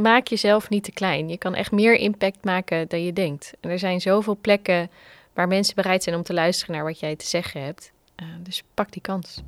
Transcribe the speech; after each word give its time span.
maak 0.00 0.26
jezelf 0.26 0.68
niet 0.68 0.84
te 0.84 0.92
klein. 0.92 1.28
Je 1.28 1.38
kan 1.38 1.54
echt 1.54 1.72
meer 1.72 1.94
impact 1.94 2.44
maken 2.44 2.88
dan 2.88 3.04
je 3.04 3.12
denkt. 3.12 3.52
En 3.60 3.70
er 3.70 3.78
zijn 3.78 4.00
zoveel 4.00 4.38
plekken 4.40 4.90
waar 5.32 5.48
mensen 5.48 5.74
bereid 5.74 6.02
zijn 6.02 6.16
om 6.16 6.22
te 6.22 6.34
luisteren 6.34 6.74
naar 6.74 6.84
wat 6.84 7.00
jij 7.00 7.16
te 7.16 7.26
zeggen 7.26 7.62
hebt. 7.62 7.92
Uh, 8.22 8.28
dus 8.42 8.62
pak 8.74 8.92
die 8.92 9.02
kans. 9.02 9.42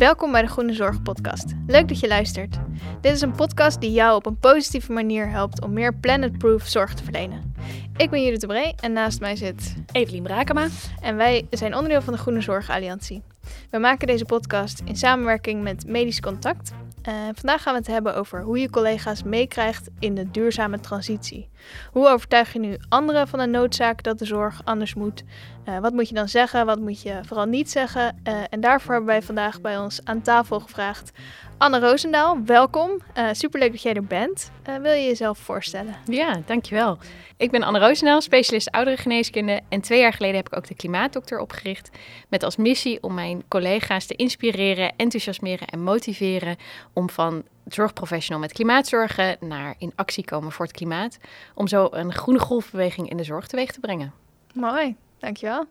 Welkom 0.00 0.32
bij 0.32 0.42
de 0.42 0.48
Groene 0.48 0.72
Zorg 0.72 1.02
Podcast. 1.02 1.44
Leuk 1.66 1.88
dat 1.88 2.00
je 2.00 2.08
luistert. 2.08 2.56
Dit 3.00 3.12
is 3.12 3.20
een 3.20 3.34
podcast 3.34 3.80
die 3.80 3.92
jou 3.92 4.16
op 4.16 4.26
een 4.26 4.38
positieve 4.38 4.92
manier 4.92 5.30
helpt 5.30 5.62
om 5.62 5.72
meer 5.72 5.94
planetproof 5.94 6.66
zorg 6.66 6.94
te 6.94 7.02
verlenen. 7.02 7.54
Ik 7.96 8.10
ben 8.10 8.22
Judith 8.22 8.40
de 8.40 8.46
Bree 8.46 8.74
en 8.80 8.92
naast 8.92 9.20
mij 9.20 9.36
zit 9.36 9.76
Evelien 9.92 10.22
Brakema. 10.22 10.68
En 11.00 11.16
wij 11.16 11.46
zijn 11.50 11.74
onderdeel 11.74 12.02
van 12.02 12.12
de 12.12 12.18
Groene 12.18 12.40
Zorg 12.40 12.70
Alliantie. 12.70 13.22
We 13.70 13.78
maken 13.78 14.06
deze 14.06 14.24
podcast 14.24 14.82
in 14.84 14.96
samenwerking 14.96 15.62
met 15.62 15.86
Medisch 15.86 16.20
Contact. 16.20 16.72
Uh, 17.08 17.14
vandaag 17.34 17.62
gaan 17.62 17.72
we 17.72 17.78
het 17.78 17.88
hebben 17.88 18.16
over 18.16 18.42
hoe 18.42 18.58
je 18.58 18.70
collega's 18.70 19.22
meekrijgt 19.22 19.88
in 19.98 20.14
de 20.14 20.30
duurzame 20.30 20.80
transitie. 20.80 21.49
Hoe 21.92 22.08
overtuig 22.08 22.52
je 22.52 22.58
nu 22.58 22.76
anderen 22.88 23.28
van 23.28 23.38
de 23.38 23.46
noodzaak 23.46 24.02
dat 24.02 24.18
de 24.18 24.24
zorg 24.24 24.60
anders 24.64 24.94
moet? 24.94 25.22
Uh, 25.68 25.78
wat 25.78 25.92
moet 25.92 26.08
je 26.08 26.14
dan 26.14 26.28
zeggen? 26.28 26.66
Wat 26.66 26.80
moet 26.80 27.02
je 27.02 27.20
vooral 27.26 27.46
niet 27.46 27.70
zeggen? 27.70 28.20
Uh, 28.28 28.34
en 28.50 28.60
daarvoor 28.60 28.94
hebben 28.94 29.10
wij 29.10 29.22
vandaag 29.22 29.60
bij 29.60 29.78
ons 29.78 30.00
aan 30.04 30.22
tafel 30.22 30.60
gevraagd 30.60 31.12
Anne 31.60 31.78
Roosendaal, 31.80 32.38
welkom. 32.44 32.90
Uh, 33.18 33.28
superleuk 33.32 33.70
dat 33.70 33.82
jij 33.82 33.94
er 33.94 34.04
bent. 34.04 34.50
Wil 34.82 34.92
je 34.92 35.04
jezelf 35.04 35.38
voorstellen? 35.38 35.94
Ja, 36.04 36.40
dankjewel. 36.46 36.98
Ik 37.36 37.50
ben 37.50 37.62
Anne 37.62 37.78
Roosendaal, 37.78 38.20
specialist 38.20 38.70
ouderengeneeskunde. 38.70 39.60
En 39.68 39.80
twee 39.80 40.00
jaar 40.00 40.12
geleden 40.12 40.36
heb 40.36 40.46
ik 40.46 40.56
ook 40.56 40.66
de 40.66 40.74
Klimaatdokter 40.74 41.38
opgericht. 41.38 41.90
Met 42.28 42.42
als 42.42 42.56
missie 42.56 43.02
om 43.02 43.14
mijn 43.14 43.42
collega's 43.48 44.06
te 44.06 44.14
inspireren, 44.14 44.92
enthousiasmeren 44.96 45.66
en 45.66 45.82
motiveren... 45.82 46.56
om 46.92 47.10
van 47.10 47.44
zorgprofessional 47.74 48.40
met 48.40 48.52
klimaatzorgen 48.52 49.36
naar 49.40 49.74
in 49.78 49.92
actie 49.94 50.24
komen 50.24 50.52
voor 50.52 50.66
het 50.66 50.74
klimaat. 50.74 51.18
Om 51.54 51.68
zo 51.68 51.88
een 51.90 52.12
groene 52.12 52.40
golfbeweging 52.40 53.10
in 53.10 53.16
de 53.16 53.24
zorg 53.24 53.46
teweeg 53.46 53.72
te 53.72 53.80
brengen. 53.80 54.12
Mooi, 54.54 54.96
dankjewel. 55.18 55.64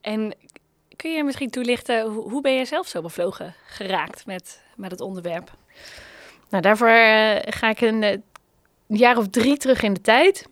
En 0.00 0.34
kun 0.96 1.12
je 1.12 1.24
misschien 1.24 1.50
toelichten, 1.50 2.06
hoe 2.10 2.40
ben 2.40 2.52
je 2.52 2.64
zelf 2.64 2.86
zo 2.86 3.02
bevlogen 3.02 3.54
geraakt 3.66 4.26
met, 4.26 4.62
met 4.76 4.90
het 4.90 5.00
onderwerp? 5.00 5.52
Nou, 6.48 6.62
daarvoor 6.62 6.88
uh, 6.88 7.36
ga 7.44 7.70
ik 7.70 7.80
een 7.80 8.02
uh, 8.02 8.16
jaar 8.86 9.16
of 9.16 9.28
drie 9.28 9.56
terug 9.56 9.82
in 9.82 9.92
de 9.92 10.00
tijd. 10.00 10.46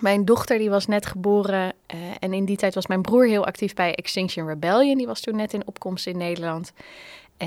Mijn 0.00 0.24
dochter 0.24 0.58
die 0.58 0.70
was 0.70 0.86
net 0.86 1.06
geboren 1.06 1.72
uh, 1.94 2.00
en 2.18 2.32
in 2.32 2.44
die 2.44 2.56
tijd 2.56 2.74
was 2.74 2.86
mijn 2.86 3.02
broer 3.02 3.26
heel 3.26 3.46
actief 3.46 3.74
bij 3.74 3.94
Extinction 3.94 4.46
Rebellion. 4.46 4.96
Die 4.96 5.06
was 5.06 5.20
toen 5.20 5.36
net 5.36 5.52
in 5.52 5.66
opkomst 5.66 6.06
in 6.06 6.16
Nederland. 6.16 6.72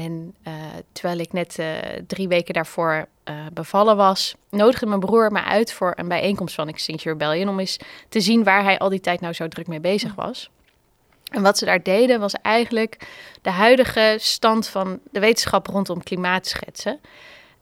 En 0.03 0.36
terwijl 0.92 1.20
ik 1.20 1.34
net 1.34 1.59
drie 2.08 2.28
weken 2.28 2.53
daarvoor 2.53 3.08
bevallen 3.53 3.98
was, 3.98 4.36
nodigde 4.50 4.86
mijn 4.86 5.00
broer 5.00 5.31
me 5.31 5.44
uit 5.44 5.73
voor 5.73 5.94
een 5.95 6.08
bijeenkomst 6.08 6.56
van 6.56 6.67
Extinction 6.67 7.12
Rebellion. 7.12 7.50
Om 7.50 7.59
eens 7.59 7.78
te 8.09 8.22
zien 8.22 8.44
waar 8.44 8.64
hij 8.64 8.78
al 8.78 8.90
die 8.90 9.00
tijd 9.00 9.22
nou 9.22 9.34
zo 9.34 9.48
druk 9.48 9.68
mee 9.68 9.80
bezig 9.80 10.16
was. 10.16 10.50
En 11.31 11.42
wat 11.42 11.58
ze 11.58 11.66
daar 11.66 11.84
deden 11.84 12.20
was 12.20 12.34
eigenlijk 12.34 13.08
de 13.42 13.50
huidige 13.50 14.16
stand 14.20 14.68
van 14.68 15.00
de 15.12 15.20
wetenschap 15.20 15.68
rondom 15.68 16.03
klimaat 16.03 16.48
schetsen. 16.48 17.00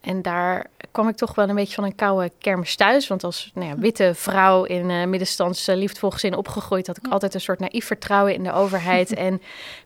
En 0.06 0.22
daar 0.22 0.66
kwam 0.92 1.08
ik 1.08 1.16
toch 1.16 1.36
wel 1.36 1.50
een 1.50 1.56
beetje 1.56 1.74
van 1.76 1.84
een 1.84 1.96
koude 1.96 2.32
kermis 2.38 2.76
thuis. 2.76 3.08
Want 3.08 3.24
als 3.24 3.52
nou 3.54 3.68
ja, 3.68 3.78
witte 3.78 4.12
vrouw 4.16 4.64
in 4.64 4.90
uh, 4.90 5.06
middenstands 5.06 5.70
uh, 5.70 5.76
liefdevol 5.76 6.10
gezin 6.10 6.36
opgegroeid... 6.36 6.88
had 6.88 6.98
ik 6.98 7.08
altijd 7.08 7.34
een 7.34 7.42
soort 7.42 7.60
naïef 7.60 7.86
vertrouwen 7.86 8.34
in 8.34 8.44
de 8.44 8.52
overheid. 8.52 9.14
en 9.28 9.30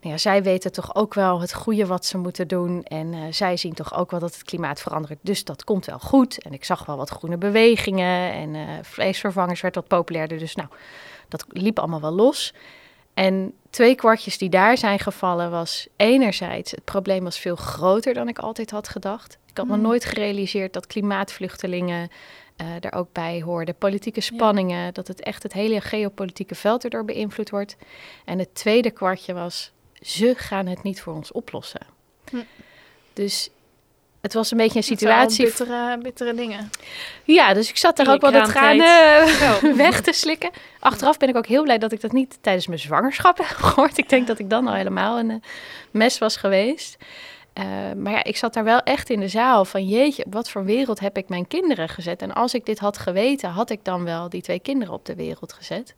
nou 0.01 0.13
ja, 0.13 0.17
zij 0.17 0.43
weten 0.43 0.71
toch 0.71 0.95
ook 0.95 1.13
wel 1.13 1.41
het 1.41 1.53
goede 1.53 1.85
wat 1.85 2.05
ze 2.05 2.17
moeten 2.17 2.47
doen. 2.47 2.83
En 2.83 3.13
uh, 3.13 3.19
zij 3.29 3.57
zien 3.57 3.73
toch 3.73 3.95
ook 3.95 4.11
wel 4.11 4.19
dat 4.19 4.33
het 4.33 4.43
klimaat 4.43 4.81
verandert. 4.81 5.19
Dus 5.21 5.43
dat 5.43 5.63
komt 5.63 5.85
wel 5.85 5.99
goed. 5.99 6.41
En 6.43 6.53
ik 6.53 6.65
zag 6.65 6.85
wel 6.85 6.97
wat 6.97 7.09
groene 7.09 7.37
bewegingen. 7.37 8.33
En 8.33 8.85
vleesvervangers 8.85 9.61
werd 9.61 9.75
wat 9.75 9.87
populairder. 9.87 10.37
Dus 10.37 10.55
nou, 10.55 10.69
dat 11.27 11.45
liep 11.49 11.79
allemaal 11.79 12.01
wel 12.01 12.11
los. 12.11 12.53
En 13.13 13.53
twee 13.69 13.95
kwartjes 13.95 14.37
die 14.37 14.49
daar 14.49 14.77
zijn 14.77 14.99
gevallen 14.99 15.51
was 15.51 15.87
enerzijds 15.95 16.71
het 16.71 16.83
probleem 16.83 17.23
was 17.23 17.39
veel 17.39 17.55
groter 17.55 18.13
dan 18.13 18.27
ik 18.27 18.39
altijd 18.39 18.71
had 18.71 18.89
gedacht. 18.89 19.37
Had 19.59 19.67
me 19.67 19.73
hmm. 19.73 19.83
nooit 19.83 20.05
gerealiseerd 20.05 20.73
dat 20.73 20.87
klimaatvluchtelingen 20.87 22.09
uh, 22.61 22.67
er 22.81 22.93
ook 22.93 23.07
bij 23.11 23.41
hoorden. 23.41 23.75
Politieke 23.75 24.21
spanningen, 24.21 24.93
dat 24.93 25.07
het 25.07 25.21
echt 25.21 25.43
het 25.43 25.53
hele 25.53 25.81
geopolitieke 25.81 26.55
veld 26.55 26.83
erdoor 26.83 27.05
beïnvloed 27.05 27.49
wordt. 27.49 27.75
En 28.25 28.39
het 28.39 28.55
tweede 28.55 28.91
kwartje 28.91 29.33
was, 29.33 29.71
ze 30.01 30.33
gaan 30.37 30.67
het 30.67 30.83
niet 30.83 31.01
voor 31.01 31.13
ons 31.13 31.31
oplossen. 31.31 31.81
Hm. 32.29 32.37
Dus 33.13 33.49
het 34.21 34.33
was 34.33 34.51
een 34.51 34.57
beetje 34.57 34.77
een 34.77 34.83
situatie. 34.83 35.45
Bittere, 35.45 35.97
bittere 35.97 36.33
dingen. 36.33 36.69
Ja, 37.23 37.53
dus 37.53 37.69
ik 37.69 37.77
zat 37.77 37.97
daar 37.97 38.13
ook 38.13 38.21
wel 38.21 38.31
de 38.31 38.41
tranen 38.41 39.27
uh, 39.27 39.75
weg 39.85 40.01
te 40.01 40.13
slikken. 40.13 40.49
Achteraf 40.79 41.17
ben 41.17 41.29
ik 41.29 41.35
ook 41.35 41.47
heel 41.47 41.63
blij 41.63 41.77
dat 41.77 41.91
ik 41.91 42.01
dat 42.01 42.11
niet 42.11 42.37
tijdens 42.41 42.67
mijn 42.67 42.79
zwangerschap 42.79 43.37
heb 43.47 43.47
gehoord. 43.47 43.97
Ik 43.97 44.09
denk 44.09 44.27
dat 44.27 44.39
ik 44.39 44.49
dan 44.49 44.67
al 44.67 44.73
helemaal 44.73 45.19
een 45.19 45.43
mes 45.91 46.17
was 46.17 46.35
geweest. 46.35 46.97
Uh, 47.59 47.65
maar 47.97 48.11
ja, 48.11 48.23
ik 48.23 48.37
zat 48.37 48.53
daar 48.53 48.63
wel 48.63 48.79
echt 48.79 49.09
in 49.09 49.19
de 49.19 49.27
zaal 49.27 49.65
van 49.65 49.87
jeetje, 49.87 50.25
wat 50.29 50.49
voor 50.49 50.63
wereld 50.63 50.99
heb 50.99 51.17
ik 51.17 51.29
mijn 51.29 51.47
kinderen 51.47 51.89
gezet? 51.89 52.21
En 52.21 52.33
als 52.33 52.53
ik 52.53 52.65
dit 52.65 52.79
had 52.79 52.97
geweten, 52.97 53.49
had 53.49 53.69
ik 53.69 53.83
dan 53.83 54.03
wel 54.03 54.29
die 54.29 54.41
twee 54.41 54.59
kinderen 54.59 54.93
op 54.93 55.05
de 55.05 55.15
wereld 55.15 55.53
gezet. 55.53 55.95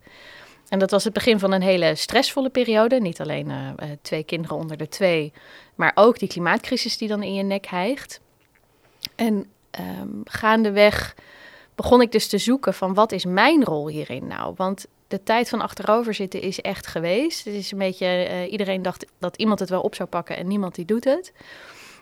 En 0.70 0.80
dat 0.80 0.92
was 0.92 1.04
het 1.04 1.14
begin 1.14 1.40
van 1.40 1.52
een 1.52 1.62
hele 1.62 1.96
stressvolle 1.96 2.50
periode. 2.50 3.00
Niet 3.00 3.22
alleen 3.22 3.50
uh, 3.50 3.68
twee 4.02 4.24
kinderen 4.24 4.58
onder 4.58 4.78
de 4.78 4.88
twee, 4.88 5.34
maar 5.76 5.92
ook 5.96 6.20
die 6.20 6.28
klimaatcrisis 6.28 6.98
die 6.98 7.08
dan 7.08 7.24
in 7.24 7.34
je 7.34 7.44
nek 7.44 7.66
hijgt. 7.66 8.20
En 9.16 9.34
um, 9.80 10.22
gaandeweg 10.24 11.16
begon 11.76 12.02
ik 12.02 12.12
dus 12.12 12.28
te 12.28 12.38
zoeken 12.38 12.74
van 12.74 12.94
wat 12.94 13.12
is 13.12 13.26
mijn 13.26 13.64
rol 13.64 13.88
hierin 13.88 14.28
nou? 14.28 14.54
Want 14.58 14.86
de 15.12 15.24
tijd 15.24 15.50
van 15.50 15.62
achterover 15.62 16.14
zitten 16.14 16.42
is 16.42 16.62
echt 16.62 16.88
geweest. 16.88 17.46
Het 17.46 17.54
is 17.54 17.72
een 17.72 17.78
beetje, 17.78 18.28
uh, 18.30 18.52
iedereen 18.52 18.82
dacht 18.82 19.06
dat 19.20 19.38
iemand 19.38 19.60
het 19.60 19.70
wel 19.70 19.82
op 19.82 19.96
zou 19.96 20.10
pakken 20.10 20.38
en 20.38 20.48
niemand 20.48 20.76
die 20.76 20.86
doet 20.86 21.04
het. 21.04 21.34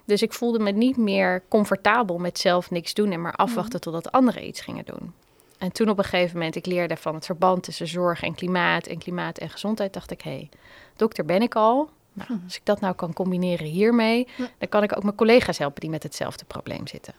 Dus 0.06 0.22
ik 0.22 0.34
voelde 0.34 0.60
me 0.60 0.72
niet 0.72 0.98
meer 0.98 1.44
comfortabel 1.48 2.18
met 2.18 2.40
zelf 2.40 2.72
niks 2.72 2.94
doen 2.94 3.12
en 3.12 3.22
maar 3.22 3.36
afwachten 3.36 3.76
mm. 3.76 3.80
totdat 3.80 4.12
anderen 4.12 4.48
iets 4.48 4.62
gingen 4.62 4.86
doen. 4.86 5.14
En 5.58 5.72
toen 5.72 5.90
op 5.90 5.98
een 5.98 6.04
gegeven 6.04 6.38
moment, 6.38 6.56
ik 6.56 6.66
leerde 6.66 6.98
van 6.98 7.16
het 7.16 7.26
verband 7.26 7.64
tussen 7.64 7.88
zorg 7.88 8.22
en 8.22 8.36
klimaat 8.36 8.88
en 8.88 8.98
klimaat 8.98 9.38
en 9.38 9.50
gezondheid, 9.50 9.94
dacht 9.94 10.12
ik, 10.12 10.22
hé, 10.22 10.32
hey, 10.32 10.50
dokter 10.96 11.26
ben 11.26 11.42
ik 11.42 11.56
al. 11.56 11.90
Nou, 12.14 12.34
hm. 12.34 12.44
als 12.44 12.56
ik 12.56 12.66
dat 12.66 12.80
nou 12.80 12.96
kan 12.96 13.14
combineren 13.14 13.66
hiermee, 13.66 14.28
dan 14.38 14.70
kan 14.70 14.84
ik 14.84 14.98
ook 14.98 15.04
mijn 15.04 15.16
collega's 15.16 15.58
helpen 15.58 15.82
die 15.82 15.90
met 15.90 16.04
hetzelfde 16.04 16.46
probleem 16.46 16.88
zitten. 16.88 17.14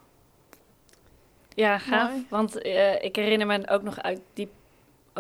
Ja, 1.55 1.79
gaaf. 1.79 2.11
Want 2.29 2.65
uh, 2.67 3.03
ik 3.03 3.17
herinner 3.17 3.47
me 3.47 3.69
ook 3.69 3.83
nog 3.83 4.03
uit 4.03 4.21
die 4.35 4.49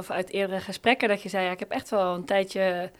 of 0.00 0.10
uit 0.10 0.30
eerdere 0.30 0.60
gesprekken 0.60 1.08
dat 1.08 1.22
je 1.22 1.28
zei, 1.28 1.44
ja, 1.44 1.50
ik 1.50 1.58
heb 1.58 1.70
echt 1.70 1.90
wel 1.90 2.14
een 2.14 2.24
tijdje 2.24 2.90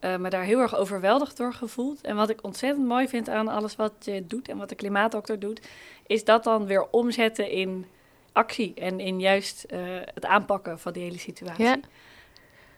uh, 0.00 0.16
me 0.16 0.28
daar 0.28 0.42
heel 0.42 0.60
erg 0.60 0.76
overweldigd 0.76 1.36
door 1.36 1.52
gevoeld. 1.52 2.00
En 2.00 2.16
wat 2.16 2.30
ik 2.30 2.44
ontzettend 2.44 2.86
mooi 2.86 3.08
vind 3.08 3.28
aan 3.28 3.48
alles 3.48 3.76
wat 3.76 3.92
je 4.00 4.26
doet 4.26 4.48
en 4.48 4.56
wat 4.56 4.68
de 4.68 4.74
klimaatdokter 4.74 5.38
doet, 5.38 5.60
is 6.06 6.24
dat 6.24 6.44
dan 6.44 6.66
weer 6.66 6.86
omzetten 6.90 7.50
in 7.50 7.86
actie 8.32 8.74
en 8.74 9.00
in 9.00 9.20
juist 9.20 9.66
uh, 9.70 9.78
het 10.14 10.26
aanpakken 10.26 10.78
van 10.78 10.92
die 10.92 11.02
hele 11.02 11.18
situatie. 11.18 11.64
Ja. 11.64 11.76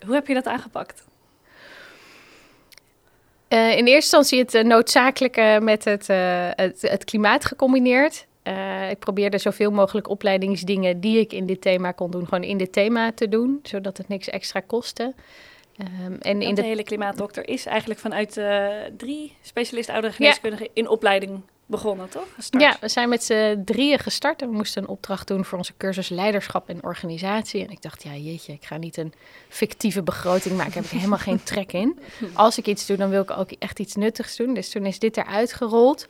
Hoe 0.07 0.15
heb 0.15 0.27
je 0.27 0.35
dat 0.35 0.47
aangepakt? 0.47 1.05
Uh, 3.49 3.77
in 3.77 3.87
eerste 3.87 4.17
instantie 4.17 4.39
het 4.39 4.67
noodzakelijke 4.67 5.59
met 5.63 5.85
het, 5.85 6.07
het, 6.57 6.83
het, 6.83 7.05
klimaat 7.05 7.45
gecombineerd. 7.45 8.27
Ik 8.91 8.99
probeerde 8.99 9.39
zoveel 9.39 9.71
mogelijk 9.71 10.09
opleidingsdingen 10.09 11.01
die 11.01 11.19
ik 11.19 11.33
in 11.33 11.47
dit 11.47 11.61
thema 11.61 11.93
kon 11.93 12.11
doen, 12.11 12.25
gewoon 12.25 12.45
in 12.45 12.59
dit 12.59 12.73
thema 12.73 13.13
te 13.13 13.29
doen, 13.29 13.61
zodat 13.63 13.97
het 13.97 14.09
niks 14.09 14.29
extra 14.29 14.61
kostte. 14.61 15.15
Um, 16.07 16.19
en 16.21 16.43
in 16.43 16.55
de, 16.55 16.61
de 16.61 16.67
hele 16.67 16.83
klimaatdokter 16.83 17.49
is 17.49 17.67
eigenlijk 17.67 18.01
vanuit 18.01 18.41
drie 18.97 19.37
specialist 19.43 19.89
ouderengeneeskundigen 19.89 20.65
ja. 20.65 20.71
in 20.75 20.89
opleiding 20.89 21.43
begonnen, 21.67 22.09
toch? 22.09 22.27
Gestart. 22.35 22.63
Ja, 22.63 22.77
we 22.81 22.89
zijn 22.89 23.09
met 23.09 23.25
z'n 23.25 23.63
drieën 23.65 23.99
gestart 23.99 24.43
en 24.43 24.49
we 24.49 24.55
moesten 24.55 24.83
een 24.83 24.89
opdracht 24.89 25.29
doen 25.29 25.45
voor 25.45 25.59
onze 25.59 25.73
cursus 25.77 26.09
leiderschap 26.09 26.69
en 26.69 26.85
organisatie. 26.85 27.65
En 27.65 27.71
ik 27.71 27.83
dacht, 27.83 28.03
ja 28.03 28.15
jeetje, 28.15 28.53
ik 28.53 28.65
ga 28.65 28.77
niet 28.77 28.97
een 28.97 29.13
fictieve 29.49 30.03
begroting 30.03 30.57
maken, 30.57 30.73
daar 30.73 30.83
heb 30.83 30.93
ik 30.93 30.99
helemaal 30.99 31.19
geen 31.19 31.43
trek 31.43 31.73
in. 31.73 31.99
Als 32.35 32.59
ik 32.59 32.67
iets 32.67 32.87
doe, 32.87 32.97
dan 32.97 33.11
wil 33.11 33.23
ik 33.23 33.31
ook 33.31 33.51
echt 33.51 33.79
iets 33.79 33.95
nuttigs 33.95 34.37
doen. 34.37 34.55
Dus 34.55 34.71
toen 34.71 34.87
is 34.87 34.99
dit 34.99 35.17
eruit 35.17 35.53
gerold. 35.53 36.09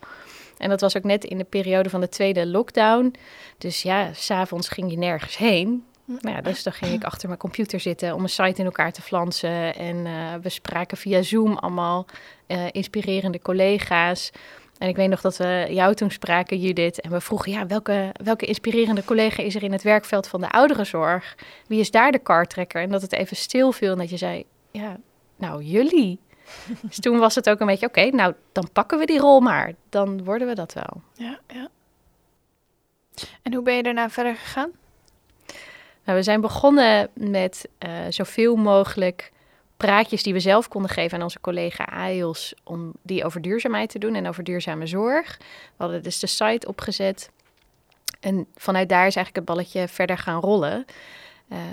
En 0.57 0.69
dat 0.69 0.81
was 0.81 0.97
ook 0.97 1.03
net 1.03 1.23
in 1.23 1.37
de 1.37 1.43
periode 1.43 1.89
van 1.89 2.01
de 2.01 2.09
tweede 2.09 2.47
lockdown. 2.47 3.13
Dus 3.57 3.81
ja, 3.81 4.13
s'avonds 4.13 4.67
ging 4.67 4.91
je 4.91 4.97
nergens 4.97 5.37
heen. 5.37 5.85
Nou 6.05 6.35
ja, 6.35 6.41
dus 6.41 6.63
dan 6.63 6.73
ging 6.73 6.93
ik 6.93 7.03
achter 7.03 7.27
mijn 7.27 7.39
computer 7.39 7.79
zitten 7.79 8.13
om 8.13 8.23
een 8.23 8.29
site 8.29 8.59
in 8.59 8.65
elkaar 8.65 8.91
te 8.91 9.01
flansen. 9.01 9.75
En 9.75 9.95
uh, 9.95 10.33
we 10.41 10.49
spraken 10.49 10.97
via 10.97 11.21
Zoom 11.21 11.57
allemaal 11.57 12.05
uh, 12.47 12.63
inspirerende 12.71 13.41
collega's. 13.41 14.31
En 14.77 14.87
ik 14.87 14.95
weet 14.95 15.09
nog 15.09 15.21
dat 15.21 15.37
we 15.37 15.67
jou 15.69 15.93
toen 15.93 16.11
spraken, 16.11 16.59
Judith. 16.59 17.01
En 17.01 17.11
we 17.11 17.21
vroegen, 17.21 17.51
ja, 17.51 17.67
welke, 17.67 18.11
welke 18.23 18.45
inspirerende 18.45 19.03
collega 19.03 19.43
is 19.43 19.55
er 19.55 19.63
in 19.63 19.71
het 19.71 19.83
werkveld 19.83 20.27
van 20.27 20.41
de 20.41 20.51
ouderenzorg? 20.51 21.37
Wie 21.67 21.79
is 21.79 21.91
daar 21.91 22.11
de 22.11 22.19
kartrekker? 22.19 22.81
En 22.81 22.89
dat 22.89 23.01
het 23.01 23.13
even 23.13 23.35
stil 23.35 23.71
viel 23.71 23.91
en 23.91 23.97
dat 23.97 24.09
je 24.09 24.17
zei, 24.17 24.43
ja, 24.71 24.97
nou, 25.35 25.63
jullie. 25.63 26.19
dus 26.81 26.99
toen 26.99 27.19
was 27.19 27.35
het 27.35 27.49
ook 27.49 27.59
een 27.59 27.67
beetje, 27.67 27.87
oké, 27.87 28.09
nou 28.09 28.33
dan 28.51 28.69
pakken 28.73 28.99
we 28.99 29.05
die 29.05 29.19
rol 29.19 29.39
maar. 29.39 29.73
Dan 29.89 30.23
worden 30.23 30.47
we 30.47 30.55
dat 30.55 30.73
wel. 30.73 31.01
Ja, 31.13 31.39
ja. 31.47 31.67
En 33.41 33.53
hoe 33.53 33.63
ben 33.63 33.75
je 33.75 33.83
daarna 33.83 34.09
verder 34.09 34.35
gegaan? 34.35 34.71
Nou, 36.03 36.17
we 36.17 36.23
zijn 36.23 36.41
begonnen 36.41 37.09
met 37.13 37.67
uh, 37.79 37.91
zoveel 38.09 38.55
mogelijk 38.55 39.31
praatjes 39.77 40.23
die 40.23 40.33
we 40.33 40.39
zelf 40.39 40.67
konden 40.67 40.91
geven 40.91 41.17
aan 41.17 41.23
onze 41.23 41.41
collega 41.41 41.83
AIOS 41.83 42.53
om 42.63 42.91
die 43.01 43.25
over 43.25 43.41
duurzaamheid 43.41 43.89
te 43.89 43.99
doen 43.99 44.15
en 44.15 44.27
over 44.27 44.43
duurzame 44.43 44.87
zorg. 44.87 45.37
We 45.39 45.45
hadden 45.77 46.03
dus 46.03 46.19
de 46.19 46.27
site 46.27 46.67
opgezet 46.67 47.29
en 48.19 48.47
vanuit 48.55 48.89
daar 48.89 49.07
is 49.07 49.15
eigenlijk 49.15 49.35
het 49.35 49.55
balletje 49.55 49.87
verder 49.87 50.17
gaan 50.17 50.41
rollen. 50.41 50.85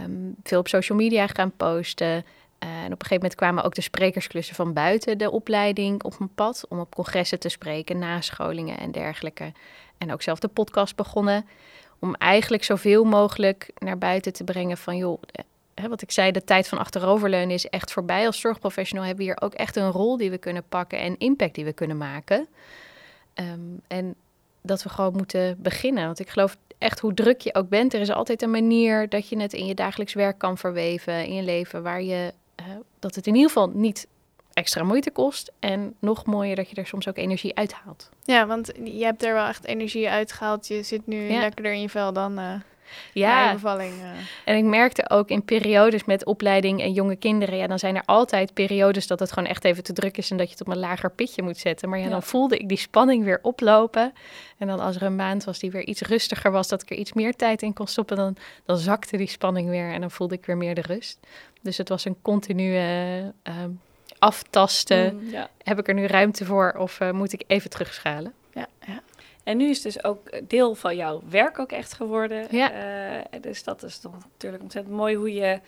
Um, 0.04 0.34
veel 0.42 0.58
op 0.58 0.68
social 0.68 0.98
media 0.98 1.26
gaan 1.26 1.52
posten. 1.56 2.24
En 2.62 2.68
op 2.68 3.00
een 3.00 3.06
gegeven 3.06 3.14
moment 3.14 3.34
kwamen 3.34 3.64
ook 3.64 3.74
de 3.74 3.80
sprekersklussen 3.80 4.54
van 4.54 4.72
buiten 4.72 5.18
de 5.18 5.30
opleiding 5.30 6.02
op 6.02 6.18
mijn 6.18 6.34
pad 6.34 6.64
om 6.68 6.80
op 6.80 6.94
congressen 6.94 7.38
te 7.38 7.48
spreken, 7.48 7.98
nascholingen 7.98 8.78
en 8.78 8.92
dergelijke. 8.92 9.52
En 9.98 10.12
ook 10.12 10.22
zelf 10.22 10.38
de 10.38 10.48
podcast 10.48 10.96
begonnen 10.96 11.46
om 11.98 12.14
eigenlijk 12.14 12.64
zoveel 12.64 13.04
mogelijk 13.04 13.70
naar 13.78 13.98
buiten 13.98 14.32
te 14.32 14.44
brengen 14.44 14.76
van 14.76 14.96
joh, 14.96 15.22
hè, 15.74 15.88
wat 15.88 16.02
ik 16.02 16.10
zei, 16.10 16.32
de 16.32 16.44
tijd 16.44 16.68
van 16.68 16.78
achteroverleunen 16.78 17.54
is 17.54 17.66
echt 17.66 17.92
voorbij. 17.92 18.26
Als 18.26 18.40
zorgprofessional 18.40 19.04
hebben 19.04 19.24
we 19.24 19.30
hier 19.30 19.42
ook 19.42 19.54
echt 19.54 19.76
een 19.76 19.90
rol 19.90 20.16
die 20.16 20.30
we 20.30 20.38
kunnen 20.38 20.64
pakken 20.68 20.98
en 20.98 21.18
impact 21.18 21.54
die 21.54 21.64
we 21.64 21.72
kunnen 21.72 21.96
maken. 21.96 22.48
Um, 23.34 23.80
en 23.88 24.14
dat 24.60 24.82
we 24.82 24.88
gewoon 24.88 25.16
moeten 25.16 25.56
beginnen. 25.62 26.04
Want 26.04 26.18
ik 26.20 26.28
geloof 26.28 26.56
echt 26.78 27.00
hoe 27.00 27.14
druk 27.14 27.40
je 27.40 27.54
ook 27.54 27.68
bent, 27.68 27.94
er 27.94 28.00
is 28.00 28.10
altijd 28.10 28.42
een 28.42 28.50
manier 28.50 29.08
dat 29.08 29.28
je 29.28 29.40
het 29.40 29.52
in 29.52 29.66
je 29.66 29.74
dagelijks 29.74 30.14
werk 30.14 30.38
kan 30.38 30.58
verweven, 30.58 31.24
in 31.24 31.34
je 31.34 31.42
leven, 31.42 31.82
waar 31.82 32.02
je 32.02 32.32
uh, 32.68 32.76
dat 32.98 33.14
het 33.14 33.26
in 33.26 33.34
ieder 33.34 33.48
geval 33.48 33.68
niet 33.68 34.06
extra 34.52 34.84
moeite 34.84 35.10
kost. 35.10 35.52
En 35.58 35.94
nog 35.98 36.26
mooier 36.26 36.56
dat 36.56 36.70
je 36.70 36.76
er 36.76 36.86
soms 36.86 37.08
ook 37.08 37.16
energie 37.16 37.54
uithaalt. 37.54 38.10
Ja, 38.22 38.46
want 38.46 38.72
je 38.84 39.04
hebt 39.04 39.24
er 39.24 39.34
wel 39.34 39.46
echt 39.46 39.64
energie 39.64 40.08
uitgehaald. 40.08 40.68
Je 40.68 40.82
zit 40.82 41.06
nu 41.06 41.30
ja. 41.30 41.40
lekkerder 41.40 41.72
in 41.72 41.80
je 41.80 41.88
vel 41.88 42.12
dan. 42.12 42.38
Uh, 42.38 42.54
ja, 43.12 43.52
bevalling. 43.52 43.92
Uh. 43.94 44.08
En 44.44 44.56
ik 44.56 44.64
merkte 44.64 45.10
ook 45.10 45.28
in 45.28 45.44
periodes 45.44 46.04
met 46.04 46.24
opleiding 46.24 46.80
en 46.80 46.92
jonge 46.92 47.16
kinderen, 47.16 47.56
ja, 47.56 47.66
dan 47.66 47.78
zijn 47.78 47.96
er 47.96 48.02
altijd 48.04 48.54
periodes 48.54 49.06
dat 49.06 49.20
het 49.20 49.32
gewoon 49.32 49.48
echt 49.48 49.64
even 49.64 49.82
te 49.82 49.92
druk 49.92 50.16
is 50.16 50.30
en 50.30 50.36
dat 50.36 50.46
je 50.46 50.52
het 50.52 50.66
op 50.66 50.72
een 50.72 50.80
lager 50.80 51.10
pitje 51.10 51.42
moet 51.42 51.58
zetten. 51.58 51.88
Maar 51.88 51.98
ja, 51.98 52.08
dan 52.08 52.22
voelde 52.22 52.58
ik 52.58 52.68
die 52.68 52.78
spanning 52.78 53.24
weer 53.24 53.38
oplopen. 53.42 54.12
En 54.58 54.66
dan 54.66 54.80
als 54.80 54.96
er 54.96 55.02
een 55.02 55.16
maand 55.16 55.44
was 55.44 55.58
die 55.58 55.70
weer 55.70 55.84
iets 55.84 56.00
rustiger 56.00 56.50
was, 56.50 56.68
dat 56.68 56.82
ik 56.82 56.90
er 56.90 56.96
iets 56.96 57.12
meer 57.12 57.36
tijd 57.36 57.62
in 57.62 57.72
kon 57.72 57.86
stoppen, 57.86 58.16
dan, 58.16 58.36
dan 58.64 58.76
zakte 58.76 59.16
die 59.16 59.28
spanning 59.28 59.68
weer 59.68 59.92
en 59.92 60.00
dan 60.00 60.10
voelde 60.10 60.34
ik 60.34 60.46
weer 60.46 60.56
meer 60.56 60.74
de 60.74 60.82
rust. 60.86 61.18
Dus 61.60 61.76
het 61.76 61.88
was 61.88 62.04
een 62.04 62.16
continue 62.22 62.74
uh, 62.74 63.54
aftasten. 64.18 65.16
Mm, 65.16 65.30
ja. 65.30 65.48
Heb 65.62 65.78
ik 65.78 65.88
er 65.88 65.94
nu 65.94 66.06
ruimte 66.06 66.44
voor 66.44 66.74
of 66.78 67.00
uh, 67.00 67.10
moet 67.10 67.32
ik 67.32 67.44
even 67.46 67.70
terugschalen? 67.70 68.32
Ja, 68.52 68.66
ja. 68.86 69.02
En 69.44 69.56
nu 69.56 69.68
is 69.68 69.82
dus 69.82 70.04
ook 70.04 70.48
deel 70.48 70.74
van 70.74 70.96
jouw 70.96 71.22
werk 71.28 71.58
ook 71.58 71.72
echt 71.72 71.92
geworden. 71.92 72.46
Ja. 72.50 72.72
Uh, 72.72 73.40
dus 73.40 73.64
dat 73.64 73.82
is 73.82 73.98
toch 73.98 74.12
natuurlijk 74.12 74.62
ontzettend 74.62 74.94
mooi 74.96 75.16
hoe 75.16 75.34
je 75.34 75.60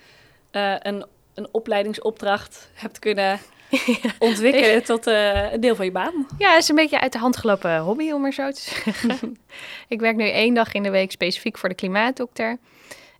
uh, 0.51 0.75
een, 0.79 1.05
een 1.33 1.47
opleidingsopdracht 1.51 2.69
hebt 2.73 2.99
kunnen 2.99 3.39
ontwikkelen 4.19 4.83
tot 4.83 5.07
uh, 5.07 5.51
een 5.51 5.59
deel 5.59 5.75
van 5.75 5.85
je 5.85 5.91
baan. 5.91 6.27
Ja, 6.37 6.51
het 6.51 6.61
is 6.61 6.69
een 6.69 6.75
beetje 6.75 6.99
uit 6.99 7.11
de 7.11 7.19
hand 7.19 7.37
gelopen 7.37 7.79
hobby, 7.79 8.11
om 8.11 8.21
maar 8.21 8.33
zo 8.33 8.51
te 8.51 8.61
zeggen. 8.61 9.37
ik 9.87 9.99
werk 9.99 10.15
nu 10.15 10.29
één 10.29 10.53
dag 10.53 10.73
in 10.73 10.83
de 10.83 10.89
week 10.89 11.11
specifiek 11.11 11.57
voor 11.57 11.69
de 11.69 11.75
klimaatdokter. 11.75 12.57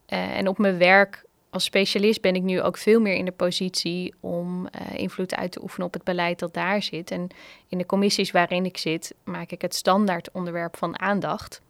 en 0.05 0.47
op 0.47 0.57
mijn 0.57 0.77
werk 0.77 1.25
als 1.55 1.63
specialist 1.63 2.21
ben 2.21 2.35
ik 2.35 2.43
nu 2.43 2.61
ook 2.61 2.77
veel 2.77 2.99
meer 2.99 3.15
in 3.15 3.25
de 3.25 3.31
positie 3.31 4.13
om 4.19 4.61
uh, 4.61 4.99
invloed 4.99 5.35
uit 5.35 5.51
te 5.51 5.61
oefenen 5.61 5.87
op 5.87 5.93
het 5.93 6.03
beleid 6.03 6.39
dat 6.39 6.53
daar 6.53 6.83
zit. 6.83 7.11
En 7.11 7.27
in 7.67 7.77
de 7.77 7.85
commissies 7.85 8.31
waarin 8.31 8.65
ik 8.65 8.77
zit, 8.77 9.13
maak 9.23 9.51
ik 9.51 9.61
het 9.61 9.75
standaard 9.75 10.31
onderwerp 10.31 10.77
van 10.77 10.99
aandacht. 10.99 11.61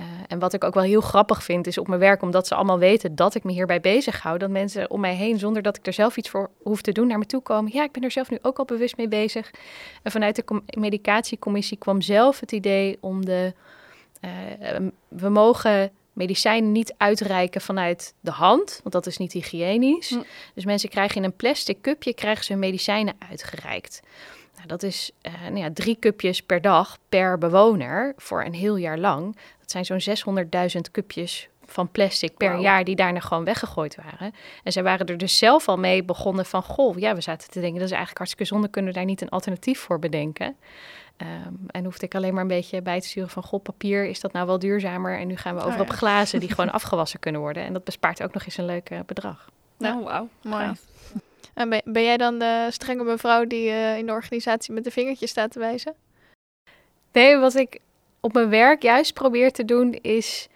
Uh, 0.00 0.06
en 0.26 0.38
wat 0.38 0.52
ik 0.52 0.64
ook 0.64 0.74
wel 0.74 0.82
heel 0.82 1.00
grappig 1.00 1.42
vind, 1.42 1.66
is 1.66 1.78
op 1.78 1.88
mijn 1.88 2.00
werk, 2.00 2.22
omdat 2.22 2.46
ze 2.46 2.54
allemaal 2.54 2.78
weten 2.78 3.14
dat 3.14 3.34
ik 3.34 3.44
me 3.44 3.52
hierbij 3.52 3.80
bezighoud, 3.80 4.40
dat 4.40 4.50
mensen 4.50 4.90
om 4.90 5.00
mij 5.00 5.14
heen, 5.14 5.38
zonder 5.38 5.62
dat 5.62 5.76
ik 5.76 5.86
er 5.86 5.92
zelf 5.92 6.16
iets 6.16 6.30
voor 6.30 6.50
hoef 6.62 6.82
te 6.82 6.92
doen, 6.92 7.06
naar 7.06 7.18
me 7.18 7.26
toe 7.26 7.42
komen. 7.42 7.72
Ja, 7.74 7.84
ik 7.84 7.92
ben 7.92 8.02
er 8.02 8.10
zelf 8.10 8.30
nu 8.30 8.38
ook 8.42 8.58
al 8.58 8.64
bewust 8.64 8.96
mee 8.96 9.08
bezig. 9.08 9.50
En 10.02 10.10
vanuit 10.10 10.36
de 10.36 10.62
medicatiecommissie 10.78 11.78
kwam 11.78 12.00
zelf 12.00 12.40
het 12.40 12.52
idee 12.52 12.98
om 13.00 13.24
de. 13.24 13.54
Uh, 14.24 14.88
we 15.08 15.28
mogen 15.28 15.90
medicijnen 16.18 16.72
niet 16.72 16.94
uitreiken 16.96 17.60
vanuit 17.60 18.14
de 18.20 18.30
hand, 18.30 18.80
want 18.82 18.94
dat 18.94 19.06
is 19.06 19.16
niet 19.16 19.32
hygiënisch. 19.32 20.10
Hm. 20.10 20.22
Dus 20.54 20.64
mensen 20.64 20.88
krijgen 20.88 21.16
in 21.16 21.24
een 21.24 21.36
plastic 21.36 21.80
cupje 21.80 22.14
krijgen 22.14 22.44
ze 22.44 22.52
hun 22.52 22.60
medicijnen 22.60 23.14
uitgereikt. 23.28 24.00
Nou, 24.54 24.66
dat 24.66 24.82
is 24.82 25.10
uh, 25.22 25.32
nou 25.42 25.58
ja, 25.58 25.70
drie 25.72 25.96
cupjes 25.98 26.42
per 26.42 26.60
dag 26.60 26.98
per 27.08 27.38
bewoner 27.38 28.12
voor 28.16 28.44
een 28.44 28.54
heel 28.54 28.76
jaar 28.76 28.98
lang. 28.98 29.36
Dat 29.60 29.70
zijn 29.70 29.84
zo'n 29.84 30.44
600.000 30.76 30.80
cupjes 30.92 31.48
van 31.64 31.90
plastic 31.90 32.36
per 32.36 32.58
jaar 32.58 32.84
die 32.84 32.96
daarna 32.96 33.20
gewoon 33.20 33.44
weggegooid 33.44 33.96
waren. 33.96 34.32
En 34.62 34.72
zij 34.72 34.82
waren 34.82 35.06
er 35.06 35.18
dus 35.18 35.38
zelf 35.38 35.68
al 35.68 35.76
mee 35.76 36.04
begonnen 36.04 36.46
van... 36.46 36.62
goh, 36.62 36.98
ja, 36.98 37.14
we 37.14 37.20
zaten 37.20 37.50
te 37.50 37.60
denken, 37.60 37.78
dat 37.78 37.88
is 37.88 37.96
eigenlijk 37.96 38.18
hartstikke 38.18 38.54
zonde... 38.54 38.68
kunnen 38.68 38.92
we 38.92 38.96
daar 38.96 39.06
niet 39.06 39.20
een 39.20 39.28
alternatief 39.28 39.80
voor 39.80 39.98
bedenken? 39.98 40.56
Um, 41.22 41.66
en 41.66 41.84
hoefde 41.84 42.06
ik 42.06 42.14
alleen 42.14 42.32
maar 42.32 42.42
een 42.42 42.48
beetje 42.48 42.82
bij 42.82 43.00
te 43.00 43.08
sturen 43.08 43.30
van... 43.30 43.42
goh, 43.42 43.62
papier, 43.62 44.04
is 44.04 44.20
dat 44.20 44.32
nou 44.32 44.46
wel 44.46 44.58
duurzamer? 44.58 45.18
En 45.18 45.26
nu 45.26 45.36
gaan 45.36 45.54
we 45.54 45.60
over 45.60 45.80
oh, 45.80 45.80
op 45.80 45.90
glazen 45.90 46.40
die 46.40 46.48
gewoon 46.54 46.72
afgewassen 46.72 47.20
kunnen 47.20 47.40
worden. 47.40 47.64
En 47.64 47.72
dat 47.72 47.84
bespaart 47.84 48.22
ook 48.22 48.34
nog 48.34 48.44
eens 48.44 48.56
een 48.56 48.64
leuk 48.64 48.90
uh, 48.90 48.98
bedrag. 49.06 49.50
Nou, 49.76 50.04
wauw. 50.04 50.28
Mooi. 50.42 50.72
En 51.54 51.68
ben, 51.68 51.82
ben, 51.84 52.02
jij 52.02 52.16
dan 52.16 52.38
de 52.38 52.66
strenge 52.70 53.04
mevrouw 53.04 53.46
die 53.46 53.68
uh, 53.68 53.98
in 53.98 54.06
de 54.06 54.12
organisatie 54.12 54.74
met 54.74 54.84
de 54.84 54.90
vingertjes 54.90 55.30
staat 55.30 55.52
te 55.52 55.58
wijzen? 55.58 55.94
Nee, 57.12 57.36
wat 57.36 57.54
ik 57.54 57.78
op 58.20 58.32
mijn 58.32 58.48
werk 58.48 58.82
juist 58.82 59.14
probeer 59.14 59.52
te 59.52 59.64
doen 59.64 59.92
is... 59.92 60.48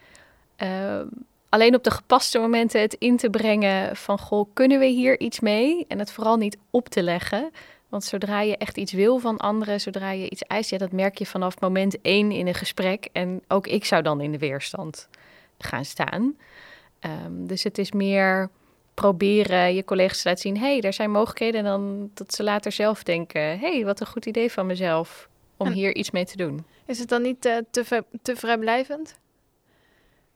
Uh, 0.58 1.00
alleen 1.48 1.74
op 1.74 1.84
de 1.84 1.90
gepaste 1.90 2.38
momenten 2.38 2.80
het 2.80 2.94
in 2.98 3.16
te 3.16 3.30
brengen 3.30 3.96
van... 3.96 4.18
goh, 4.18 4.48
kunnen 4.52 4.78
we 4.78 4.86
hier 4.86 5.20
iets 5.20 5.40
mee? 5.40 5.84
En 5.88 5.98
het 5.98 6.12
vooral 6.12 6.36
niet 6.36 6.58
op 6.70 6.88
te 6.88 7.02
leggen... 7.02 7.50
Want 7.92 8.04
zodra 8.04 8.40
je 8.40 8.56
echt 8.56 8.76
iets 8.76 8.92
wil 8.92 9.18
van 9.18 9.36
anderen, 9.36 9.80
zodra 9.80 10.10
je 10.10 10.30
iets 10.30 10.42
eist, 10.42 10.70
ja, 10.70 10.78
dat 10.78 10.92
merk 10.92 11.18
je 11.18 11.26
vanaf 11.26 11.60
moment 11.60 12.00
één 12.00 12.30
in 12.30 12.46
een 12.46 12.54
gesprek. 12.54 13.08
En 13.12 13.42
ook 13.48 13.66
ik 13.66 13.84
zou 13.84 14.02
dan 14.02 14.20
in 14.20 14.32
de 14.32 14.38
weerstand 14.38 15.08
gaan 15.58 15.84
staan. 15.84 16.36
Um, 17.00 17.46
dus 17.46 17.62
het 17.62 17.78
is 17.78 17.92
meer 17.92 18.50
proberen 18.94 19.74
je 19.74 19.84
collega's 19.84 20.22
te 20.22 20.28
laten 20.28 20.42
zien: 20.42 20.56
hé, 20.56 20.72
hey, 20.72 20.80
er 20.80 20.92
zijn 20.92 21.10
mogelijkheden. 21.10 21.60
En 21.60 21.66
dan 21.66 22.10
dat 22.14 22.34
ze 22.34 22.42
later 22.42 22.72
zelf 22.72 23.02
denken: 23.02 23.40
hé, 23.40 23.74
hey, 23.74 23.84
wat 23.84 24.00
een 24.00 24.06
goed 24.06 24.26
idee 24.26 24.52
van 24.52 24.66
mezelf 24.66 25.28
om 25.56 25.68
hier 25.68 25.94
iets 25.94 26.10
mee 26.10 26.24
te 26.24 26.36
doen. 26.36 26.64
Is 26.86 26.98
het 26.98 27.08
dan 27.08 27.22
niet 27.22 27.46
uh, 27.46 27.56
te, 27.70 28.04
te 28.22 28.36
vrijblijvend? 28.36 29.18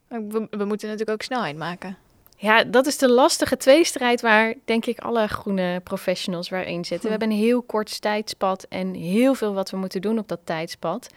We, 0.07 0.47
we 0.49 0.65
moeten 0.65 0.87
natuurlijk 0.87 1.09
ook 1.09 1.21
snelheid 1.21 1.57
maken. 1.57 1.97
Ja, 2.39 2.63
dat 2.63 2.85
is 2.85 2.97
de 2.97 3.09
lastige 3.09 3.57
tweestrijd 3.57 4.21
waar 4.21 4.53
denk 4.65 4.85
ik 4.85 4.99
alle 4.99 5.27
groene 5.27 5.81
professionals 5.83 6.49
waarin 6.49 6.85
zitten. 6.85 7.09
We 7.09 7.15
hm. 7.15 7.19
hebben 7.19 7.37
een 7.37 7.43
heel 7.43 7.61
kort 7.61 8.01
tijdspad 8.01 8.65
en 8.69 8.93
heel 8.93 9.33
veel 9.33 9.53
wat 9.53 9.69
we 9.69 9.77
moeten 9.77 10.01
doen 10.01 10.17
op 10.17 10.27
dat 10.27 10.39
tijdspad. 10.43 11.09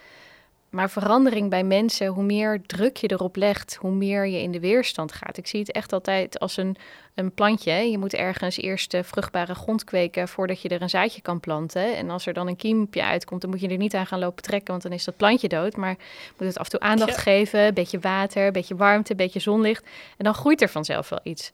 Maar 0.71 0.89
verandering 0.89 1.49
bij 1.49 1.63
mensen, 1.63 2.07
hoe 2.07 2.23
meer 2.23 2.61
druk 2.65 2.97
je 2.97 3.11
erop 3.11 3.35
legt, 3.35 3.75
hoe 3.79 3.91
meer 3.91 4.27
je 4.27 4.41
in 4.41 4.51
de 4.51 4.59
weerstand 4.59 5.11
gaat. 5.11 5.37
Ik 5.37 5.47
zie 5.47 5.59
het 5.59 5.71
echt 5.71 5.93
altijd 5.93 6.39
als 6.39 6.57
een, 6.57 6.75
een 7.15 7.33
plantje. 7.33 7.71
Je 7.73 7.97
moet 7.97 8.13
ergens 8.13 8.57
eerst 8.57 8.97
vruchtbare 9.01 9.55
grond 9.55 9.83
kweken 9.83 10.27
voordat 10.27 10.61
je 10.61 10.69
er 10.69 10.81
een 10.81 10.89
zaadje 10.89 11.21
kan 11.21 11.39
planten. 11.39 11.97
En 11.97 12.09
als 12.09 12.25
er 12.25 12.33
dan 12.33 12.47
een 12.47 12.55
kiempje 12.55 13.03
uitkomt, 13.03 13.41
dan 13.41 13.49
moet 13.49 13.59
je 13.59 13.67
er 13.67 13.77
niet 13.77 13.95
aan 13.95 14.05
gaan 14.05 14.19
lopen 14.19 14.43
trekken, 14.43 14.71
want 14.71 14.83
dan 14.83 14.91
is 14.91 15.03
dat 15.03 15.17
plantje 15.17 15.47
dood. 15.47 15.75
Maar 15.75 15.95
je 15.99 16.33
moet 16.37 16.47
het 16.47 16.57
af 16.57 16.65
en 16.65 16.71
toe 16.71 16.79
aandacht 16.79 17.17
geven, 17.17 17.59
een 17.59 17.73
beetje 17.73 17.99
water, 17.99 18.45
een 18.45 18.53
beetje 18.53 18.75
warmte, 18.75 19.11
een 19.11 19.17
beetje 19.17 19.39
zonlicht. 19.39 19.83
En 20.17 20.23
dan 20.23 20.33
groeit 20.33 20.61
er 20.61 20.69
vanzelf 20.69 21.09
wel 21.09 21.19
iets. 21.23 21.51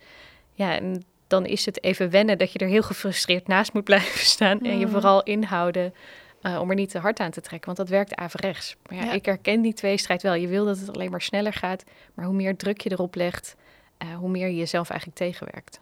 Ja, 0.54 0.76
en 0.76 1.04
dan 1.28 1.46
is 1.46 1.66
het 1.66 1.84
even 1.84 2.10
wennen 2.10 2.38
dat 2.38 2.52
je 2.52 2.60
er 2.60 2.68
heel 2.68 2.82
gefrustreerd 2.82 3.48
naast 3.48 3.74
moet 3.74 3.84
blijven 3.84 4.26
staan. 4.36 4.62
En 4.62 4.80
je 4.80 4.86
mm. 4.86 4.92
vooral 4.92 5.24
inhouden 5.24 5.94
uh, 6.41 6.62
om 6.62 6.70
er 6.70 6.75
niet 6.75 6.89
te 6.89 7.00
hard 7.00 7.20
aan 7.20 7.32
te 7.32 7.41
trekken, 7.41 7.65
want 7.65 7.77
dat 7.77 7.89
werkt 7.89 8.15
averechts. 8.15 8.75
Maar 8.89 9.06
ja, 9.06 9.12
ik 9.12 9.25
herken 9.25 9.62
die 9.62 9.74
tweestrijd 9.74 10.22
wel. 10.22 10.34
Je 10.34 10.48
wil 10.48 10.65
dat 10.65 10.79
het 10.79 10.94
alleen 10.94 11.12
maar 11.12 11.22
sneller 11.22 11.53
gaat, 11.53 11.84
maar 12.13 12.25
hoe 12.25 12.36
meer 12.36 12.56
druk 12.56 12.82
je 12.82 12.91
erop 12.91 13.15
legt, 13.15 13.56
uh, 14.03 14.15
hoe 14.15 14.29
meer 14.29 14.48
je 14.48 14.56
jezelf 14.56 14.89
eigenlijk 14.89 15.20
tegenwerkt. 15.20 15.79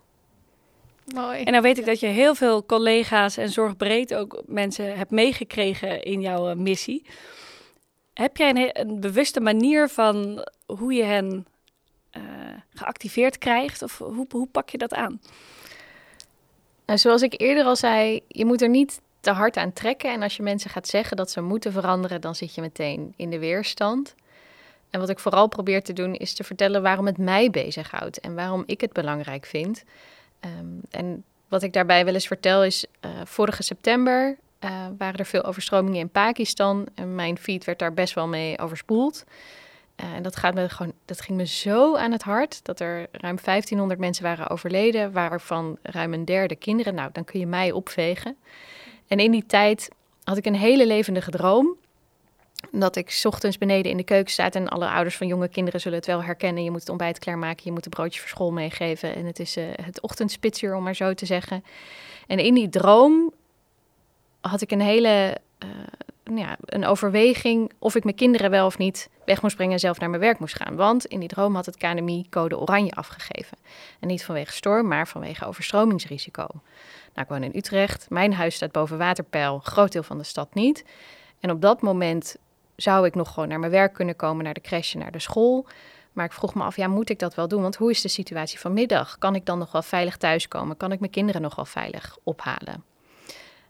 Mooi. 1.13 1.43
En 1.43 1.53
dan 1.53 1.61
weet 1.61 1.77
ik 1.77 1.85
dat 1.85 1.99
je 1.99 2.07
heel 2.07 2.35
veel 2.35 2.65
collega's 2.65 3.37
en 3.37 3.49
zorgbreed 3.49 4.13
ook 4.13 4.43
mensen 4.45 4.97
hebt 4.97 5.11
meegekregen 5.11 6.03
in 6.03 6.21
jouw 6.21 6.49
uh, 6.49 6.55
missie. 6.55 7.05
Heb 8.13 8.37
jij 8.37 8.49
een, 8.49 8.69
een, 8.89 8.99
bewuste 8.99 9.39
manier 9.39 9.89
van 9.89 10.47
hoe 10.65 10.93
je 10.93 11.03
hen 11.03 11.45
geactiveerd 12.73 13.37
krijgt? 13.37 13.81
Of 13.81 13.97
hoe, 13.97 14.25
hoe 14.29 14.47
pak 14.47 14.69
je 14.69 14.77
dat 14.77 14.93
aan? 14.93 15.21
Nou, 16.85 16.99
zoals 16.99 17.21
ik 17.21 17.41
eerder 17.41 17.63
al 17.63 17.75
zei, 17.75 18.21
je 18.27 18.45
moet 18.45 18.61
er 18.61 18.69
niet 18.69 19.01
te 19.25 19.31
hard 19.31 19.57
aan 19.57 19.73
trekken. 19.73 20.11
En 20.11 20.21
als 20.21 20.35
je 20.35 20.43
mensen 20.43 20.69
gaat 20.69 20.87
zeggen 20.87 21.17
dat 21.17 21.31
ze 21.31 21.41
moeten 21.41 21.71
veranderen, 21.71 22.21
dan 22.21 22.35
zit 22.35 22.55
je 22.55 22.61
meteen 22.61 23.13
in 23.15 23.29
de 23.29 23.39
weerstand. 23.39 24.15
En 24.89 24.99
wat 24.99 25.09
ik 25.09 25.19
vooral 25.19 25.47
probeer 25.47 25.83
te 25.83 25.93
doen, 25.93 26.13
is 26.13 26.33
te 26.33 26.43
vertellen 26.43 26.81
waarom 26.81 27.05
het 27.05 27.17
mij 27.17 27.49
bezighoudt 27.49 28.19
en 28.19 28.35
waarom 28.35 28.63
ik 28.65 28.81
het 28.81 28.93
belangrijk 28.93 29.45
vind. 29.45 29.83
Um, 30.59 30.81
en 30.89 31.23
wat 31.47 31.63
ik 31.63 31.73
daarbij 31.73 32.05
wel 32.05 32.13
eens 32.13 32.27
vertel 32.27 32.63
is, 32.63 32.85
uh, 32.85 33.11
vorige 33.23 33.63
september 33.63 34.37
waren 34.97 35.19
er 35.19 35.25
veel 35.25 35.43
overstromingen 35.43 35.99
in 35.99 36.09
Pakistan. 36.09 36.87
En 36.95 37.15
mijn 37.15 37.37
feed 37.37 37.65
werd 37.65 37.79
daar 37.79 37.93
best 37.93 38.13
wel 38.13 38.27
mee 38.27 38.59
overspoeld. 38.59 39.23
en 39.95 40.23
dat, 40.23 40.35
gaat 40.35 40.53
me 40.53 40.69
gewoon, 40.69 40.93
dat 41.05 41.21
ging 41.21 41.37
me 41.37 41.45
zo 41.45 41.95
aan 41.95 42.11
het 42.11 42.23
hart 42.23 42.59
dat 42.63 42.79
er 42.79 43.07
ruim 43.11 43.37
1500 43.43 43.99
mensen 43.99 44.23
waren 44.23 44.49
overleden, 44.49 45.11
waarvan 45.11 45.77
ruim 45.81 46.13
een 46.13 46.25
derde 46.25 46.55
kinderen. 46.55 46.95
Nou, 46.95 47.09
dan 47.13 47.23
kun 47.23 47.39
je 47.39 47.47
mij 47.47 47.71
opvegen. 47.71 48.37
En 49.07 49.19
in 49.19 49.31
die 49.31 49.45
tijd 49.45 49.89
had 50.23 50.37
ik 50.37 50.45
een 50.45 50.55
hele 50.55 50.87
levendige 50.87 51.31
droom 51.31 51.77
dat 52.71 52.95
ik 52.95 53.21
ochtends 53.23 53.57
beneden 53.57 53.91
in 53.91 53.97
de 53.97 54.03
keuken 54.03 54.31
sta 54.31 54.51
en 54.51 54.67
alle 54.67 54.89
ouders 54.89 55.15
van 55.15 55.27
jonge 55.27 55.47
kinderen 55.47 55.81
zullen 55.81 55.97
het 55.97 56.07
wel 56.07 56.23
herkennen. 56.23 56.63
Je 56.63 56.71
moet 56.71 56.79
het 56.79 56.89
ontbijt 56.89 57.19
klaarmaken, 57.19 57.61
je 57.63 57.71
moet 57.71 57.83
de 57.83 57.89
broodje 57.89 58.19
voor 58.19 58.29
school 58.29 58.51
meegeven. 58.51 59.15
En 59.15 59.25
het 59.25 59.39
is 59.39 59.57
uh, 59.57 59.65
het 59.81 60.01
ochtendspitsuur, 60.01 60.75
om 60.75 60.83
maar 60.83 60.95
zo 60.95 61.13
te 61.13 61.25
zeggen. 61.25 61.63
En 62.27 62.39
in 62.39 62.53
die 62.53 62.69
droom 62.69 63.33
had 64.41 64.61
ik 64.61 64.71
een 64.71 64.81
hele 64.81 65.37
uh, 65.63 65.69
ja, 66.33 66.57
een 66.65 66.85
overweging 66.85 67.71
of 67.79 67.95
ik 67.95 68.03
mijn 68.03 68.15
kinderen 68.15 68.49
wel 68.49 68.65
of 68.65 68.77
niet 68.77 69.09
weg 69.25 69.41
moest 69.41 69.55
brengen 69.55 69.73
en 69.73 69.79
zelf 69.79 69.99
naar 69.99 70.09
mijn 70.09 70.21
werk 70.21 70.39
moest 70.39 70.55
gaan. 70.55 70.75
Want 70.75 71.05
in 71.05 71.19
die 71.19 71.29
droom 71.29 71.55
had 71.55 71.65
het 71.65 71.77
KNMI 71.77 72.25
code 72.29 72.59
oranje 72.59 72.91
afgegeven. 72.91 73.57
En 73.99 74.07
niet 74.07 74.25
vanwege 74.25 74.51
storm, 74.51 74.87
maar 74.87 75.07
vanwege 75.07 75.45
overstromingsrisico. 75.45 76.47
Nou, 77.13 77.27
ik 77.27 77.27
woon 77.27 77.43
in 77.43 77.51
Utrecht. 77.55 78.09
Mijn 78.09 78.33
huis 78.33 78.55
staat 78.55 78.71
boven 78.71 78.97
waterpeil, 78.97 79.59
groot 79.59 79.91
deel 79.91 80.03
van 80.03 80.17
de 80.17 80.23
stad 80.23 80.53
niet. 80.53 80.85
En 81.39 81.51
op 81.51 81.61
dat 81.61 81.81
moment 81.81 82.35
zou 82.75 83.05
ik 83.05 83.15
nog 83.15 83.33
gewoon 83.33 83.49
naar 83.49 83.59
mijn 83.59 83.71
werk 83.71 83.93
kunnen 83.93 84.15
komen, 84.15 84.43
naar 84.43 84.53
de 84.53 84.61
crash, 84.61 84.93
naar 84.93 85.11
de 85.11 85.19
school. 85.19 85.65
Maar 86.13 86.25
ik 86.25 86.33
vroeg 86.33 86.55
me 86.55 86.63
af, 86.63 86.75
ja, 86.75 86.87
moet 86.87 87.09
ik 87.09 87.19
dat 87.19 87.35
wel 87.35 87.47
doen? 87.47 87.61
Want 87.61 87.75
hoe 87.75 87.91
is 87.91 88.01
de 88.01 88.07
situatie 88.07 88.59
vanmiddag? 88.59 89.17
Kan 89.17 89.35
ik 89.35 89.45
dan 89.45 89.57
nog 89.57 89.71
wel 89.71 89.81
veilig 89.81 90.17
thuiskomen? 90.17 90.77
Kan 90.77 90.91
ik 90.91 90.99
mijn 90.99 91.11
kinderen 91.11 91.41
nog 91.41 91.55
wel 91.55 91.65
veilig 91.65 92.17
ophalen? 92.23 92.83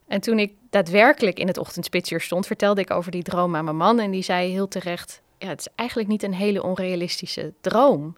En 0.07 0.21
toen 0.21 0.39
ik 0.39 0.53
daadwerkelijk 0.69 1.39
in 1.39 1.47
het 1.47 1.57
ochtendspitsuur 1.57 2.21
stond, 2.21 2.47
vertelde 2.47 2.81
ik 2.81 2.91
over 2.91 3.11
die 3.11 3.23
droom 3.23 3.55
aan 3.55 3.63
mijn 3.63 3.77
man. 3.77 3.99
En 3.99 4.11
die 4.11 4.23
zei 4.23 4.51
heel 4.51 4.67
terecht, 4.67 5.21
ja, 5.37 5.47
het 5.47 5.59
is 5.59 5.67
eigenlijk 5.75 6.09
niet 6.09 6.23
een 6.23 6.33
hele 6.33 6.63
onrealistische 6.63 7.53
droom. 7.61 8.17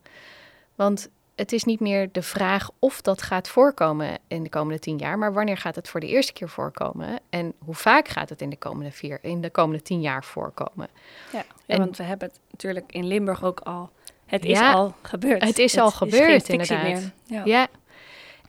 Want 0.75 1.09
het 1.35 1.51
is 1.51 1.63
niet 1.63 1.79
meer 1.79 2.11
de 2.11 2.21
vraag 2.21 2.69
of 2.79 3.01
dat 3.01 3.21
gaat 3.21 3.47
voorkomen 3.47 4.17
in 4.27 4.43
de 4.43 4.49
komende 4.49 4.79
tien 4.79 4.97
jaar, 4.97 5.17
maar 5.17 5.33
wanneer 5.33 5.57
gaat 5.57 5.75
het 5.75 5.87
voor 5.87 5.99
de 5.99 6.07
eerste 6.07 6.33
keer 6.33 6.49
voorkomen 6.49 7.19
en 7.29 7.53
hoe 7.57 7.75
vaak 7.75 8.07
gaat 8.07 8.29
het 8.29 8.41
in 8.41 8.49
de 8.49 8.57
komende, 8.57 8.91
vier, 8.91 9.19
in 9.21 9.41
de 9.41 9.49
komende 9.49 9.81
tien 9.83 10.01
jaar 10.01 10.23
voorkomen. 10.23 10.87
Ja, 11.33 11.45
en, 11.65 11.77
want 11.77 11.97
we 11.97 12.03
hebben 12.03 12.27
het 12.27 12.39
natuurlijk 12.51 12.91
in 12.91 13.07
Limburg 13.07 13.43
ook 13.43 13.59
al. 13.59 13.89
Het 14.25 14.45
is 14.45 14.59
al 14.59 14.93
gebeurd. 15.01 15.43
Het 15.43 15.59
is 15.59 15.77
al 15.77 15.91
gebeurd, 15.91 16.49
inderdaad. 16.49 17.11
Ja. 17.23 17.41
ja. 17.45 17.67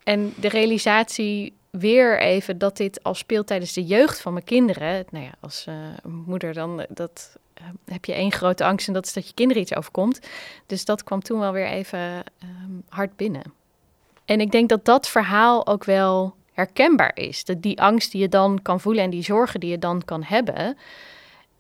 En 0.04 0.34
de 0.36 0.48
realisatie 0.48 1.57
weer 1.70 2.20
even 2.20 2.58
dat 2.58 2.76
dit 2.76 3.02
al 3.02 3.14
speelt 3.14 3.46
tijdens 3.46 3.72
de 3.72 3.84
jeugd 3.84 4.20
van 4.20 4.32
mijn 4.32 4.44
kinderen. 4.44 5.04
Nou 5.10 5.24
ja, 5.24 5.32
als 5.40 5.64
uh, 5.68 5.74
moeder 6.04 6.54
dan, 6.54 6.86
dat 6.88 7.36
uh, 7.60 7.66
heb 7.84 8.04
je 8.04 8.12
één 8.12 8.32
grote 8.32 8.64
angst 8.64 8.86
en 8.88 8.94
dat 8.94 9.06
is 9.06 9.12
dat 9.12 9.28
je 9.28 9.34
kinderen 9.34 9.62
iets 9.62 9.74
overkomt. 9.74 10.20
Dus 10.66 10.84
dat 10.84 11.04
kwam 11.04 11.22
toen 11.22 11.38
wel 11.38 11.52
weer 11.52 11.66
even 11.66 12.00
um, 12.42 12.82
hard 12.88 13.16
binnen. 13.16 13.52
En 14.24 14.40
ik 14.40 14.50
denk 14.50 14.68
dat 14.68 14.84
dat 14.84 15.08
verhaal 15.08 15.66
ook 15.66 15.84
wel 15.84 16.34
herkenbaar 16.52 17.12
is. 17.14 17.44
Dat 17.44 17.62
die 17.62 17.80
angst 17.80 18.12
die 18.12 18.20
je 18.20 18.28
dan 18.28 18.62
kan 18.62 18.80
voelen 18.80 19.02
en 19.02 19.10
die 19.10 19.22
zorgen 19.22 19.60
die 19.60 19.70
je 19.70 19.78
dan 19.78 20.04
kan 20.04 20.22
hebben. 20.22 20.76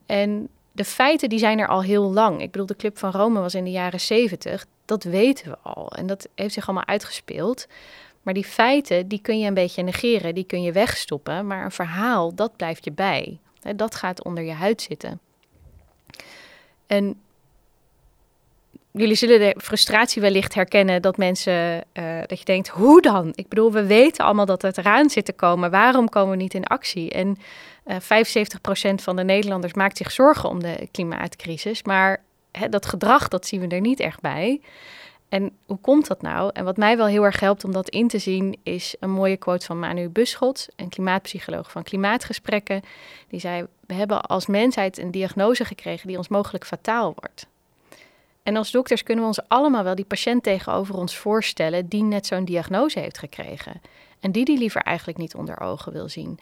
En 0.06 0.48
de 0.72 0.84
feiten 0.84 1.28
die 1.28 1.38
zijn 1.38 1.58
er 1.58 1.68
al 1.68 1.82
heel 1.82 2.12
lang. 2.12 2.42
Ik 2.42 2.50
bedoel, 2.50 2.66
de 2.66 2.76
Club 2.76 2.98
van 2.98 3.10
Rome 3.10 3.40
was 3.40 3.54
in 3.54 3.64
de 3.64 3.70
jaren 3.70 4.00
zeventig. 4.00 4.66
Dat 4.84 5.04
weten 5.04 5.50
we 5.50 5.58
al. 5.62 5.92
En 5.92 6.06
dat 6.06 6.28
heeft 6.34 6.54
zich 6.54 6.66
allemaal 6.66 6.86
uitgespeeld. 6.86 7.66
Maar 8.28 8.36
die 8.36 8.46
feiten, 8.46 9.08
die 9.08 9.20
kun 9.20 9.38
je 9.38 9.46
een 9.46 9.54
beetje 9.54 9.82
negeren, 9.82 10.34
die 10.34 10.44
kun 10.44 10.62
je 10.62 10.72
wegstoppen. 10.72 11.46
Maar 11.46 11.64
een 11.64 11.70
verhaal, 11.70 12.34
dat 12.34 12.56
blijft 12.56 12.84
je 12.84 12.92
bij. 12.92 13.38
Dat 13.76 13.94
gaat 13.94 14.24
onder 14.24 14.44
je 14.44 14.52
huid 14.52 14.82
zitten. 14.82 15.20
En 16.86 17.20
jullie 18.90 19.14
zullen 19.14 19.38
de 19.38 19.54
frustratie 19.60 20.22
wellicht 20.22 20.54
herkennen 20.54 21.02
dat 21.02 21.16
mensen, 21.16 21.84
uh, 21.92 22.20
dat 22.26 22.38
je 22.38 22.44
denkt, 22.44 22.68
hoe 22.68 23.02
dan? 23.02 23.32
Ik 23.34 23.48
bedoel, 23.48 23.72
we 23.72 23.86
weten 23.86 24.24
allemaal 24.24 24.46
dat 24.46 24.62
het 24.62 24.78
eraan 24.78 25.10
zit 25.10 25.24
te 25.24 25.32
komen. 25.32 25.70
Waarom 25.70 26.08
komen 26.08 26.30
we 26.30 26.42
niet 26.42 26.54
in 26.54 26.64
actie? 26.64 27.10
En 27.10 27.36
uh, 27.86 27.96
eh, 27.96 28.26
75% 28.90 28.94
van 28.94 29.16
de 29.16 29.24
Nederlanders 29.24 29.74
maakt 29.74 29.96
zich 29.96 30.10
zorgen 30.10 30.48
om 30.48 30.60
de 30.60 30.88
klimaatcrisis. 30.90 31.82
Maar 31.82 32.22
dat 32.70 32.86
gedrag, 32.86 33.28
dat 33.28 33.46
zien 33.46 33.60
we 33.60 33.68
er 33.68 33.80
niet 33.80 34.00
echt 34.00 34.20
bij. 34.20 34.60
En 35.28 35.52
hoe 35.66 35.78
komt 35.80 36.06
dat 36.06 36.22
nou? 36.22 36.50
En 36.52 36.64
wat 36.64 36.76
mij 36.76 36.96
wel 36.96 37.06
heel 37.06 37.24
erg 37.24 37.40
helpt 37.40 37.64
om 37.64 37.72
dat 37.72 37.88
in 37.88 38.08
te 38.08 38.18
zien, 38.18 38.58
is 38.62 38.96
een 39.00 39.10
mooie 39.10 39.36
quote 39.36 39.66
van 39.66 39.78
Manu 39.78 40.08
Buschot, 40.08 40.68
een 40.76 40.88
klimaatpsycholoog 40.88 41.70
van 41.70 41.82
Klimaatgesprekken. 41.82 42.82
Die 43.28 43.40
zei: 43.40 43.66
We 43.86 43.94
hebben 43.94 44.22
als 44.22 44.46
mensheid 44.46 44.98
een 44.98 45.10
diagnose 45.10 45.64
gekregen 45.64 46.08
die 46.08 46.16
ons 46.16 46.28
mogelijk 46.28 46.66
fataal 46.66 47.14
wordt. 47.14 47.46
En 48.42 48.56
als 48.56 48.70
dokters 48.70 49.02
kunnen 49.02 49.24
we 49.24 49.30
ons 49.30 49.48
allemaal 49.48 49.84
wel 49.84 49.94
die 49.94 50.04
patiënt 50.04 50.42
tegenover 50.42 50.96
ons 50.96 51.16
voorstellen 51.16 51.88
die 51.88 52.02
net 52.02 52.26
zo'n 52.26 52.44
diagnose 52.44 52.98
heeft 52.98 53.18
gekregen. 53.18 53.80
En 54.20 54.32
die 54.32 54.44
die 54.44 54.58
liever 54.58 54.82
eigenlijk 54.82 55.18
niet 55.18 55.34
onder 55.34 55.60
ogen 55.60 55.92
wil 55.92 56.08
zien. 56.08 56.38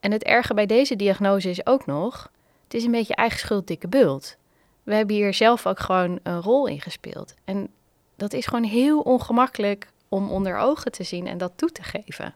En 0.00 0.12
het 0.12 0.22
erge 0.22 0.54
bij 0.54 0.66
deze 0.66 0.96
diagnose 0.96 1.50
is 1.50 1.66
ook 1.66 1.86
nog: 1.86 2.30
het 2.64 2.74
is 2.74 2.84
een 2.84 2.90
beetje 2.90 3.14
eigen 3.14 3.38
schuld, 3.38 3.66
dikke 3.66 3.88
bult. 3.88 4.36
We 4.82 4.94
hebben 4.94 5.16
hier 5.16 5.34
zelf 5.34 5.66
ook 5.66 5.80
gewoon 5.80 6.18
een 6.22 6.40
rol 6.40 6.66
in 6.66 6.80
gespeeld. 6.80 7.34
En 7.44 7.68
dat 8.18 8.32
is 8.32 8.46
gewoon 8.46 8.64
heel 8.64 9.00
ongemakkelijk 9.00 9.88
om 10.08 10.30
onder 10.30 10.58
ogen 10.58 10.92
te 10.92 11.02
zien 11.02 11.26
en 11.26 11.38
dat 11.38 11.52
toe 11.56 11.72
te 11.72 11.82
geven. 11.82 12.34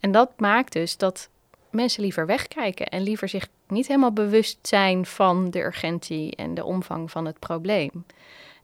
En 0.00 0.12
dat 0.12 0.30
maakt 0.36 0.72
dus 0.72 0.96
dat 0.96 1.28
mensen 1.70 2.02
liever 2.02 2.26
wegkijken 2.26 2.86
en 2.86 3.02
liever 3.02 3.28
zich 3.28 3.48
niet 3.68 3.86
helemaal 3.86 4.12
bewust 4.12 4.58
zijn 4.62 5.06
van 5.06 5.50
de 5.50 5.60
urgentie 5.60 6.36
en 6.36 6.54
de 6.54 6.64
omvang 6.64 7.10
van 7.10 7.26
het 7.26 7.38
probleem. 7.38 8.06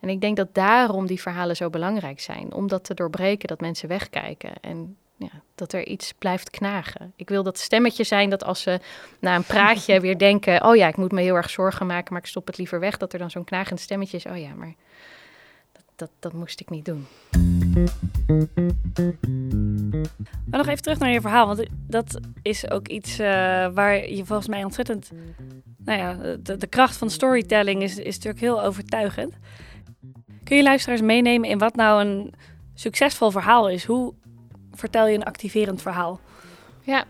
En 0.01 0.09
ik 0.09 0.21
denk 0.21 0.37
dat 0.37 0.55
daarom 0.55 1.07
die 1.07 1.21
verhalen 1.21 1.57
zo 1.57 1.71
belangrijk 1.71 2.21
zijn, 2.21 2.53
om 2.53 2.69
dat 2.69 2.85
te 2.85 2.95
doorbreken, 2.95 3.49
dat 3.49 3.61
mensen 3.61 3.89
wegkijken 3.89 4.53
en 4.61 4.97
ja, 5.17 5.43
dat 5.55 5.73
er 5.73 5.87
iets 5.87 6.13
blijft 6.13 6.51
knagen. 6.51 7.13
Ik 7.17 7.29
wil 7.29 7.43
dat 7.43 7.59
stemmetje 7.59 8.05
zijn 8.05 8.31
dat 8.31 8.45
als 8.45 8.63
ze 8.63 8.81
na 9.19 9.35
een 9.35 9.45
praatje 9.45 10.01
weer 10.07 10.19
denken: 10.19 10.65
oh 10.65 10.77
ja, 10.77 10.89
ik 10.89 10.97
moet 10.97 11.13
me 11.13 11.21
heel 11.21 11.35
erg 11.35 11.51
zorgen 11.51 11.87
maken, 11.87 12.13
maar 12.13 12.23
ik 12.23 12.29
stop 12.29 12.47
het 12.47 12.59
liever 12.59 12.81
weg, 12.81 12.97
dat 12.97 13.13
er 13.13 13.19
dan 13.19 13.31
zo'n 13.31 13.45
knagend 13.45 13.81
stemmetje 13.81 14.17
is: 14.17 14.27
oh 14.27 14.39
ja, 14.39 14.55
maar 14.55 14.75
dat, 16.03 16.11
dat 16.19 16.33
moest 16.33 16.61
ik 16.61 16.71
niet 16.71 16.85
doen. 16.85 17.07
Maar 20.47 20.59
nog 20.59 20.67
even 20.67 20.83
terug 20.83 20.99
naar 20.99 21.11
je 21.11 21.21
verhaal, 21.21 21.47
want 21.47 21.67
dat 21.87 22.21
is 22.43 22.71
ook 22.71 22.89
iets 22.89 23.21
uh, 23.21 23.27
waar 23.75 24.09
je 24.09 24.25
volgens 24.25 24.49
mij 24.49 24.65
ontzettend... 24.65 25.11
Nou 25.85 25.99
ja, 25.99 26.37
de, 26.43 26.57
de 26.57 26.67
kracht 26.67 26.97
van 26.97 27.11
storytelling 27.11 27.83
is, 27.83 27.99
is 27.99 28.15
natuurlijk 28.15 28.41
heel 28.43 28.63
overtuigend. 28.63 29.35
Kun 30.45 30.57
je 30.57 30.63
luisteraars 30.63 31.01
meenemen 31.01 31.49
in 31.49 31.59
wat 31.59 31.77
nou 31.77 32.05
een 32.05 32.35
succesvol 32.75 33.31
verhaal 33.31 33.69
is? 33.69 33.85
Hoe 33.85 34.15
vertel 34.73 35.07
je 35.07 35.15
een 35.15 35.25
activerend 35.25 35.83
verhaal? 35.83 36.21
Ja, 36.81 37.05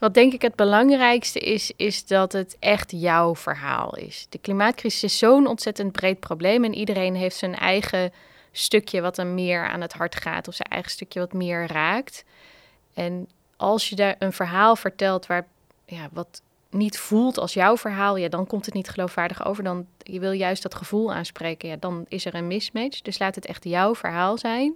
wat 0.00 0.14
denk 0.14 0.32
ik 0.32 0.42
het 0.42 0.54
belangrijkste 0.54 1.38
is, 1.38 1.72
is 1.76 2.06
dat 2.06 2.32
het 2.32 2.56
echt 2.58 2.90
jouw 2.90 3.34
verhaal 3.34 3.96
is. 3.96 4.26
De 4.28 4.38
klimaatcrisis 4.38 5.02
is 5.02 5.18
zo'n 5.18 5.46
ontzettend 5.46 5.92
breed 5.92 6.20
probleem 6.20 6.64
en 6.64 6.74
iedereen 6.74 7.14
heeft 7.14 7.36
zijn 7.36 7.54
eigen 7.54 8.12
stukje 8.52 9.00
wat 9.00 9.16
hem 9.16 9.34
meer 9.34 9.68
aan 9.68 9.80
het 9.80 9.92
hart 9.92 10.16
gaat 10.16 10.48
of 10.48 10.54
zijn 10.54 10.68
eigen 10.68 10.90
stukje 10.90 11.20
wat 11.20 11.32
meer 11.32 11.66
raakt. 11.66 12.24
En 12.94 13.28
als 13.56 13.88
je 13.88 13.96
daar 13.96 14.16
een 14.18 14.32
verhaal 14.32 14.76
vertelt 14.76 15.26
waar, 15.26 15.46
ja, 15.84 16.08
wat 16.12 16.42
niet 16.70 16.98
voelt 16.98 17.38
als 17.38 17.54
jouw 17.54 17.76
verhaal, 17.76 18.16
ja, 18.16 18.28
dan 18.28 18.46
komt 18.46 18.64
het 18.64 18.74
niet 18.74 18.88
geloofwaardig 18.88 19.44
over. 19.44 19.64
Dan 19.64 19.86
je 19.98 20.20
wil 20.20 20.32
juist 20.32 20.62
dat 20.62 20.74
gevoel 20.74 21.12
aanspreken, 21.12 21.68
ja, 21.68 21.76
dan 21.80 22.04
is 22.08 22.24
er 22.24 22.34
een 22.34 22.46
mismatch. 22.46 23.00
Dus 23.00 23.18
laat 23.18 23.34
het 23.34 23.46
echt 23.46 23.64
jouw 23.64 23.94
verhaal 23.94 24.38
zijn. 24.38 24.74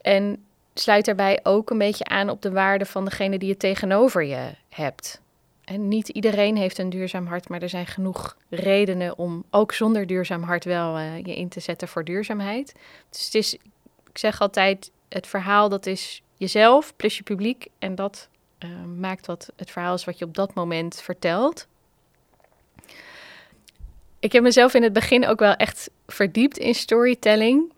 En 0.00 0.44
sluit 0.74 1.04
daarbij 1.04 1.40
ook 1.42 1.70
een 1.70 1.78
beetje 1.78 2.04
aan 2.04 2.30
op 2.30 2.42
de 2.42 2.50
waarde 2.50 2.86
van 2.86 3.04
degene 3.04 3.38
die 3.38 3.48
je 3.48 3.56
tegenover 3.56 4.24
je 4.24 4.54
hebt. 4.68 5.20
En 5.64 5.88
niet 5.88 6.08
iedereen 6.08 6.56
heeft 6.56 6.78
een 6.78 6.90
duurzaam 6.90 7.26
hart, 7.26 7.48
maar 7.48 7.62
er 7.62 7.68
zijn 7.68 7.86
genoeg 7.86 8.36
redenen 8.48 9.18
om 9.18 9.44
ook 9.50 9.72
zonder 9.72 10.06
duurzaam 10.06 10.42
hart 10.42 10.64
wel 10.64 10.98
uh, 10.98 11.18
je 11.18 11.36
in 11.36 11.48
te 11.48 11.60
zetten 11.60 11.88
voor 11.88 12.04
duurzaamheid. 12.04 12.74
Dus 13.10 13.24
het 13.24 13.34
is, 13.34 13.54
ik 14.10 14.18
zeg 14.18 14.40
altijd, 14.40 14.90
het 15.08 15.26
verhaal 15.26 15.68
dat 15.68 15.86
is 15.86 16.22
jezelf 16.36 16.96
plus 16.96 17.16
je 17.16 17.22
publiek 17.22 17.66
en 17.78 17.94
dat 17.94 18.28
uh, 18.58 18.70
maakt 18.98 19.26
wat 19.26 19.52
het 19.56 19.70
verhaal 19.70 19.94
is 19.94 20.04
wat 20.04 20.18
je 20.18 20.24
op 20.24 20.34
dat 20.34 20.54
moment 20.54 21.00
vertelt. 21.02 21.66
Ik 24.18 24.32
heb 24.32 24.42
mezelf 24.42 24.74
in 24.74 24.82
het 24.82 24.92
begin 24.92 25.26
ook 25.26 25.38
wel 25.38 25.54
echt 25.54 25.90
verdiept 26.06 26.58
in 26.58 26.74
storytelling. 26.74 27.72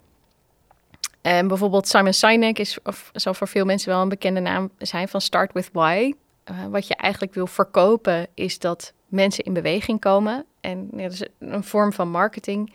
En 1.22 1.48
bijvoorbeeld 1.48 1.88
Simon 1.88 2.12
Sinek 2.12 2.58
is, 2.58 2.78
of 2.84 3.10
zal 3.12 3.34
voor 3.34 3.48
veel 3.48 3.64
mensen 3.64 3.88
wel 3.88 4.02
een 4.02 4.08
bekende 4.08 4.40
naam 4.40 4.70
zijn 4.78 5.08
van 5.08 5.20
Start 5.20 5.52
with 5.52 5.70
Why. 5.72 6.12
Uh, 6.50 6.66
wat 6.66 6.86
je 6.86 6.94
eigenlijk 6.96 7.34
wil 7.34 7.46
verkopen 7.46 8.26
is 8.34 8.58
dat 8.58 8.92
mensen 9.06 9.44
in 9.44 9.52
beweging 9.52 10.00
komen. 10.00 10.44
En 10.60 10.88
dat 10.90 11.12
is 11.12 11.24
een 11.38 11.64
vorm 11.64 11.92
van 11.92 12.10
marketing. 12.10 12.72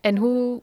En 0.00 0.16
hoe 0.16 0.62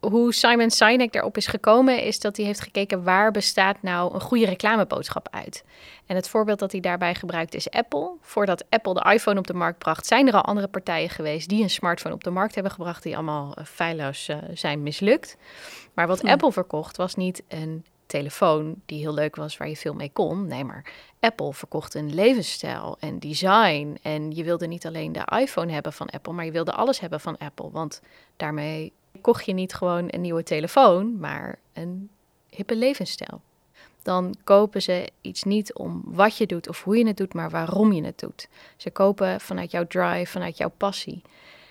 hoe 0.00 0.34
Simon 0.34 0.70
Sinek 0.70 1.12
daarop 1.12 1.36
is 1.36 1.46
gekomen, 1.46 2.02
is 2.02 2.20
dat 2.20 2.36
hij 2.36 2.46
heeft 2.46 2.60
gekeken 2.60 3.04
waar 3.04 3.30
bestaat 3.30 3.82
nou 3.82 4.14
een 4.14 4.20
goede 4.20 4.46
reclameboodschap 4.46 5.28
uit. 5.30 5.64
En 6.06 6.16
het 6.16 6.28
voorbeeld 6.28 6.58
dat 6.58 6.72
hij 6.72 6.80
daarbij 6.80 7.14
gebruikt 7.14 7.54
is 7.54 7.70
Apple. 7.70 8.10
Voordat 8.20 8.64
Apple 8.68 8.94
de 8.94 9.12
iPhone 9.12 9.38
op 9.38 9.46
de 9.46 9.54
markt 9.54 9.78
bracht, 9.78 10.06
zijn 10.06 10.28
er 10.28 10.34
al 10.34 10.44
andere 10.44 10.68
partijen 10.68 11.10
geweest 11.10 11.48
die 11.48 11.62
een 11.62 11.70
smartphone 11.70 12.14
op 12.14 12.24
de 12.24 12.30
markt 12.30 12.54
hebben 12.54 12.72
gebracht, 12.72 13.02
die 13.02 13.14
allemaal 13.14 13.54
uh, 13.58 13.64
feilloos 13.64 14.28
uh, 14.28 14.36
zijn 14.54 14.82
mislukt. 14.82 15.36
Maar 15.94 16.06
wat 16.06 16.24
Apple 16.24 16.52
verkocht 16.52 16.96
was 16.96 17.14
niet 17.14 17.42
een 17.48 17.84
telefoon 18.06 18.74
die 18.86 19.00
heel 19.00 19.14
leuk 19.14 19.36
was, 19.36 19.56
waar 19.56 19.68
je 19.68 19.76
veel 19.76 19.94
mee 19.94 20.10
kon. 20.12 20.46
Nee, 20.46 20.64
maar 20.64 20.92
Apple 21.20 21.52
verkocht 21.52 21.94
een 21.94 22.14
levensstijl 22.14 22.96
en 23.00 23.18
design. 23.18 23.98
En 24.02 24.30
je 24.30 24.44
wilde 24.44 24.66
niet 24.66 24.86
alleen 24.86 25.12
de 25.12 25.38
iPhone 25.40 25.72
hebben 25.72 25.92
van 25.92 26.10
Apple, 26.10 26.32
maar 26.32 26.44
je 26.44 26.52
wilde 26.52 26.72
alles 26.72 27.00
hebben 27.00 27.20
van 27.20 27.38
Apple. 27.38 27.70
Want 27.70 28.00
daarmee 28.36 28.92
kocht 29.20 29.44
je 29.44 29.52
niet 29.52 29.74
gewoon 29.74 30.08
een 30.10 30.20
nieuwe 30.20 30.42
telefoon, 30.42 31.18
maar 31.18 31.58
een 31.72 32.10
hippe 32.48 32.76
levensstijl. 32.76 33.40
Dan 34.02 34.34
kopen 34.44 34.82
ze 34.82 35.10
iets 35.20 35.42
niet 35.42 35.74
om 35.74 36.02
wat 36.04 36.36
je 36.36 36.46
doet 36.46 36.68
of 36.68 36.84
hoe 36.84 36.96
je 36.96 37.06
het 37.06 37.16
doet, 37.16 37.34
maar 37.34 37.50
waarom 37.50 37.92
je 37.92 38.04
het 38.04 38.18
doet. 38.18 38.48
Ze 38.76 38.90
kopen 38.90 39.40
vanuit 39.40 39.70
jouw 39.70 39.86
drive, 39.86 40.30
vanuit 40.30 40.56
jouw 40.56 40.72
passie. 40.76 41.22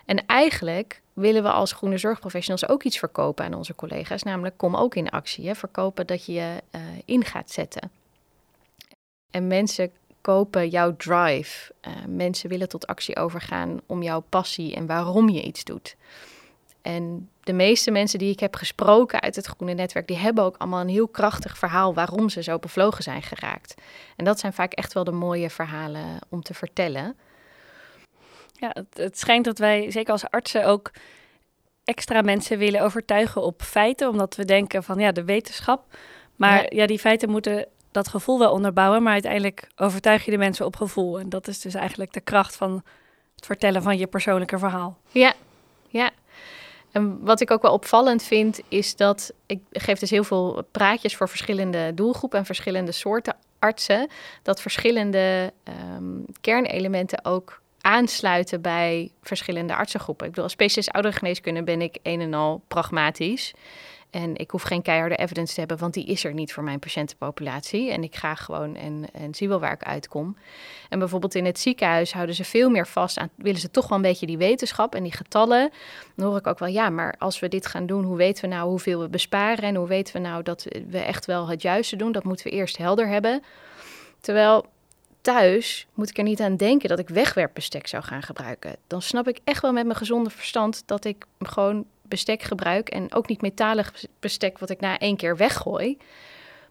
En 0.05 0.25
eigenlijk 0.25 1.01
willen 1.13 1.43
we 1.43 1.51
als 1.51 1.71
groene 1.71 1.97
zorgprofessionals 1.97 2.67
ook 2.67 2.83
iets 2.83 2.97
verkopen 2.97 3.45
aan 3.45 3.53
onze 3.53 3.75
collega's, 3.75 4.23
namelijk 4.23 4.57
kom 4.57 4.75
ook 4.75 4.95
in 4.95 5.09
actie. 5.09 5.47
Hè? 5.47 5.55
Verkopen 5.55 6.07
dat 6.07 6.25
je 6.25 6.33
je 6.33 6.63
uh, 6.71 6.81
in 7.05 7.25
gaat 7.25 7.51
zetten. 7.51 7.91
En 9.31 9.47
mensen 9.47 9.91
kopen 10.21 10.69
jouw 10.69 10.95
drive. 10.95 11.73
Uh, 11.87 11.93
mensen 12.07 12.49
willen 12.49 12.69
tot 12.69 12.87
actie 12.87 13.15
overgaan 13.15 13.81
om 13.85 14.03
jouw 14.03 14.23
passie 14.29 14.75
en 14.75 14.85
waarom 14.85 15.29
je 15.29 15.41
iets 15.41 15.63
doet. 15.63 15.95
En 16.81 17.29
de 17.43 17.53
meeste 17.53 17.91
mensen 17.91 18.19
die 18.19 18.31
ik 18.31 18.39
heb 18.39 18.55
gesproken 18.55 19.21
uit 19.21 19.35
het 19.35 19.45
Groene 19.45 19.73
Netwerk, 19.73 20.07
die 20.07 20.17
hebben 20.17 20.43
ook 20.43 20.57
allemaal 20.57 20.81
een 20.81 20.89
heel 20.89 21.07
krachtig 21.07 21.57
verhaal 21.57 21.93
waarom 21.93 22.29
ze 22.29 22.43
zo 22.43 22.59
bevlogen 22.59 23.03
zijn 23.03 23.21
geraakt. 23.21 23.73
En 24.15 24.25
dat 24.25 24.39
zijn 24.39 24.53
vaak 24.53 24.73
echt 24.73 24.93
wel 24.93 25.03
de 25.03 25.11
mooie 25.11 25.49
verhalen 25.49 26.19
om 26.29 26.41
te 26.41 26.53
vertellen. 26.53 27.17
Ja, 28.53 28.69
het, 28.73 28.97
het 28.97 29.19
schijnt 29.19 29.45
dat 29.45 29.57
wij, 29.57 29.91
zeker 29.91 30.11
als 30.11 30.29
artsen, 30.29 30.65
ook 30.65 30.91
extra 31.83 32.21
mensen 32.21 32.57
willen 32.57 32.81
overtuigen 32.81 33.41
op 33.41 33.61
feiten, 33.61 34.09
omdat 34.09 34.35
we 34.35 34.45
denken 34.45 34.83
van 34.83 34.99
ja, 34.99 35.11
de 35.11 35.23
wetenschap. 35.23 35.85
Maar 36.35 36.61
ja, 36.61 36.67
ja 36.69 36.85
die 36.85 36.99
feiten 36.99 37.29
moeten 37.29 37.67
dat 37.91 38.07
gevoel 38.07 38.39
wel 38.39 38.51
onderbouwen, 38.51 39.03
maar 39.03 39.13
uiteindelijk 39.13 39.67
overtuig 39.75 40.25
je 40.25 40.31
de 40.31 40.37
mensen 40.37 40.65
op 40.65 40.75
gevoel. 40.75 41.19
En 41.19 41.29
dat 41.29 41.47
is 41.47 41.59
dus 41.59 41.73
eigenlijk 41.73 42.13
de 42.13 42.21
kracht 42.21 42.55
van 42.55 42.83
het 43.35 43.45
vertellen 43.45 43.81
van 43.81 43.97
je 43.97 44.07
persoonlijke 44.07 44.57
verhaal. 44.57 44.97
Ja, 45.11 45.33
ja. 45.87 46.09
En 46.91 47.23
wat 47.23 47.41
ik 47.41 47.51
ook 47.51 47.61
wel 47.61 47.73
opvallend 47.73 48.23
vind, 48.23 48.59
is 48.67 48.95
dat 48.95 49.33
ik 49.45 49.59
geef 49.71 49.99
dus 49.99 50.09
heel 50.09 50.23
veel 50.23 50.67
praatjes 50.71 51.15
voor 51.15 51.29
verschillende 51.29 51.93
doelgroepen 51.93 52.39
en 52.39 52.45
verschillende 52.45 52.91
soorten 52.91 53.35
artsen. 53.59 54.07
Dat 54.43 54.61
verschillende 54.61 55.53
um, 55.97 56.25
kernelementen 56.41 57.25
ook 57.25 57.61
aansluiten 57.81 58.61
bij 58.61 59.11
verschillende 59.21 59.75
artsengroepen. 59.75 60.25
Ik 60.25 60.31
bedoel, 60.31 60.45
als 60.45 60.53
specialist 60.53 60.91
oudergeneeskunde 60.91 61.63
ben 61.63 61.81
ik 61.81 61.97
een 62.03 62.21
en 62.21 62.33
al 62.33 62.61
pragmatisch. 62.67 63.53
En 64.09 64.35
ik 64.35 64.51
hoef 64.51 64.61
geen 64.61 64.81
keiharde 64.81 65.15
evidence 65.15 65.53
te 65.53 65.59
hebben, 65.59 65.77
want 65.77 65.93
die 65.93 66.05
is 66.05 66.23
er 66.23 66.33
niet 66.33 66.53
voor 66.53 66.63
mijn 66.63 66.79
patiëntenpopulatie. 66.79 67.91
En 67.91 68.03
ik 68.03 68.15
ga 68.15 68.35
gewoon 68.35 68.75
en, 68.75 69.05
en 69.13 69.35
zie 69.35 69.47
wel 69.47 69.59
waar 69.59 69.73
ik 69.73 69.83
uitkom. 69.83 70.37
En 70.89 70.99
bijvoorbeeld 70.99 71.35
in 71.35 71.45
het 71.45 71.59
ziekenhuis 71.59 72.13
houden 72.13 72.35
ze 72.35 72.43
veel 72.43 72.69
meer 72.69 72.87
vast 72.87 73.17
aan, 73.17 73.29
willen 73.35 73.59
ze 73.59 73.71
toch 73.71 73.87
wel 73.87 73.97
een 73.97 74.03
beetje 74.03 74.25
die 74.25 74.37
wetenschap 74.37 74.95
en 74.95 75.03
die 75.03 75.11
getallen. 75.11 75.71
Dan 76.15 76.27
hoor 76.27 76.37
ik 76.37 76.47
ook 76.47 76.59
wel, 76.59 76.69
ja, 76.69 76.89
maar 76.89 77.15
als 77.17 77.39
we 77.39 77.47
dit 77.47 77.65
gaan 77.65 77.85
doen, 77.85 78.03
hoe 78.03 78.17
weten 78.17 78.49
we 78.49 78.55
nou 78.55 78.69
hoeveel 78.69 78.99
we 78.99 79.09
besparen? 79.09 79.63
En 79.63 79.75
hoe 79.75 79.87
weten 79.87 80.13
we 80.13 80.19
nou 80.19 80.43
dat 80.43 80.65
we 80.89 80.99
echt 80.99 81.25
wel 81.25 81.47
het 81.47 81.61
juiste 81.61 81.95
doen? 81.95 82.11
Dat 82.11 82.23
moeten 82.23 82.45
we 82.45 82.51
eerst 82.51 82.77
helder 82.77 83.07
hebben. 83.07 83.43
Terwijl 84.19 84.65
thuis 85.21 85.87
moet 85.93 86.09
ik 86.09 86.17
er 86.17 86.23
niet 86.23 86.41
aan 86.41 86.55
denken 86.55 86.89
dat 86.89 86.99
ik 86.99 87.09
wegwerpbestek 87.09 87.87
zou 87.87 88.03
gaan 88.03 88.21
gebruiken. 88.21 88.75
Dan 88.87 89.01
snap 89.01 89.27
ik 89.27 89.39
echt 89.43 89.61
wel 89.61 89.73
met 89.73 89.85
mijn 89.85 89.97
gezonde 89.97 90.29
verstand 90.29 90.83
dat 90.85 91.05
ik 91.05 91.25
gewoon 91.39 91.85
bestek 92.09 92.41
gebruik 92.41 92.89
en 92.89 93.13
ook 93.13 93.27
niet 93.27 93.41
metalig 93.41 93.93
bestek 94.19 94.59
wat 94.59 94.69
ik 94.69 94.79
na 94.79 94.97
één 94.97 95.17
keer 95.17 95.37
weggooi. 95.37 95.97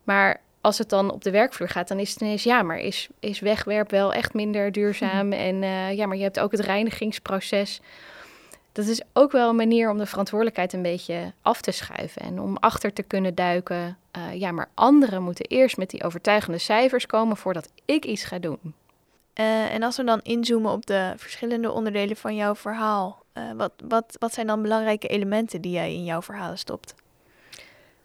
Maar 0.04 0.40
als 0.60 0.78
het 0.78 0.88
dan 0.88 1.10
op 1.10 1.22
de 1.22 1.30
werkvloer 1.30 1.68
gaat, 1.68 1.88
dan 1.88 1.98
is 1.98 2.10
het 2.10 2.20
ineens 2.20 2.42
ja, 2.42 2.62
maar 2.62 2.78
is, 2.78 3.08
is 3.20 3.40
wegwerp 3.40 3.90
wel 3.90 4.12
echt 4.12 4.34
minder 4.34 4.72
duurzaam? 4.72 5.26
Mhm. 5.26 5.38
En 5.38 5.62
uh, 5.62 5.92
ja, 5.92 6.06
maar 6.06 6.16
je 6.16 6.22
hebt 6.22 6.40
ook 6.40 6.52
het 6.52 6.60
reinigingsproces. 6.60 7.80
Dat 8.72 8.86
is 8.86 9.02
ook 9.12 9.32
wel 9.32 9.48
een 9.48 9.56
manier 9.56 9.90
om 9.90 9.98
de 9.98 10.06
verantwoordelijkheid 10.06 10.72
een 10.72 10.82
beetje 10.82 11.32
af 11.42 11.60
te 11.60 11.70
schuiven 11.70 12.22
en 12.22 12.40
om 12.40 12.56
achter 12.56 12.92
te 12.92 13.02
kunnen 13.02 13.34
duiken. 13.34 13.96
Uh, 14.16 14.34
ja, 14.34 14.52
maar 14.52 14.68
anderen 14.74 15.22
moeten 15.22 15.46
eerst 15.46 15.76
met 15.76 15.90
die 15.90 16.04
overtuigende 16.04 16.58
cijfers 16.58 17.06
komen 17.06 17.36
voordat 17.36 17.70
ik 17.84 18.04
iets 18.04 18.24
ga 18.24 18.38
doen. 18.38 18.58
Uh, 19.34 19.74
en 19.74 19.82
als 19.82 19.96
we 19.96 20.04
dan 20.04 20.20
inzoomen 20.22 20.72
op 20.72 20.86
de 20.86 21.12
verschillende 21.16 21.70
onderdelen 21.70 22.16
van 22.16 22.34
jouw 22.34 22.54
verhaal, 22.54 23.22
uh, 23.38 23.52
wat, 23.56 23.72
wat, 23.88 24.16
wat 24.18 24.34
zijn 24.34 24.46
dan 24.46 24.62
belangrijke 24.62 25.08
elementen 25.08 25.60
die 25.60 25.72
jij 25.72 25.94
in 25.94 26.04
jouw 26.04 26.22
verhalen 26.22 26.58
stopt? 26.58 26.94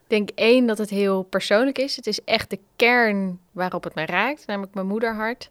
Ik 0.04 0.10
denk 0.10 0.30
één 0.36 0.65
dat 0.65 0.78
het 0.78 0.89
heel 0.89 1.24
persoonlijk 1.24 1.78
is. 1.78 1.96
Het 1.96 2.08
is 2.08 2.24
echt 2.24 2.50
de 2.50 2.60
kern 2.76 3.39
waarop 3.52 3.84
het 3.84 3.96
mij 3.96 4.06
raakt, 4.06 4.48
namelijk 4.48 4.74
mijn 4.74 4.88
moederhart. 4.88 5.50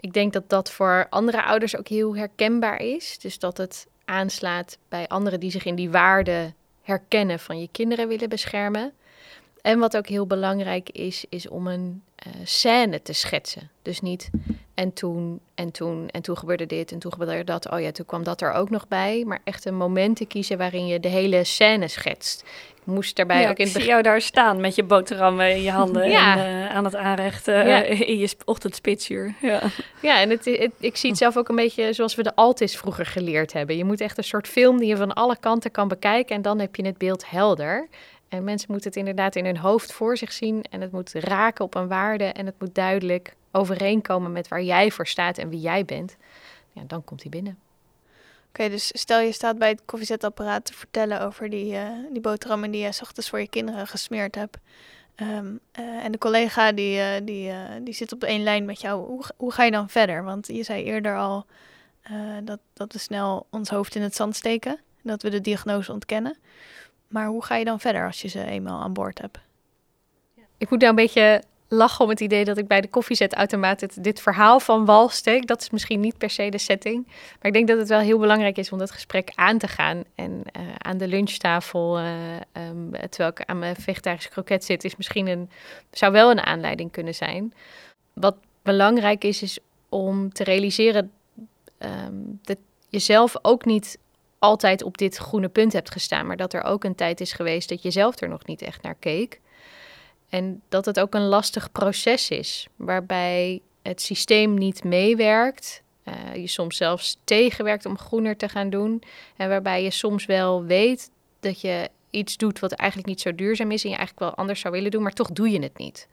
Ik 0.00 0.12
denk 0.12 0.32
dat 0.32 0.48
dat 0.48 0.70
voor 0.70 1.06
andere 1.10 1.42
ouders 1.42 1.76
ook 1.76 1.88
heel 1.88 2.16
herkenbaar 2.16 2.80
is. 2.80 3.18
Dus 3.18 3.38
dat 3.38 3.56
het 3.56 3.86
aanslaat 4.04 4.78
bij 4.88 5.08
anderen 5.08 5.40
die 5.40 5.50
zich 5.50 5.64
in 5.64 5.74
die 5.74 5.90
waarden 5.90 6.54
herkennen 6.82 7.38
van 7.38 7.60
je 7.60 7.68
kinderen 7.72 8.08
willen 8.08 8.28
beschermen. 8.28 8.92
En 9.62 9.78
wat 9.78 9.96
ook 9.96 10.06
heel 10.06 10.26
belangrijk 10.26 10.90
is, 10.90 11.24
is 11.28 11.48
om 11.48 11.66
een 11.66 12.02
uh, 12.26 12.32
scène 12.44 13.02
te 13.02 13.12
schetsen. 13.12 13.70
Dus 13.82 14.00
niet 14.00 14.30
en 14.76 14.92
toen, 14.92 15.40
en 15.54 15.70
toen, 15.70 16.08
en 16.10 16.22
toen 16.22 16.36
gebeurde 16.36 16.66
dit, 16.66 16.92
en 16.92 16.98
toen 16.98 17.12
gebeurde 17.12 17.44
dat. 17.44 17.70
Oh 17.70 17.80
ja, 17.80 17.92
toen 17.92 18.06
kwam 18.06 18.24
dat 18.24 18.40
er 18.40 18.52
ook 18.52 18.70
nog 18.70 18.88
bij. 18.88 19.24
Maar 19.26 19.40
echt 19.44 19.64
een 19.64 19.76
moment 19.76 20.16
te 20.16 20.26
kiezen 20.26 20.58
waarin 20.58 20.86
je 20.86 21.00
de 21.00 21.08
hele 21.08 21.44
scène 21.44 21.88
schetst. 21.88 22.44
Ik 22.74 22.92
moest 22.92 23.16
daarbij 23.16 23.40
ja, 23.40 23.50
ook 23.50 23.56
in 23.56 23.64
het 23.64 23.74
zie 23.74 23.84
jou 23.84 24.02
daar 24.02 24.20
staan 24.20 24.60
met 24.60 24.74
je 24.74 24.84
boterhammen 24.84 25.50
in 25.50 25.62
je 25.62 25.70
handen 25.70 26.10
ja. 26.10 26.36
en 26.36 26.56
uh, 26.56 26.74
aan 26.74 26.84
het 26.84 26.96
aanrechten 26.96 27.66
ja. 27.66 27.88
uh, 27.88 28.00
in 28.00 28.18
je 28.18 28.36
ochtendspitsuur. 28.44 29.34
Ja, 29.40 29.62
ja 30.02 30.20
en 30.20 30.30
het, 30.30 30.44
het, 30.44 30.72
ik 30.78 30.96
zie 30.96 31.10
het 31.10 31.18
zelf 31.18 31.36
ook 31.36 31.48
een 31.48 31.56
beetje 31.56 31.92
zoals 31.92 32.14
we 32.14 32.22
de 32.22 32.34
Altis 32.34 32.76
vroeger 32.76 33.06
geleerd 33.06 33.52
hebben. 33.52 33.76
Je 33.76 33.84
moet 33.84 34.00
echt 34.00 34.18
een 34.18 34.24
soort 34.24 34.48
film 34.48 34.78
die 34.78 34.88
je 34.88 34.96
van 34.96 35.12
alle 35.12 35.36
kanten 35.40 35.70
kan 35.70 35.88
bekijken 35.88 36.36
en 36.36 36.42
dan 36.42 36.58
heb 36.58 36.76
je 36.76 36.86
het 36.86 36.98
beeld 36.98 37.30
helder. 37.30 37.88
En 38.28 38.44
mensen 38.44 38.68
moeten 38.70 38.88
het 38.88 38.98
inderdaad 38.98 39.36
in 39.36 39.44
hun 39.44 39.58
hoofd 39.58 39.92
voor 39.92 40.16
zich 40.16 40.32
zien. 40.32 40.64
En 40.70 40.80
het 40.80 40.92
moet 40.92 41.12
raken 41.12 41.64
op 41.64 41.74
een 41.74 41.88
waarde. 41.88 42.24
En 42.24 42.46
het 42.46 42.54
moet 42.58 42.74
duidelijk 42.74 43.34
overeenkomen 43.56 44.32
met 44.32 44.48
waar 44.48 44.62
jij 44.62 44.90
voor 44.90 45.06
staat 45.06 45.38
en 45.38 45.48
wie 45.48 45.60
jij 45.60 45.84
bent. 45.84 46.16
Ja, 46.72 46.82
dan 46.86 47.04
komt 47.04 47.22
hij 47.22 47.30
binnen. 47.30 47.58
Oké, 48.48 48.64
okay, 48.64 48.68
dus 48.68 48.90
stel 49.00 49.20
je 49.20 49.32
staat 49.32 49.58
bij 49.58 49.68
het 49.68 49.82
koffiezetapparaat 49.84 50.64
te 50.64 50.74
vertellen 50.74 51.20
over 51.20 51.50
die, 51.50 51.72
uh, 51.72 51.88
die 52.12 52.20
boterhammen 52.20 52.70
die 52.70 52.82
je 52.82 52.92
s 52.92 53.02
ochtends 53.02 53.28
voor 53.28 53.40
je 53.40 53.48
kinderen 53.48 53.86
gesmeerd 53.86 54.34
hebt. 54.34 54.56
Um, 55.16 55.60
uh, 55.78 56.04
en 56.04 56.12
de 56.12 56.18
collega 56.18 56.72
die, 56.72 56.98
uh, 56.98 57.08
die, 57.22 57.52
die 57.82 57.94
zit 57.94 58.12
op 58.12 58.24
één 58.24 58.42
lijn 58.42 58.64
met 58.64 58.80
jou. 58.80 59.06
Hoe, 59.06 59.24
hoe 59.36 59.52
ga 59.52 59.64
je 59.64 59.70
dan 59.70 59.88
verder? 59.88 60.24
Want 60.24 60.46
je 60.46 60.62
zei 60.62 60.82
eerder 60.84 61.16
al 61.16 61.46
dat, 62.42 62.58
dat 62.72 62.92
we 62.92 62.98
snel 62.98 63.46
ons 63.50 63.68
hoofd 63.68 63.94
in 63.94 64.02
het 64.02 64.14
zand 64.14 64.36
steken. 64.36 64.80
Dat 65.02 65.22
we 65.22 65.30
de 65.30 65.40
diagnose 65.40 65.92
ontkennen. 65.92 66.36
Maar 67.08 67.26
hoe 67.26 67.44
ga 67.44 67.54
je 67.56 67.64
dan 67.64 67.80
verder 67.80 68.06
als 68.06 68.22
je 68.22 68.28
ze 68.28 68.44
eenmaal 68.44 68.82
aan 68.82 68.92
boord 68.92 69.20
hebt? 69.20 69.38
Ik 70.58 70.70
moet 70.70 70.80
nou 70.80 70.90
een 70.90 71.04
beetje 71.04 71.42
lachen 71.68 72.04
om 72.04 72.10
het 72.10 72.20
idee 72.20 72.44
dat 72.44 72.58
ik 72.58 72.66
bij 72.66 72.80
de 72.80 72.88
koffiezetautomaat 72.88 73.80
het, 73.80 74.04
dit 74.04 74.20
verhaal 74.20 74.60
van 74.60 74.84
wal 74.84 75.08
steek. 75.08 75.46
Dat 75.46 75.60
is 75.60 75.70
misschien 75.70 76.00
niet 76.00 76.18
per 76.18 76.30
se 76.30 76.48
de 76.48 76.58
setting. 76.58 77.06
Maar 77.06 77.46
ik 77.46 77.52
denk 77.52 77.68
dat 77.68 77.78
het 77.78 77.88
wel 77.88 78.00
heel 78.00 78.18
belangrijk 78.18 78.58
is 78.58 78.72
om 78.72 78.78
dat 78.78 78.90
gesprek 78.90 79.30
aan 79.34 79.58
te 79.58 79.68
gaan. 79.68 80.02
En 80.14 80.30
uh, 80.30 80.62
aan 80.78 80.98
de 80.98 81.08
lunchtafel, 81.08 81.98
uh, 81.98 82.06
um, 82.52 82.90
terwijl 82.90 83.30
ik 83.30 83.44
aan 83.44 83.58
mijn 83.58 83.76
vegetarische 83.76 84.30
kroket 84.30 84.64
zit, 84.64 84.84
is 84.84 84.96
misschien 84.96 85.26
een, 85.26 85.50
zou 85.90 86.12
wel 86.12 86.30
een 86.30 86.40
aanleiding 86.40 86.90
kunnen 86.92 87.14
zijn. 87.14 87.54
Wat 88.12 88.36
belangrijk 88.62 89.24
is, 89.24 89.42
is 89.42 89.58
om 89.88 90.32
te 90.32 90.44
realiseren 90.44 91.12
um, 91.78 92.38
dat 92.42 92.58
je 92.88 92.98
zelf 92.98 93.34
ook 93.42 93.64
niet 93.64 93.98
altijd 94.38 94.82
op 94.82 94.98
dit 94.98 95.16
groene 95.16 95.48
punt 95.48 95.72
hebt 95.72 95.90
gestaan, 95.90 96.26
maar 96.26 96.36
dat 96.36 96.52
er 96.52 96.62
ook 96.62 96.84
een 96.84 96.94
tijd 96.94 97.20
is 97.20 97.32
geweest 97.32 97.68
dat 97.68 97.82
je 97.82 97.90
zelf 97.90 98.20
er 98.20 98.28
nog 98.28 98.46
niet 98.46 98.62
echt 98.62 98.82
naar 98.82 98.94
keek. 98.94 99.40
En 100.36 100.62
dat 100.68 100.84
het 100.84 101.00
ook 101.00 101.14
een 101.14 101.26
lastig 101.26 101.72
proces 101.72 102.30
is, 102.30 102.66
waarbij 102.76 103.60
het 103.82 104.00
systeem 104.00 104.54
niet 104.54 104.84
meewerkt. 104.84 105.82
Uh, 106.04 106.34
je 106.34 106.46
soms 106.46 106.76
zelfs 106.76 107.18
tegenwerkt 107.24 107.86
om 107.86 107.98
groener 107.98 108.36
te 108.36 108.48
gaan 108.48 108.70
doen. 108.70 109.02
En 109.36 109.48
waarbij 109.48 109.82
je 109.82 109.90
soms 109.90 110.26
wel 110.26 110.64
weet 110.64 111.10
dat 111.40 111.60
je 111.60 111.88
iets 112.10 112.36
doet 112.36 112.58
wat 112.58 112.72
eigenlijk 112.72 113.08
niet 113.08 113.20
zo 113.20 113.34
duurzaam 113.34 113.70
is 113.70 113.84
en 113.84 113.90
je 113.90 113.96
eigenlijk 113.96 114.26
wel 114.26 114.34
anders 114.34 114.60
zou 114.60 114.74
willen 114.74 114.90
doen, 114.90 115.02
maar 115.02 115.12
toch 115.12 115.30
doe 115.30 115.50
je 115.50 115.62
het 115.62 115.78
niet. 115.78 116.08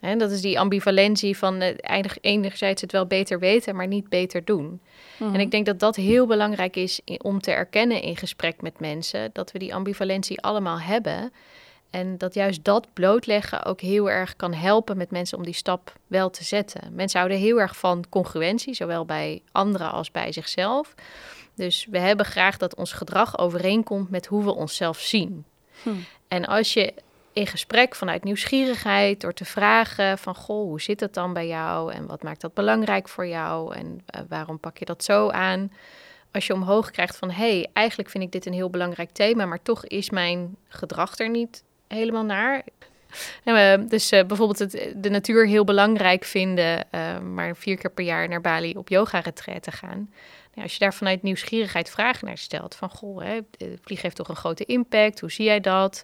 En 0.00 0.18
dat 0.18 0.30
is 0.30 0.40
die 0.40 0.58
ambivalentie 0.58 1.36
van 1.36 1.62
uh, 1.62 1.68
enerzijds 2.20 2.82
het 2.82 2.92
wel 2.92 3.06
beter 3.06 3.38
weten, 3.38 3.76
maar 3.76 3.86
niet 3.86 4.08
beter 4.08 4.44
doen. 4.44 4.80
En 5.18 5.40
ik 5.40 5.50
denk 5.50 5.66
dat 5.66 5.78
dat 5.78 5.96
heel 5.96 6.26
belangrijk 6.26 6.76
is 6.76 7.00
om 7.18 7.40
te 7.40 7.50
erkennen 7.50 8.02
in 8.02 8.16
gesprek 8.16 8.62
met 8.62 8.80
mensen, 8.80 9.30
dat 9.32 9.52
we 9.52 9.58
die 9.58 9.74
ambivalentie 9.74 10.40
allemaal 10.40 10.80
hebben. 10.80 11.32
En 11.92 12.18
dat 12.18 12.34
juist 12.34 12.64
dat 12.64 12.86
blootleggen 12.92 13.64
ook 13.64 13.80
heel 13.80 14.10
erg 14.10 14.36
kan 14.36 14.54
helpen 14.54 14.96
met 14.96 15.10
mensen 15.10 15.38
om 15.38 15.44
die 15.44 15.54
stap 15.54 15.92
wel 16.06 16.30
te 16.30 16.44
zetten. 16.44 16.94
Mensen 16.94 17.18
houden 17.18 17.38
heel 17.38 17.60
erg 17.60 17.76
van 17.76 18.04
congruentie, 18.08 18.74
zowel 18.74 19.04
bij 19.04 19.42
anderen 19.52 19.90
als 19.90 20.10
bij 20.10 20.32
zichzelf. 20.32 20.94
Dus 21.54 21.86
we 21.90 21.98
hebben 21.98 22.26
graag 22.26 22.56
dat 22.56 22.74
ons 22.74 22.92
gedrag 22.92 23.38
overeenkomt 23.38 24.10
met 24.10 24.26
hoe 24.26 24.44
we 24.44 24.54
onszelf 24.54 24.98
zien. 24.98 25.44
Hm. 25.82 25.90
En 26.28 26.44
als 26.44 26.72
je 26.72 26.94
in 27.32 27.46
gesprek 27.46 27.94
vanuit 27.94 28.24
nieuwsgierigheid, 28.24 29.20
door 29.20 29.34
te 29.34 29.44
vragen 29.44 30.18
van 30.18 30.34
goh, 30.34 30.64
hoe 30.64 30.80
zit 30.80 31.00
het 31.00 31.14
dan 31.14 31.32
bij 31.32 31.46
jou 31.46 31.92
en 31.92 32.06
wat 32.06 32.22
maakt 32.22 32.40
dat 32.40 32.54
belangrijk 32.54 33.08
voor 33.08 33.26
jou 33.26 33.74
en 33.74 33.86
uh, 33.86 34.20
waarom 34.28 34.58
pak 34.58 34.78
je 34.78 34.84
dat 34.84 35.04
zo 35.04 35.28
aan? 35.28 35.72
Als 36.30 36.46
je 36.46 36.52
omhoog 36.52 36.90
krijgt 36.90 37.16
van 37.16 37.30
hé, 37.30 37.56
hey, 37.56 37.68
eigenlijk 37.72 38.10
vind 38.10 38.24
ik 38.24 38.32
dit 38.32 38.46
een 38.46 38.52
heel 38.52 38.70
belangrijk 38.70 39.10
thema, 39.10 39.44
maar 39.44 39.62
toch 39.62 39.86
is 39.86 40.10
mijn 40.10 40.56
gedrag 40.68 41.18
er 41.18 41.28
niet 41.28 41.62
helemaal 41.94 42.24
naar. 42.24 42.64
dus 43.88 44.12
uh, 44.12 44.24
bijvoorbeeld 44.24 44.58
het, 44.58 44.92
de 44.96 45.10
natuur 45.10 45.46
heel 45.46 45.64
belangrijk 45.64 46.24
vinden, 46.24 46.84
uh, 46.94 47.18
maar 47.18 47.56
vier 47.56 47.76
keer 47.76 47.90
per 47.90 48.04
jaar 48.04 48.28
naar 48.28 48.40
Bali 48.40 48.74
op 48.76 48.88
yoga 48.88 49.22
te 49.60 49.70
gaan. 49.70 50.10
Nou, 50.54 50.62
als 50.62 50.72
je 50.72 50.78
daar 50.78 50.94
vanuit 50.94 51.22
nieuwsgierigheid 51.22 51.90
vragen 51.90 52.26
naar 52.26 52.38
stelt, 52.38 52.74
van 52.74 52.90
goh, 52.90 53.22
hè, 53.22 53.38
vlieg 53.82 54.02
heeft 54.02 54.16
toch 54.16 54.28
een 54.28 54.36
grote 54.36 54.64
impact, 54.64 55.20
hoe 55.20 55.30
zie 55.30 55.44
jij 55.44 55.60
dat? 55.60 56.02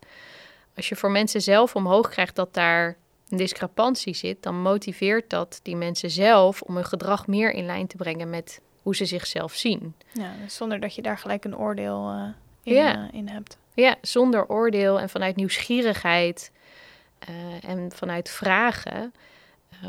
Als 0.77 0.89
je 0.89 0.97
voor 0.97 1.11
mensen 1.11 1.43
zelf 1.43 1.77
omhoog 1.77 2.09
krijgt 2.09 2.37
dat 2.37 2.55
daar 2.55 2.97
een 3.29 3.37
discrepantie 3.37 4.15
zit, 4.15 4.43
dan 4.43 4.61
motiveert 4.61 5.31
dat 5.31 5.61
die 5.63 5.77
mensen 5.77 6.11
zelf 6.11 6.63
om 6.63 6.75
hun 6.75 6.85
gedrag 6.85 7.27
meer 7.27 7.51
in 7.51 7.67
lijn 7.67 7.87
te 7.87 7.97
brengen 7.97 8.31
met 8.31 8.61
hoe 8.83 8.97
ze 8.97 9.05
zichzelf 9.05 9.55
zien. 9.55 9.95
Ja, 10.13 10.33
zonder 10.47 10.81
dat 10.81 10.95
je 10.95 11.03
daar 11.03 11.19
gelijk 11.19 11.45
een 11.45 11.57
oordeel 11.57 12.13
uh, 12.13 12.23
in, 12.63 12.75
ja. 12.75 12.97
uh, 12.97 13.09
in 13.13 13.29
hebt. 13.29 13.57
Ja, 13.81 13.97
zonder 14.01 14.49
oordeel 14.49 15.01
en 15.01 15.09
vanuit 15.09 15.37
nieuwsgierigheid 15.37 16.51
uh, 17.29 17.71
en 17.71 17.93
vanuit 17.95 18.31
vragen. 18.31 19.13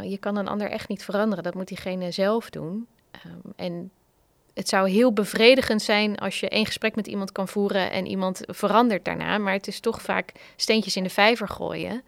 je 0.04 0.18
kan 0.18 0.36
een 0.36 0.48
ander 0.48 0.70
echt 0.70 0.88
niet 0.90 1.04
veranderen, 1.04 1.44
dat 1.44 1.54
moet 1.54 1.68
diegene 1.68 2.12
zelf 2.12 2.50
doen. 2.50 2.88
Um, 3.26 3.54
en 3.56 3.92
het 4.54 4.70
zou 4.70 4.90
heel 4.90 5.14
bevredigend 5.14 5.82
zijn 5.82 6.18
als 6.18 6.40
je 6.40 6.50
één 6.50 6.66
gesprek 6.66 6.96
met 6.96 7.08
iemand 7.08 7.32
kan 7.32 7.48
voeren 7.48 7.92
en 7.92 8.06
iemand 8.06 8.42
verandert 8.48 9.06
daarna. 9.06 9.38
Maar 9.38 9.54
het 9.54 9.68
is 9.68 9.80
toch 9.80 10.02
vaak 10.02 10.32
steentjes 10.56 10.96
in 10.96 11.04
de 11.04 11.10
vijver 11.10 11.48
gooien. 11.48 12.04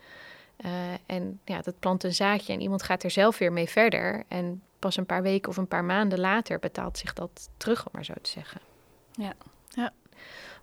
Uh, 0.65 0.71
en 1.05 1.39
ja, 1.45 1.61
dat 1.61 1.79
plant 1.79 2.03
een 2.03 2.13
zaadje 2.13 2.53
en 2.53 2.61
iemand 2.61 2.83
gaat 2.83 3.03
er 3.03 3.11
zelf 3.11 3.37
weer 3.37 3.51
mee 3.51 3.69
verder. 3.69 4.23
En 4.27 4.61
pas 4.79 4.97
een 4.97 5.05
paar 5.05 5.21
weken 5.21 5.49
of 5.49 5.57
een 5.57 5.67
paar 5.67 5.85
maanden 5.85 6.19
later 6.19 6.59
betaalt 6.59 6.97
zich 6.97 7.13
dat 7.13 7.49
terug, 7.57 7.85
om 7.85 7.91
maar 7.91 8.05
zo 8.05 8.13
te 8.21 8.29
zeggen. 8.29 8.61
Ja. 9.11 9.33
ja. 9.69 9.93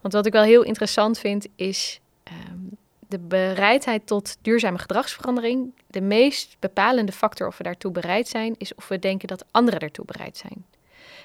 Want 0.01 0.15
wat 0.15 0.27
ik 0.27 0.33
wel 0.33 0.43
heel 0.43 0.63
interessant 0.63 1.19
vind, 1.19 1.47
is 1.57 2.01
um, 2.25 2.71
de 3.09 3.19
bereidheid 3.19 4.07
tot 4.07 4.37
duurzame 4.43 4.79
gedragsverandering. 4.79 5.73
De 5.87 6.01
meest 6.01 6.57
bepalende 6.59 7.13
factor 7.13 7.47
of 7.47 7.57
we 7.57 7.65
daartoe 7.65 7.93
bereid 7.93 8.29
zijn, 8.29 8.55
is 8.59 8.75
of 8.75 8.89
we 8.89 8.99
denken 8.99 9.29
dat 9.29 9.45
anderen 9.51 9.81
ertoe 9.81 10.05
bereid 10.05 10.37
zijn. 10.37 10.65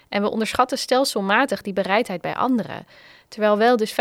En 0.09 0.21
we 0.21 0.29
onderschatten 0.29 0.77
stelselmatig 0.77 1.61
die 1.61 1.73
bereidheid 1.73 2.21
bij 2.21 2.35
anderen. 2.35 2.85
Terwijl 3.27 3.57
wel 3.57 3.77
dus 3.77 3.91
75% 3.91 3.95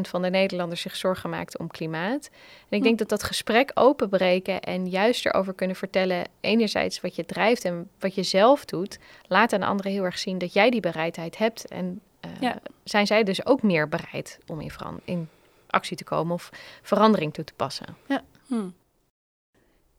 van 0.00 0.22
de 0.22 0.30
Nederlanders 0.30 0.80
zich 0.80 0.96
zorgen 0.96 1.30
maakt 1.30 1.58
om 1.58 1.68
klimaat. 1.68 2.30
En 2.68 2.76
ik 2.76 2.82
denk 2.82 2.98
dat 2.98 3.08
dat 3.08 3.22
gesprek 3.22 3.70
openbreken 3.74 4.60
en 4.60 4.88
juist 4.88 5.26
erover 5.26 5.54
kunnen 5.54 5.76
vertellen, 5.76 6.24
enerzijds 6.40 7.00
wat 7.00 7.16
je 7.16 7.24
drijft 7.24 7.64
en 7.64 7.88
wat 7.98 8.14
je 8.14 8.22
zelf 8.22 8.64
doet, 8.64 8.98
laat 9.26 9.52
aan 9.52 9.62
anderen 9.62 9.92
heel 9.92 10.04
erg 10.04 10.18
zien 10.18 10.38
dat 10.38 10.52
jij 10.52 10.70
die 10.70 10.80
bereidheid 10.80 11.38
hebt. 11.38 11.68
En 11.68 12.00
uh, 12.40 12.50
zijn 12.84 13.06
zij 13.06 13.22
dus 13.22 13.46
ook 13.46 13.62
meer 13.62 13.88
bereid 13.88 14.38
om 14.46 14.60
in, 14.60 14.70
in, 15.04 15.28
actie 15.66 15.96
te 15.96 16.04
komen 16.04 16.34
of 16.34 16.50
verandering 16.82 17.34
toe 17.34 17.44
te 17.44 17.54
passen. 17.54 17.96
Ja. 18.06 18.22
Hm. 18.46 18.68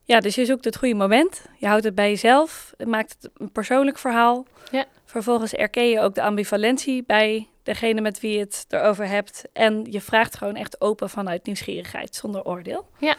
Ja, 0.03 0.19
dus 0.19 0.35
je 0.35 0.45
zoekt 0.45 0.65
het 0.65 0.77
goede 0.77 0.95
moment. 0.95 1.45
Je 1.57 1.67
houdt 1.67 1.83
het 1.83 1.95
bij 1.95 2.09
jezelf. 2.09 2.73
Het 2.77 2.87
maakt 2.87 3.15
het 3.19 3.31
een 3.37 3.51
persoonlijk 3.51 3.97
verhaal. 3.97 4.45
Ja. 4.71 4.85
Vervolgens 5.05 5.53
erken 5.53 5.89
je 5.89 5.99
ook 5.99 6.15
de 6.15 6.21
ambivalentie 6.21 7.03
bij 7.03 7.47
degene 7.63 8.01
met 8.01 8.19
wie 8.19 8.33
je 8.33 8.39
het 8.39 8.65
erover 8.69 9.07
hebt. 9.07 9.43
En 9.53 9.85
je 9.89 10.01
vraagt 10.01 10.37
gewoon 10.37 10.55
echt 10.55 10.81
open 10.81 11.09
vanuit 11.09 11.45
nieuwsgierigheid, 11.45 12.15
zonder 12.15 12.43
oordeel. 12.43 12.87
Ja. 12.97 13.15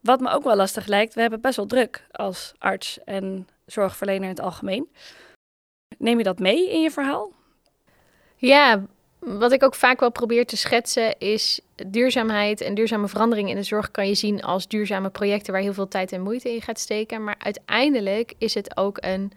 Wat 0.00 0.20
me 0.20 0.30
ook 0.30 0.44
wel 0.44 0.56
lastig 0.56 0.86
lijkt, 0.86 1.14
we 1.14 1.20
hebben 1.20 1.40
best 1.40 1.56
wel 1.56 1.66
druk 1.66 2.06
als 2.10 2.52
arts 2.58 2.98
en 3.04 3.48
zorgverlener 3.66 4.22
in 4.22 4.28
het 4.28 4.40
algemeen. 4.40 4.88
Neem 5.98 6.18
je 6.18 6.24
dat 6.24 6.38
mee 6.38 6.70
in 6.70 6.80
je 6.80 6.90
verhaal? 6.90 7.32
Ja, 8.40 8.82
wat 9.18 9.52
ik 9.52 9.62
ook 9.62 9.74
vaak 9.74 10.00
wel 10.00 10.10
probeer 10.10 10.46
te 10.46 10.56
schetsen 10.56 11.18
is 11.18 11.60
duurzaamheid 11.86 12.60
en 12.60 12.74
duurzame 12.74 13.08
verandering 13.08 13.48
in 13.48 13.56
de 13.56 13.62
zorg 13.62 13.90
kan 13.90 14.08
je 14.08 14.14
zien 14.14 14.42
als 14.42 14.68
duurzame 14.68 15.10
projecten 15.10 15.52
waar 15.52 15.62
heel 15.62 15.74
veel 15.74 15.88
tijd 15.88 16.12
en 16.12 16.22
moeite 16.22 16.54
in 16.54 16.62
gaat 16.62 16.78
steken. 16.78 17.24
Maar 17.24 17.34
uiteindelijk 17.38 18.34
is 18.38 18.54
het 18.54 18.76
ook 18.76 18.96
een 19.00 19.32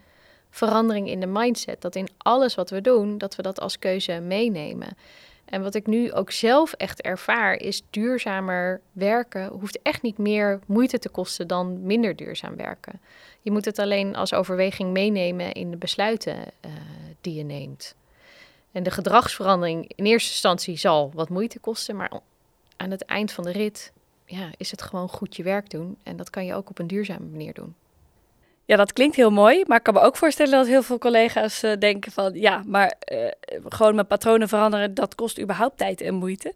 verandering 0.50 1.08
in 1.08 1.20
de 1.20 1.26
mindset. 1.26 1.80
Dat 1.80 1.96
in 1.96 2.08
alles 2.18 2.54
wat 2.54 2.70
we 2.70 2.80
doen, 2.80 3.18
dat 3.18 3.36
we 3.36 3.42
dat 3.42 3.60
als 3.60 3.78
keuze 3.78 4.20
meenemen. 4.20 4.96
En 5.44 5.62
wat 5.62 5.74
ik 5.74 5.86
nu 5.86 6.12
ook 6.12 6.30
zelf 6.30 6.72
echt 6.72 7.00
ervaar, 7.00 7.54
is 7.54 7.82
duurzamer 7.90 8.80
werken 8.92 9.48
hoeft 9.48 9.78
echt 9.82 10.02
niet 10.02 10.18
meer 10.18 10.60
moeite 10.66 10.98
te 10.98 11.08
kosten 11.08 11.46
dan 11.46 11.86
minder 11.86 12.16
duurzaam 12.16 12.56
werken. 12.56 13.00
Je 13.40 13.50
moet 13.50 13.64
het 13.64 13.78
alleen 13.78 14.16
als 14.16 14.34
overweging 14.34 14.92
meenemen 14.92 15.52
in 15.52 15.70
de 15.70 15.76
besluiten 15.76 16.36
uh, 16.36 16.70
die 17.20 17.34
je 17.34 17.44
neemt. 17.44 17.94
En 18.74 18.82
de 18.82 18.90
gedragsverandering 18.90 19.92
in 19.94 20.04
eerste 20.04 20.30
instantie 20.30 20.76
zal 20.76 21.10
wat 21.14 21.28
moeite 21.28 21.58
kosten, 21.58 21.96
maar 21.96 22.20
aan 22.76 22.90
het 22.90 23.04
eind 23.04 23.32
van 23.32 23.44
de 23.44 23.52
rit 23.52 23.92
ja, 24.26 24.50
is 24.56 24.70
het 24.70 24.82
gewoon 24.82 25.08
goed 25.08 25.36
je 25.36 25.42
werk 25.42 25.70
doen. 25.70 25.96
En 26.02 26.16
dat 26.16 26.30
kan 26.30 26.44
je 26.44 26.54
ook 26.54 26.70
op 26.70 26.78
een 26.78 26.86
duurzame 26.86 27.26
manier 27.26 27.54
doen. 27.54 27.74
Ja, 28.64 28.76
dat 28.76 28.92
klinkt 28.92 29.16
heel 29.16 29.30
mooi, 29.30 29.64
maar 29.66 29.76
ik 29.76 29.82
kan 29.82 29.94
me 29.94 30.00
ook 30.00 30.16
voorstellen 30.16 30.52
dat 30.52 30.66
heel 30.66 30.82
veel 30.82 30.98
collega's 30.98 31.62
uh, 31.62 31.72
denken 31.78 32.12
van 32.12 32.34
ja, 32.34 32.62
maar 32.66 32.94
uh, 33.12 33.28
gewoon 33.68 33.94
mijn 33.94 34.06
patronen 34.06 34.48
veranderen, 34.48 34.94
dat 34.94 35.14
kost 35.14 35.40
überhaupt 35.40 35.78
tijd 35.78 36.00
en 36.00 36.14
moeite. 36.14 36.54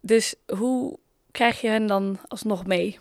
Dus 0.00 0.34
hoe 0.56 0.98
krijg 1.30 1.60
je 1.60 1.68
hen 1.68 1.86
dan 1.86 2.18
alsnog 2.28 2.66
mee? 2.66 2.98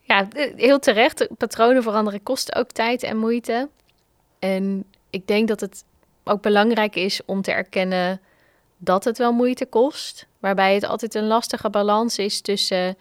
Ja, 0.00 0.28
heel 0.56 0.78
terecht. 0.78 1.28
Patronen 1.36 1.82
veranderen 1.82 2.22
kost 2.22 2.54
ook 2.54 2.70
tijd 2.70 3.02
en 3.02 3.16
moeite. 3.16 3.68
En 4.38 4.84
ik 5.10 5.26
denk 5.26 5.48
dat 5.48 5.60
het 5.60 5.84
ook 6.28 6.42
belangrijk 6.42 6.96
is 6.96 7.20
om 7.24 7.42
te 7.42 7.52
erkennen 7.52 8.20
dat 8.76 9.04
het 9.04 9.18
wel 9.18 9.32
moeite 9.32 9.66
kost. 9.66 10.26
Waarbij 10.38 10.74
het 10.74 10.84
altijd 10.84 11.14
een 11.14 11.26
lastige 11.26 11.70
balans 11.70 12.18
is 12.18 12.40
tussen 12.40 12.96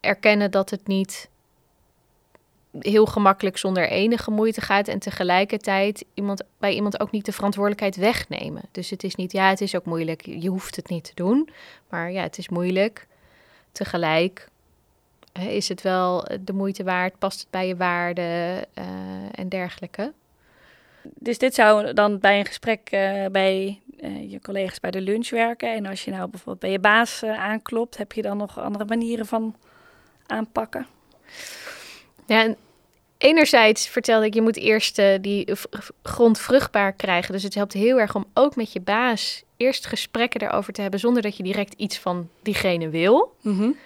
erkennen 0.00 0.50
dat 0.50 0.70
het 0.70 0.86
niet 0.86 1.28
heel 2.80 3.06
gemakkelijk 3.06 3.56
zonder 3.58 3.88
enige 3.88 4.30
moeite 4.30 4.60
gaat 4.60 4.88
en 4.88 4.98
tegelijkertijd 4.98 6.04
iemand, 6.14 6.42
bij 6.58 6.74
iemand 6.74 7.00
ook 7.00 7.10
niet 7.10 7.24
de 7.24 7.32
verantwoordelijkheid 7.32 7.96
wegnemen. 7.96 8.62
Dus 8.72 8.90
het 8.90 9.04
is 9.04 9.14
niet, 9.14 9.32
ja, 9.32 9.48
het 9.48 9.60
is 9.60 9.76
ook 9.76 9.84
moeilijk, 9.84 10.26
je 10.26 10.48
hoeft 10.48 10.76
het 10.76 10.88
niet 10.88 11.04
te 11.04 11.14
doen, 11.14 11.48
maar 11.88 12.12
ja, 12.12 12.22
het 12.22 12.38
is 12.38 12.48
moeilijk. 12.48 13.06
Tegelijk 13.72 14.48
is 15.32 15.68
het 15.68 15.82
wel 15.82 16.26
de 16.40 16.52
moeite 16.52 16.84
waard, 16.84 17.18
past 17.18 17.40
het 17.40 17.50
bij 17.50 17.66
je 17.66 17.76
waarden 17.76 18.24
uh, 18.24 18.84
en 19.32 19.48
dergelijke. 19.48 20.12
Dus 21.14 21.38
dit 21.38 21.54
zou 21.54 21.92
dan 21.92 22.18
bij 22.18 22.38
een 22.38 22.46
gesprek 22.46 22.92
uh, 22.92 23.26
bij 23.26 23.80
uh, 24.00 24.30
je 24.30 24.40
collega's 24.40 24.80
bij 24.80 24.90
de 24.90 25.00
lunch 25.00 25.30
werken. 25.30 25.74
En 25.74 25.86
als 25.86 26.04
je 26.04 26.10
nou 26.10 26.28
bijvoorbeeld 26.30 26.60
bij 26.60 26.70
je 26.70 26.78
baas 26.78 27.22
uh, 27.22 27.38
aanklopt, 27.38 27.96
heb 27.96 28.12
je 28.12 28.22
dan 28.22 28.36
nog 28.36 28.60
andere 28.60 28.84
manieren 28.84 29.26
van 29.26 29.56
aanpakken? 30.26 30.86
Ja, 32.26 32.42
en 32.42 32.56
enerzijds 33.18 33.88
vertelde 33.88 34.26
ik, 34.26 34.34
je 34.34 34.42
moet 34.42 34.56
eerst 34.56 35.02
die 35.20 35.52
grond 36.02 36.38
vruchtbaar 36.38 36.92
krijgen. 36.92 37.32
Dus 37.32 37.42
het 37.42 37.54
helpt 37.54 37.72
heel 37.72 38.00
erg 38.00 38.14
om 38.14 38.24
ook 38.34 38.56
met 38.56 38.72
je 38.72 38.80
baas 38.80 39.42
eerst 39.56 39.86
gesprekken 39.86 40.42
erover 40.42 40.72
te 40.72 40.80
hebben, 40.80 41.00
zonder 41.00 41.22
dat 41.22 41.36
je 41.36 41.42
direct 41.42 41.74
iets 41.76 41.98
van 41.98 42.28
diegene 42.42 42.88
wil. 42.88 43.36
Mm 43.40 43.58
-hmm. 43.58 43.76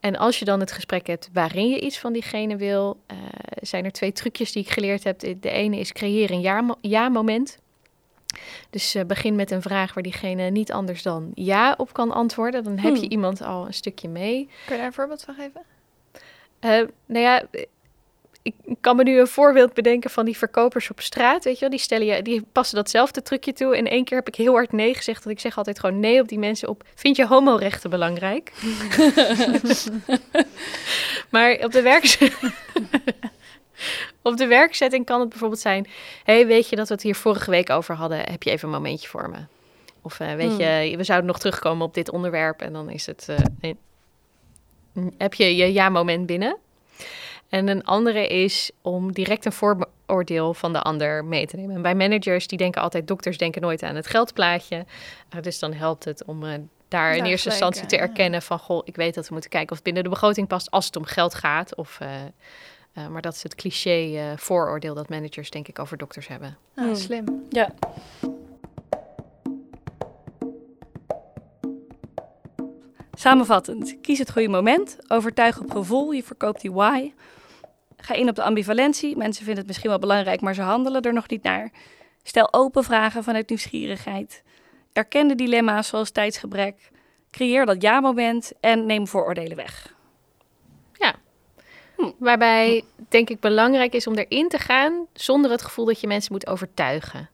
En 0.00 0.16
als 0.16 0.38
je 0.38 0.44
dan 0.44 0.60
het 0.60 0.72
gesprek 0.72 1.06
hebt 1.06 1.30
waarin 1.32 1.68
je 1.68 1.80
iets 1.80 1.98
van 1.98 2.12
diegene 2.12 2.56
wil, 2.56 3.00
uh, 3.12 3.18
zijn 3.60 3.84
er 3.84 3.92
twee 3.92 4.12
trucjes 4.12 4.52
die 4.52 4.62
ik 4.62 4.70
geleerd 4.70 5.04
heb. 5.04 5.18
De 5.18 5.50
ene 5.50 5.78
is 5.78 5.92
creëer 5.92 6.30
een 6.30 6.68
ja-moment. 6.80 7.58
Dus 8.70 8.96
uh, 8.96 9.04
begin 9.04 9.34
met 9.34 9.50
een 9.50 9.62
vraag 9.62 9.94
waar 9.94 10.02
diegene 10.02 10.50
niet 10.50 10.72
anders 10.72 11.02
dan 11.02 11.30
ja 11.34 11.74
op 11.76 11.92
kan 11.92 12.12
antwoorden. 12.12 12.64
Dan 12.64 12.78
heb 12.78 12.94
je 12.94 13.00
hmm. 13.00 13.10
iemand 13.10 13.42
al 13.42 13.66
een 13.66 13.74
stukje 13.74 14.08
mee. 14.08 14.48
Kun 14.66 14.74
je 14.74 14.76
daar 14.76 14.86
een 14.86 14.92
voorbeeld 14.92 15.22
van 15.22 15.34
geven? 15.34 15.62
Uh, 16.60 16.88
nou 17.06 17.24
ja, 17.24 17.42
ik 18.64 18.76
kan 18.80 18.96
me 18.96 19.02
nu 19.02 19.20
een 19.20 19.26
voorbeeld 19.26 19.74
bedenken 19.74 20.10
van 20.10 20.24
die 20.24 20.36
verkopers 20.36 20.90
op 20.90 21.00
straat, 21.00 21.44
weet 21.44 21.54
je 21.54 21.60
wel. 21.60 21.70
Die, 21.70 21.78
stellen 21.78 22.06
je, 22.06 22.22
die 22.22 22.42
passen 22.52 22.76
datzelfde 22.76 23.22
trucje 23.22 23.52
toe. 23.52 23.76
En 23.76 23.86
één 23.86 24.04
keer 24.04 24.18
heb 24.18 24.28
ik 24.28 24.34
heel 24.34 24.52
hard 24.52 24.72
nee 24.72 24.94
gezegd, 24.94 25.24
want 25.24 25.36
ik 25.36 25.42
zeg 25.42 25.56
altijd 25.56 25.80
gewoon 25.80 26.00
nee 26.00 26.20
op 26.20 26.28
die 26.28 26.38
mensen 26.38 26.68
op... 26.68 26.82
Vind 26.94 27.16
je 27.16 27.26
homorechten 27.26 27.90
belangrijk? 27.90 28.52
maar 31.30 31.58
op 31.64 31.72
de 31.72 31.82
werk... 31.82 32.18
Op 34.22 34.36
de 34.36 34.46
werkzetting 34.46 35.04
kan 35.06 35.20
het 35.20 35.28
bijvoorbeeld 35.28 35.60
zijn: 35.60 35.86
hey, 36.24 36.46
weet 36.46 36.68
je 36.68 36.76
dat 36.76 36.88
we 36.88 36.94
het 36.94 37.02
hier 37.02 37.14
vorige 37.14 37.50
week 37.50 37.70
over 37.70 37.94
hadden? 37.94 38.18
Heb 38.18 38.42
je 38.42 38.50
even 38.50 38.68
een 38.68 38.74
momentje 38.74 39.08
voor 39.08 39.30
me? 39.30 39.36
Of 40.02 40.20
uh, 40.20 40.34
weet 40.34 40.48
Hmm. 40.48 40.60
je, 40.60 40.96
we 40.96 41.04
zouden 41.04 41.26
nog 41.28 41.38
terugkomen 41.38 41.86
op 41.86 41.94
dit 41.94 42.10
onderwerp 42.10 42.60
en 42.62 42.72
dan 42.72 42.90
is 42.90 43.06
het. 43.06 43.28
eh, 43.60 43.70
heb 45.18 45.34
je 45.34 45.56
je 45.56 45.72
ja-moment 45.72 46.26
binnen? 46.26 46.56
En 47.48 47.68
een 47.68 47.84
andere 47.84 48.26
is 48.26 48.70
om 48.82 49.12
direct 49.12 49.44
een 49.44 49.52
vooroordeel 49.52 50.54
van 50.54 50.72
de 50.72 50.82
ander 50.82 51.24
mee 51.24 51.46
te 51.46 51.56
nemen. 51.56 51.74
En 51.74 51.82
bij 51.82 51.94
managers, 51.94 52.46
die 52.46 52.58
denken 52.58 52.82
altijd, 52.82 53.06
dokters 53.06 53.38
denken 53.38 53.62
nooit 53.62 53.82
aan 53.82 53.94
het 53.94 54.06
geldplaatje. 54.06 54.84
Uh, 55.36 55.42
dus 55.42 55.58
dan 55.58 55.72
helpt 55.72 56.04
het 56.04 56.24
om 56.24 56.44
uh, 56.44 56.54
daar 56.88 57.16
in 57.16 57.24
eerste 57.24 57.48
instantie 57.48 57.86
te 57.86 57.96
erkennen 57.96 58.42
van, 58.42 58.58
goh, 58.58 58.82
ik 58.84 58.96
weet 58.96 59.14
dat 59.14 59.26
we 59.26 59.32
moeten 59.32 59.50
kijken 59.50 59.70
of 59.70 59.76
het 59.76 59.84
binnen 59.84 60.02
de 60.02 60.08
begroting 60.08 60.46
past 60.46 60.70
als 60.70 60.86
het 60.86 60.96
om 60.96 61.04
geld 61.04 61.34
gaat. 61.34 61.74
Of, 61.74 61.98
uh, 62.02 62.08
uh, 62.98 63.06
maar 63.08 63.22
dat 63.22 63.34
is 63.34 63.42
het 63.42 63.54
cliché 63.54 64.10
uh, 64.12 64.22
vooroordeel 64.36 64.94
dat 64.94 65.08
managers 65.08 65.50
denk 65.50 65.68
ik 65.68 65.78
over 65.78 65.96
dokters 65.96 66.28
hebben. 66.28 66.56
Ah, 66.74 66.84
Hmm. 66.84 66.94
Slim. 66.94 67.46
Ja. 67.48 67.74
Samenvattend, 73.14 73.96
kies 74.00 74.18
het 74.18 74.30
goede 74.30 74.48
moment, 74.48 74.98
overtuig 75.08 75.60
op 75.60 75.70
gevoel, 75.70 76.10
je 76.10 76.22
verkoopt 76.22 76.60
die 76.60 76.72
why. 76.72 77.12
Ga 78.00 78.14
in 78.14 78.28
op 78.28 78.34
de 78.34 78.42
ambivalentie, 78.42 79.16
mensen 79.16 79.44
vinden 79.44 79.58
het 79.58 79.66
misschien 79.66 79.90
wel 79.90 79.98
belangrijk, 79.98 80.40
maar 80.40 80.54
ze 80.54 80.62
handelen 80.62 81.02
er 81.02 81.12
nog 81.12 81.28
niet 81.28 81.42
naar. 81.42 81.70
Stel 82.22 82.52
open 82.52 82.84
vragen 82.84 83.24
vanuit 83.24 83.48
nieuwsgierigheid. 83.48 84.42
Erken 84.92 85.28
de 85.28 85.34
dilemma's 85.34 85.88
zoals 85.88 86.10
tijdsgebrek. 86.10 86.90
Creëer 87.30 87.66
dat 87.66 87.82
ja-moment 87.82 88.52
en 88.60 88.86
neem 88.86 89.06
vooroordelen 89.06 89.56
weg. 89.56 89.96
Hm. 91.98 92.10
Waarbij 92.18 92.84
denk 93.08 93.30
ik 93.30 93.40
belangrijk 93.40 93.94
is 93.94 94.06
om 94.06 94.14
erin 94.14 94.48
te 94.48 94.58
gaan 94.58 95.06
zonder 95.12 95.50
het 95.50 95.62
gevoel 95.62 95.84
dat 95.84 96.00
je 96.00 96.06
mensen 96.06 96.32
moet 96.32 96.46
overtuigen. 96.46 97.28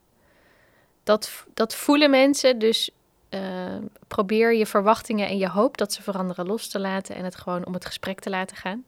Dat, 1.02 1.44
dat 1.54 1.74
voelen 1.74 2.10
mensen, 2.10 2.58
dus 2.58 2.90
uh, 3.30 3.40
probeer 4.08 4.54
je 4.54 4.66
verwachtingen 4.66 5.28
en 5.28 5.38
je 5.38 5.48
hoop 5.48 5.78
dat 5.78 5.92
ze 5.92 6.02
veranderen 6.02 6.46
los 6.46 6.68
te 6.68 6.78
laten 6.78 7.14
en 7.14 7.24
het 7.24 7.36
gewoon 7.36 7.66
om 7.66 7.74
het 7.74 7.84
gesprek 7.84 8.20
te 8.20 8.30
laten 8.30 8.56
gaan. 8.56 8.84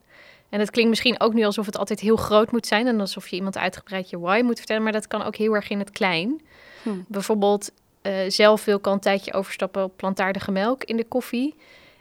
En 0.49 0.59
het 0.59 0.71
klinkt 0.71 0.89
misschien 0.89 1.19
ook 1.19 1.33
nu 1.33 1.43
alsof 1.43 1.65
het 1.65 1.77
altijd 1.77 1.99
heel 1.99 2.15
groot 2.15 2.51
moet 2.51 2.67
zijn 2.67 2.87
en 2.87 2.99
alsof 2.99 3.27
je 3.27 3.35
iemand 3.35 3.57
uitgebreid 3.57 4.09
je 4.09 4.19
why 4.19 4.41
moet 4.43 4.57
vertellen, 4.57 4.83
maar 4.83 4.91
dat 4.91 5.07
kan 5.07 5.23
ook 5.23 5.35
heel 5.35 5.53
erg 5.53 5.69
in 5.69 5.79
het 5.79 5.91
klein. 5.91 6.41
Hm. 6.83 6.89
Bijvoorbeeld 7.07 7.71
uh, 8.01 8.13
zelf 8.27 8.65
wil 8.65 8.77
ik 8.77 8.87
al 8.87 8.93
een 8.93 8.99
tijdje 8.99 9.33
overstappen 9.33 9.83
op 9.83 9.97
plantaardige 9.97 10.51
melk 10.51 10.83
in 10.83 10.97
de 10.97 11.05
koffie. 11.05 11.55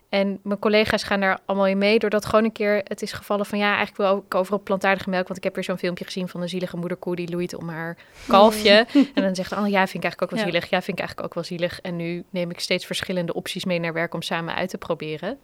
En 0.09 0.39
mijn 0.43 0.59
collega's 0.59 1.03
gaan 1.03 1.21
daar 1.21 1.39
allemaal 1.45 1.67
in 1.67 1.79
mee, 1.79 1.99
doordat 1.99 2.25
gewoon 2.25 2.45
een 2.45 2.53
keer 2.53 2.81
het 2.85 3.03
is 3.03 3.13
gevallen 3.13 3.47
van 3.47 3.59
ja, 3.59 3.77
eigenlijk 3.77 3.97
wil 3.97 4.25
ik 4.27 4.35
over 4.35 4.55
op 4.55 4.65
plantaardige 4.65 5.11
melk, 5.11 5.27
want 5.27 5.39
ik 5.39 5.45
heb 5.45 5.55
weer 5.55 5.65
zo'n 5.65 5.79
filmpje 5.79 6.05
gezien 6.05 6.29
van 6.29 6.43
een 6.43 6.49
zielige 6.49 6.77
moederkoe 6.77 7.17
die 7.17 7.31
loeit 7.31 7.55
om 7.57 7.69
haar 7.69 7.97
kalfje. 8.29 8.87
en 9.15 9.23
dan 9.23 9.35
zegt 9.35 9.53
oh 9.53 9.69
ja, 9.69 9.87
vind 9.87 9.95
ik 9.95 10.03
eigenlijk 10.03 10.23
ook 10.23 10.31
wel 10.31 10.39
Ja. 10.39 10.45
zielig, 10.45 10.71
ja, 10.71 10.83
vind 10.83 10.99
ik 10.99 11.05
eigenlijk 11.05 11.29
ook 11.29 11.35
wel 11.35 11.45
zielig. 11.45 11.81
En 11.81 11.97
nu 11.97 12.25
neem 12.31 12.51
ik 12.51 12.61
steeds 12.61 12.87
verschillende 12.87 13.35
opties 13.35 13.65
mee 13.65 13.79
naar 13.79 13.93
werk 13.93 14.15
om 14.15 14.23
samen 14.23 14.55
uit 14.55 14.69
te 14.69 14.79
proberen. 14.79 15.39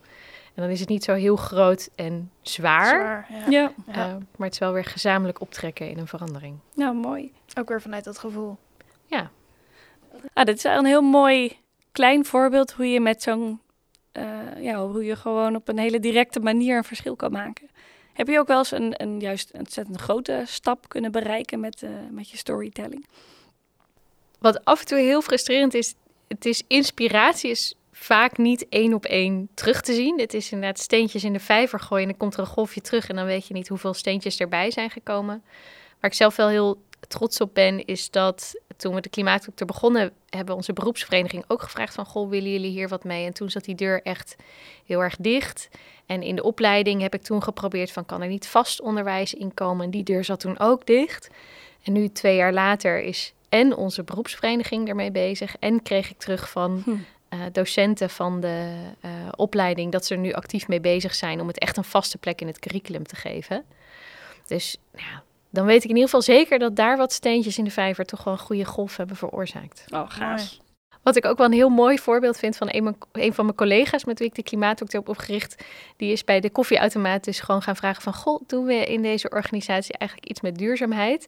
En 0.55 0.63
dan 0.63 0.71
is 0.71 0.81
het 0.81 0.89
niet 0.89 1.05
zo 1.05 1.15
heel 1.15 1.37
groot 1.37 1.91
en 1.95 2.31
zwaar, 2.43 2.89
Zwaar, 2.89 3.27
ja. 3.31 3.51
Ja, 3.51 3.73
uh, 3.89 3.95
maar 4.37 4.47
het 4.47 4.53
is 4.53 4.59
wel 4.59 4.73
weer 4.73 4.85
gezamenlijk 4.85 5.41
optrekken 5.41 5.89
in 5.89 5.99
een 5.99 6.07
verandering. 6.07 6.59
nou 6.75 6.95
mooi. 6.95 7.33
Ook 7.59 7.69
weer 7.69 7.83
vanuit 7.83 8.05
dat 8.05 8.19
gevoel. 8.19 8.59
Ah, 10.33 10.45
dit 10.45 10.57
is 10.57 10.63
wel 10.63 10.79
een 10.79 10.85
heel 10.85 11.03
mooi 11.03 11.59
klein 11.93 12.25
voorbeeld 12.25 12.73
hoe 12.73 12.87
je 12.87 13.01
met 13.01 13.23
zo'n, 13.23 13.61
uh, 14.13 14.25
ja, 14.59 14.87
hoe 14.87 15.05
je 15.05 15.17
gewoon 15.17 15.57
op 15.57 15.69
een 15.69 15.79
hele 15.79 16.01
directe 16.01 16.41
manier 16.41 16.77
een 16.77 16.85
verschil 16.85 17.17
kan 17.17 17.33
maken. 17.33 17.71
Heb 18.13 18.29
je 18.29 18.39
ook 18.39 18.47
wel 18.47 18.59
eens 18.59 18.71
een, 18.71 19.03
een 19.03 19.21
juist 19.21 19.51
een 19.53 19.59
ontzettend 19.59 20.01
grote 20.01 20.43
stap 20.47 20.89
kunnen 20.89 21.13
bereiken 21.13 21.61
met, 21.61 21.83
uh, 21.83 21.91
met 22.11 22.31
je 22.31 22.37
storytelling? 22.37 23.07
Wat 24.39 24.65
af 24.65 24.81
en 24.81 24.87
toe 24.87 24.99
heel 24.99 25.23
frustrerend 25.23 25.75
is, 25.75 25.95
het 26.29 26.47
is 26.47 26.63
inspiratie 26.67 27.51
is 27.51 27.75
vaak 28.03 28.39
niet 28.39 28.69
één 28.69 28.95
op 28.95 29.05
één 29.05 29.49
terug 29.55 29.81
te 29.81 29.95
zien. 29.95 30.21
Het 30.21 30.35
is 30.35 30.53
inderdaad 30.53 30.79
steentjes 30.79 31.25
in 31.25 31.33
de 31.33 31.41
vijver 31.41 31.81
gooien 31.81 32.03
en 32.03 32.09
dan 32.09 32.19
komt 32.19 32.35
er 32.35 32.41
een 32.41 32.47
golfje 32.47 32.81
terug 32.81 33.09
en 33.09 33.17
dan 33.17 33.25
weet 33.25 33.47
je 33.47 33.55
niet 33.55 33.69
hoeveel 33.69 33.95
steentjes 33.95 34.39
erbij 34.39 34.71
zijn 34.71 34.91
gekomen. 34.91 35.43
Waar 36.01 36.11
ik 36.11 36.17
zelf 36.17 36.37
wel 36.37 36.49
heel 36.49 36.83
trots 37.09 37.41
op 37.41 37.55
ben, 37.55 37.85
is 37.85 38.11
dat 38.11 38.55
toen 38.77 38.95
we 38.95 39.01
de 39.01 39.09
klimaatdokter 39.09 39.67
begonnen, 39.67 40.13
hebben 40.29 40.55
onze 40.55 40.73
beroepsvereniging 40.73 41.45
ook 41.49 41.63
gevraagd 41.63 41.95
van, 41.95 42.07
goh, 42.07 42.31
willen 42.31 42.51
jullie 42.51 42.71
hier 42.71 42.89
wat 42.89 43.05
mee? 43.05 43.27
En 43.27 43.33
toen 43.33 43.51
zat 43.51 43.65
die 43.65 43.75
deur 43.75 44.03
echt 44.03 44.37
heel 44.87 45.01
erg 45.01 45.17
dicht. 45.17 45.69
En 46.07 46.23
in 46.23 46.37
de 46.37 46.43
opleiding 46.43 47.01
heb 47.01 47.15
ik 47.15 47.23
toen 47.23 47.43
geprobeerd 47.43 47.91
van, 47.91 48.07
kan 48.07 48.23
er 48.23 48.29
niet 48.29 48.47
vast 48.47 48.81
onderwijs 48.81 49.35
inkomen? 49.35 49.85
En 49.85 49.91
die 49.91 50.03
deur 50.03 50.25
zat 50.25 50.41
toen 50.41 50.59
ook 50.59 50.87
dicht. 50.87 51.31
En 51.83 51.93
nu, 51.93 52.09
twee 52.09 52.37
jaar 52.37 52.53
later, 52.53 53.03
is 53.03 53.35
en 53.49 53.77
onze 53.77 54.03
beroepsvereniging 54.03 54.89
ermee 54.89 55.11
bezig. 55.11 55.57
En 55.59 55.83
kreeg 55.83 56.11
ik 56.11 56.19
terug 56.19 56.51
van 56.51 56.83
Hm. 56.85 56.91
Uh, 57.35 57.41
docenten 57.53 58.11
van 58.11 58.41
de 58.41 58.75
uh, 59.05 59.11
opleiding 59.37 59.93
dat 59.93 60.05
ze 60.05 60.15
er 60.15 60.21
nu 60.21 60.33
actief 60.33 60.69
mee 60.69 60.81
bezig 60.81 61.15
zijn 61.15 61.41
om 61.41 61.47
het 61.47 61.59
echt 61.59 61.77
een 61.77 61.85
vaste 61.85 62.19
plek 62.19 62.41
in 62.41 62.47
het 62.47 62.59
curriculum 62.59 63.07
te 63.07 63.17
geven. 63.17 63.65
Dus 64.47 64.77
ja, 64.97 65.23
dan 65.51 65.67
weet 65.67 65.85
ik 65.85 65.91
in 65.91 65.97
ieder 65.97 66.05
geval 66.05 66.23
zeker 66.23 66.59
dat 66.59 66.77
daar 66.77 66.97
wat 66.97 67.13
steentjes 67.13 67.59
in 67.59 67.65
de 67.65 67.71
vijver 67.71 68.05
toch 68.05 68.25
wel 68.25 68.33
een 68.33 68.39
goede 68.39 68.65
golf 68.65 68.97
hebben 68.97 69.17
veroorzaakt. 69.17 69.85
Oh, 69.89 70.05
gaaf. 70.11 70.57
Wat 71.03 71.17
ik 71.17 71.25
ook 71.25 71.37
wel 71.39 71.47
een 71.47 71.53
heel 71.53 71.69
mooi 71.69 71.99
voorbeeld 71.99 72.39
vind 72.39 72.57
van 72.57 72.69
een, 72.71 72.97
een 73.13 73.35
van 73.35 73.45
mijn 73.45 73.57
collega's 73.57 74.05
met 74.05 74.19
wie 74.19 74.29
ik 74.29 74.35
de 74.35 74.43
klimaatdokter 74.43 74.99
heb 74.99 75.09
opgericht, 75.09 75.65
die 75.97 76.13
is 76.13 76.25
bij 76.25 76.41
de 76.41 76.51
koffieautomaat 76.51 77.25
dus 77.25 77.41
gewoon 77.41 77.63
gaan 77.63 77.77
vragen 77.77 78.03
van, 78.03 78.15
goh, 78.15 78.41
doen 78.47 78.65
we 78.65 78.75
in 78.75 79.03
deze 79.03 79.31
organisatie 79.31 79.99
eigenlijk 79.99 80.31
iets 80.31 80.41
met 80.41 80.59
duurzaamheid? 80.59 81.27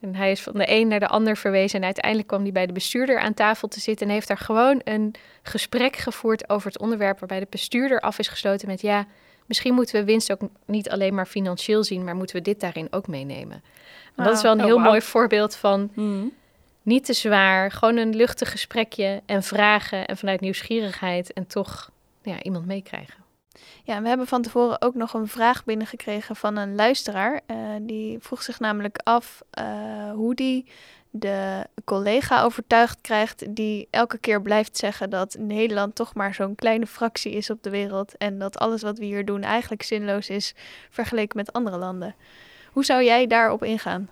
En 0.00 0.14
hij 0.14 0.30
is 0.30 0.40
van 0.42 0.52
de 0.52 0.70
een 0.70 0.88
naar 0.88 1.00
de 1.00 1.08
ander 1.08 1.36
verwezen 1.36 1.78
en 1.78 1.84
uiteindelijk 1.84 2.28
kwam 2.28 2.42
hij 2.42 2.52
bij 2.52 2.66
de 2.66 2.72
bestuurder 2.72 3.18
aan 3.18 3.34
tafel 3.34 3.68
te 3.68 3.80
zitten 3.80 4.06
en 4.06 4.12
heeft 4.12 4.28
daar 4.28 4.38
gewoon 4.38 4.80
een 4.84 5.14
gesprek 5.42 5.96
gevoerd 5.96 6.48
over 6.48 6.66
het 6.66 6.78
onderwerp 6.80 7.18
waarbij 7.18 7.40
de 7.40 7.46
bestuurder 7.50 8.00
af 8.00 8.18
is 8.18 8.28
gesloten 8.28 8.68
met, 8.68 8.80
ja, 8.80 9.06
misschien 9.46 9.74
moeten 9.74 9.94
we 9.94 10.04
winst 10.04 10.32
ook 10.32 10.40
niet 10.66 10.90
alleen 10.90 11.14
maar 11.14 11.26
financieel 11.26 11.84
zien, 11.84 12.04
maar 12.04 12.16
moeten 12.16 12.36
we 12.36 12.42
dit 12.42 12.60
daarin 12.60 12.88
ook 12.90 13.06
meenemen. 13.06 13.62
En 14.16 14.24
dat 14.24 14.36
is 14.36 14.42
wel 14.42 14.52
een 14.52 14.58
Oh, 14.58 14.64
heel 14.64 14.76
wauw. 14.76 14.88
mooi 14.88 15.00
voorbeeld 15.00 15.56
van 15.56 15.90
Hm. 15.94 16.24
Niet 16.82 17.04
te 17.04 17.12
zwaar, 17.12 17.70
gewoon 17.70 17.96
een 17.96 18.16
luchtig 18.16 18.50
gesprekje 18.50 19.22
en 19.26 19.42
vragen 19.42 20.06
en 20.06 20.16
vanuit 20.16 20.40
nieuwsgierigheid 20.40 21.32
en 21.32 21.46
toch 21.46 21.90
ja, 22.22 22.42
iemand 22.42 22.66
meekrijgen. 22.66 23.22
Ja, 23.84 24.02
we 24.02 24.08
hebben 24.08 24.26
van 24.26 24.42
tevoren 24.42 24.82
ook 24.82 24.94
nog 24.94 25.14
een 25.14 25.28
vraag 25.28 25.64
binnengekregen 25.64 26.36
van 26.36 26.56
een 26.56 26.74
luisteraar. 26.74 27.40
Uh, 27.46 27.56
die 27.80 28.18
vroeg 28.20 28.42
zich 28.42 28.60
namelijk 28.60 28.98
af 29.02 29.42
uh, 29.58 30.12
hoe 30.12 30.34
die 30.34 30.66
de 31.14 31.66
collega 31.84 32.42
overtuigd 32.42 33.00
krijgt 33.00 33.54
die 33.56 33.88
elke 33.90 34.18
keer 34.18 34.42
blijft 34.42 34.76
zeggen 34.76 35.10
dat 35.10 35.36
Nederland 35.38 35.94
toch 35.94 36.14
maar 36.14 36.34
zo'n 36.34 36.54
kleine 36.54 36.86
fractie 36.86 37.32
is 37.32 37.50
op 37.50 37.62
de 37.62 37.70
wereld 37.70 38.16
en 38.16 38.38
dat 38.38 38.58
alles 38.58 38.82
wat 38.82 38.98
we 38.98 39.04
hier 39.04 39.24
doen 39.24 39.42
eigenlijk 39.42 39.82
zinloos 39.82 40.28
is 40.28 40.54
vergeleken 40.90 41.36
met 41.36 41.52
andere 41.52 41.76
landen. 41.76 42.14
Hoe 42.72 42.84
zou 42.84 43.04
jij 43.04 43.26
daarop 43.26 43.64
ingaan? 43.64 44.08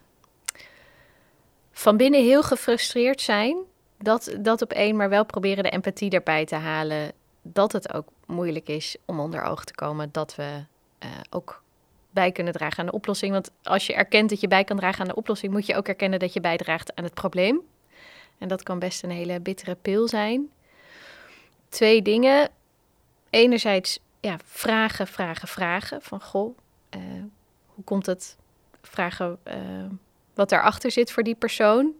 Van 1.72 1.96
binnen 1.96 2.22
heel 2.24 2.42
gefrustreerd 2.42 3.20
zijn, 3.20 3.56
dat, 3.98 4.36
dat 4.40 4.62
op 4.62 4.72
één, 4.72 4.96
maar 4.96 5.08
wel 5.08 5.24
proberen 5.24 5.64
de 5.64 5.70
empathie 5.70 6.10
erbij 6.10 6.44
te 6.44 6.54
halen. 6.54 7.12
Dat 7.42 7.72
het 7.72 7.94
ook 7.94 8.08
moeilijk 8.26 8.68
is 8.68 8.96
om 9.04 9.20
onder 9.20 9.42
ogen 9.42 9.66
te 9.66 9.74
komen 9.74 10.08
dat 10.12 10.34
we 10.34 10.64
uh, 11.04 11.10
ook 11.30 11.62
bij 12.10 12.32
kunnen 12.32 12.52
dragen 12.52 12.78
aan 12.78 12.86
de 12.86 12.92
oplossing. 12.92 13.32
Want 13.32 13.50
als 13.62 13.86
je 13.86 13.94
erkent 13.94 14.30
dat 14.30 14.40
je 14.40 14.48
bij 14.48 14.64
kan 14.64 14.76
dragen 14.76 15.00
aan 15.00 15.08
de 15.08 15.14
oplossing, 15.14 15.52
moet 15.52 15.66
je 15.66 15.76
ook 15.76 15.88
erkennen 15.88 16.18
dat 16.18 16.32
je 16.32 16.40
bijdraagt 16.40 16.94
aan 16.94 17.04
het 17.04 17.14
probleem. 17.14 17.60
En 18.38 18.48
dat 18.48 18.62
kan 18.62 18.78
best 18.78 19.02
een 19.02 19.10
hele 19.10 19.40
bittere 19.40 19.74
pil 19.74 20.08
zijn. 20.08 20.50
Twee 21.68 22.02
dingen. 22.02 22.48
Enerzijds 23.30 23.98
ja, 24.20 24.36
vragen, 24.44 25.06
vragen, 25.06 25.48
vragen. 25.48 26.02
Van 26.02 26.20
goh, 26.20 26.58
uh, 26.96 27.02
hoe 27.66 27.84
komt 27.84 28.06
het? 28.06 28.36
Vragen 28.82 29.38
uh, 29.46 29.54
wat 30.40 30.48
daarachter 30.48 30.90
zit 30.90 31.12
voor 31.12 31.22
die 31.22 31.34
persoon. 31.34 31.92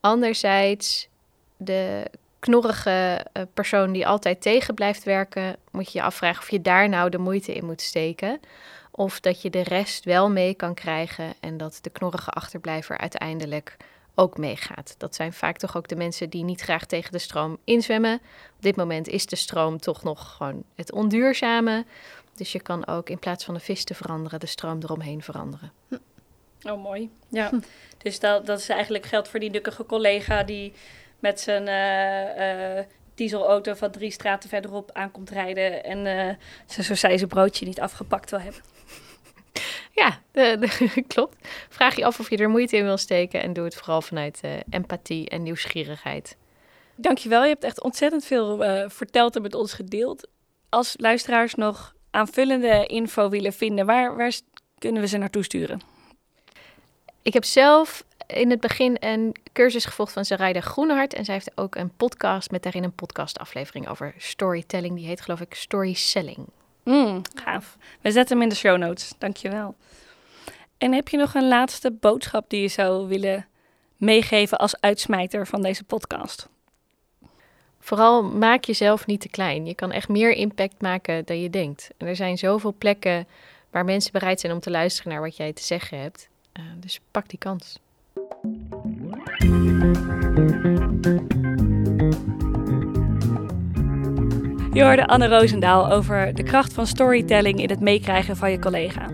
Anderzijds 0.00 1.08
de 1.56 2.10
knorrige 2.38 3.26
uh, 3.32 3.42
persoon 3.54 3.92
die 3.92 4.06
altijd 4.06 4.40
tegen 4.40 4.74
blijft 4.74 5.04
werken, 5.04 5.56
moet 5.70 5.92
je 5.92 5.98
je 5.98 6.04
afvragen 6.04 6.42
of 6.42 6.50
je 6.50 6.62
daar 6.62 6.88
nou 6.88 7.10
de 7.10 7.18
moeite 7.18 7.54
in 7.54 7.64
moet 7.64 7.80
steken. 7.80 8.40
Of 8.90 9.20
dat 9.20 9.42
je 9.42 9.50
de 9.50 9.62
rest 9.62 10.04
wel 10.04 10.30
mee 10.30 10.54
kan 10.54 10.74
krijgen 10.74 11.34
en 11.40 11.56
dat 11.56 11.78
de 11.80 11.90
knorrige 11.90 12.30
achterblijver 12.30 12.98
uiteindelijk 12.98 13.76
ook 14.14 14.38
meegaat. 14.38 14.94
Dat 14.98 15.14
zijn 15.14 15.32
vaak 15.32 15.56
toch 15.56 15.76
ook 15.76 15.88
de 15.88 15.96
mensen 15.96 16.30
die 16.30 16.44
niet 16.44 16.60
graag 16.60 16.86
tegen 16.86 17.12
de 17.12 17.18
stroom 17.18 17.58
inzwemmen. 17.64 18.14
Op 18.56 18.62
dit 18.62 18.76
moment 18.76 19.08
is 19.08 19.26
de 19.26 19.36
stroom 19.36 19.78
toch 19.78 20.02
nog 20.02 20.36
gewoon 20.36 20.62
het 20.74 20.92
onduurzame. 20.92 21.84
Dus 22.34 22.52
je 22.52 22.60
kan 22.60 22.86
ook 22.86 23.10
in 23.10 23.18
plaats 23.18 23.44
van 23.44 23.54
de 23.54 23.60
vis 23.60 23.84
te 23.84 23.94
veranderen, 23.94 24.40
de 24.40 24.46
stroom 24.46 24.78
eromheen 24.82 25.22
veranderen. 25.22 25.72
Oh, 26.62 26.82
mooi. 26.82 27.10
Ja, 27.28 27.50
dus 28.02 28.20
dat, 28.20 28.46
dat 28.46 28.58
is 28.58 28.68
eigenlijk 28.68 29.06
geld 29.06 29.28
voor 29.28 29.40
die 29.40 29.50
nukkige 29.50 29.86
collega 29.86 30.42
die 30.42 30.72
met 31.18 31.40
zijn 31.40 31.66
uh, 31.66 32.76
uh, 32.78 32.84
dieselauto 33.14 33.74
van 33.74 33.90
drie 33.90 34.10
straten 34.10 34.48
verderop 34.48 34.90
aankomt 34.92 35.30
rijden 35.30 35.84
en 35.84 36.06
uh, 36.66 36.96
zijn 36.96 37.28
broodje 37.28 37.66
niet 37.66 37.80
afgepakt 37.80 38.30
wil 38.30 38.40
hebben. 38.40 38.60
Ja, 39.92 40.20
klopt. 41.14 41.36
Vraag 41.68 41.96
je 41.96 42.04
af 42.04 42.20
of 42.20 42.30
je 42.30 42.36
er 42.36 42.48
moeite 42.48 42.76
in 42.76 42.84
wil 42.84 42.96
steken 42.96 43.42
en 43.42 43.52
doe 43.52 43.64
het 43.64 43.74
vooral 43.74 44.02
vanuit 44.02 44.40
empathie 44.70 45.28
en 45.28 45.42
nieuwsgierigheid. 45.42 46.36
Dankjewel, 46.96 47.42
je 47.42 47.48
hebt 47.48 47.64
echt 47.64 47.82
ontzettend 47.82 48.24
veel 48.24 48.58
verteld 48.88 49.36
en 49.36 49.42
met 49.42 49.54
ons 49.54 49.72
gedeeld. 49.72 50.28
Als 50.68 50.94
luisteraars 50.96 51.54
nog 51.54 51.94
aanvullende 52.10 52.86
info 52.86 53.28
willen 53.28 53.52
vinden, 53.52 53.86
waar, 53.86 54.16
waar 54.16 54.32
kunnen 54.78 55.02
we 55.02 55.08
ze 55.08 55.16
naartoe 55.16 55.44
sturen? 55.44 55.95
Ik 57.26 57.32
heb 57.32 57.44
zelf 57.44 58.04
in 58.26 58.50
het 58.50 58.60
begin 58.60 58.96
een 59.00 59.34
cursus 59.52 59.84
gevolgd 59.84 60.12
van 60.12 60.24
Zarayda 60.24 60.60
Groenehart. 60.60 61.14
En 61.14 61.24
zij 61.24 61.34
heeft 61.34 61.50
ook 61.54 61.74
een 61.74 61.96
podcast 61.96 62.50
met 62.50 62.62
daarin 62.62 62.84
een 62.84 62.92
podcastaflevering 62.94 63.88
over 63.88 64.14
storytelling. 64.18 64.96
Die 64.96 65.06
heet 65.06 65.20
geloof 65.20 65.40
ik 65.40 65.54
Storyselling. 65.54 66.38
Mm, 66.84 67.22
gaaf. 67.34 67.76
We 68.00 68.10
zetten 68.10 68.36
hem 68.36 68.42
in 68.42 68.48
de 68.48 68.54
show 68.54 68.78
notes. 68.78 69.12
Dankjewel. 69.18 69.74
En 70.78 70.92
heb 70.92 71.08
je 71.08 71.16
nog 71.16 71.34
een 71.34 71.48
laatste 71.48 71.90
boodschap 71.90 72.50
die 72.50 72.60
je 72.60 72.68
zou 72.68 73.08
willen 73.08 73.46
meegeven 73.96 74.58
als 74.58 74.80
uitsmijter 74.80 75.46
van 75.46 75.62
deze 75.62 75.84
podcast? 75.84 76.48
Vooral 77.80 78.22
maak 78.22 78.64
jezelf 78.64 79.06
niet 79.06 79.20
te 79.20 79.28
klein. 79.28 79.66
Je 79.66 79.74
kan 79.74 79.92
echt 79.92 80.08
meer 80.08 80.32
impact 80.32 80.80
maken 80.80 81.24
dan 81.24 81.40
je 81.40 81.50
denkt. 81.50 81.90
En 81.96 82.06
er 82.06 82.16
zijn 82.16 82.38
zoveel 82.38 82.74
plekken 82.78 83.26
waar 83.70 83.84
mensen 83.84 84.12
bereid 84.12 84.40
zijn 84.40 84.52
om 84.52 84.60
te 84.60 84.70
luisteren 84.70 85.12
naar 85.12 85.20
wat 85.20 85.36
jij 85.36 85.52
te 85.52 85.62
zeggen 85.62 86.00
hebt. 86.00 86.28
Uh, 86.58 86.64
dus 86.80 87.00
pak 87.10 87.28
die 87.28 87.38
kans. 87.38 87.78
Je 94.72 94.84
hoorde 94.84 95.06
Anne 95.06 95.28
Roosendaal 95.28 95.90
over 95.90 96.34
de 96.34 96.42
kracht 96.42 96.72
van 96.72 96.86
storytelling 96.86 97.60
in 97.60 97.70
het 97.70 97.80
meekrijgen 97.80 98.36
van 98.36 98.50
je 98.50 98.58
collega. 98.58 99.06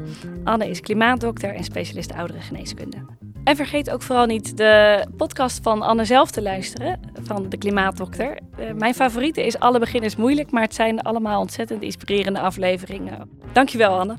Anne 0.45 0.69
is 0.69 0.81
klimaatdokter 0.81 1.55
en 1.55 1.65
specialist 1.65 2.13
ouderengeneeskunde. 2.13 2.97
En 3.45 3.57
vergeet 3.57 3.91
ook 3.91 4.03
vooral 4.03 4.27
niet 4.27 4.57
de 4.57 5.07
podcast 5.17 5.63
van 5.63 5.83
Anne 5.83 6.05
zelf 6.05 6.31
te 6.31 6.43
luisteren, 6.43 7.01
van 7.23 7.49
de 7.49 7.57
Klimaatdokter. 7.57 8.39
Uh, 8.59 8.73
mijn 8.73 8.95
favoriete 8.95 9.47
is 9.47 9.59
Alle 9.59 9.79
Beginners 9.79 10.17
Moeilijk, 10.17 10.51
maar 10.51 10.63
het 10.63 10.75
zijn 10.75 11.01
allemaal 11.01 11.41
ontzettend 11.41 11.83
inspirerende 11.83 12.41
afleveringen. 12.41 13.31
Dankjewel 13.53 13.99
Anne. 13.99 14.17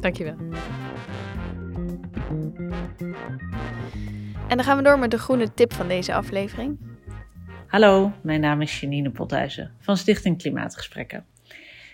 Dankjewel. 0.00 0.34
En 4.48 4.56
dan 4.56 4.64
gaan 4.64 4.76
we 4.76 4.82
door 4.82 4.98
met 4.98 5.10
de 5.10 5.18
groene 5.18 5.54
tip 5.54 5.72
van 5.72 5.88
deze 5.88 6.14
aflevering. 6.14 6.78
Hallo, 7.66 8.12
mijn 8.22 8.40
naam 8.40 8.60
is 8.60 8.80
Janine 8.80 9.10
Pothuizen 9.10 9.74
van 9.78 9.96
Stichting 9.96 10.38
Klimaatgesprekken. 10.38 11.26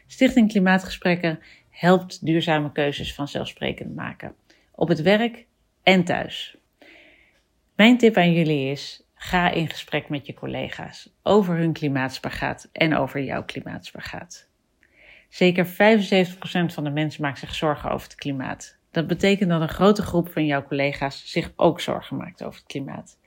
Stichting 0.07 0.49
Klimaatgesprekken 0.49 1.41
helpt 1.71 2.27
duurzame 2.27 2.73
keuzes 2.73 3.15
vanzelfsprekend 3.15 3.95
maken. 3.95 4.35
Op 4.75 4.89
het 4.89 5.03
werk 5.03 5.47
en 5.83 6.05
thuis. 6.05 6.57
Mijn 7.75 7.99
tip 7.99 8.17
aan 8.17 8.33
jullie 8.33 8.71
is: 8.71 9.03
ga 9.15 9.51
in 9.51 9.69
gesprek 9.69 10.09
met 10.09 10.27
je 10.27 10.35
collega's 10.35 11.13
over 11.23 11.57
hun 11.57 11.73
klimaatspagaat 11.73 12.69
en 12.73 12.97
over 12.97 13.23
jouw 13.23 13.45
klimaatspagaat. 13.45 14.49
Zeker 15.29 15.67
75% 15.67 15.71
van 16.67 16.85
de 16.85 16.91
mensen 16.91 17.23
maakt 17.23 17.39
zich 17.39 17.55
zorgen 17.55 17.91
over 17.91 18.07
het 18.07 18.17
klimaat. 18.17 18.78
Dat 18.91 19.07
betekent 19.07 19.51
dat 19.51 19.61
een 19.61 19.69
grote 19.69 20.03
groep 20.03 20.29
van 20.33 20.47
jouw 20.47 20.63
collega's 20.63 21.31
zich 21.31 21.53
ook 21.57 21.81
zorgen 21.81 22.17
maakt 22.17 22.45
over 22.45 22.59
het 22.59 22.69
klimaat. 22.69 23.19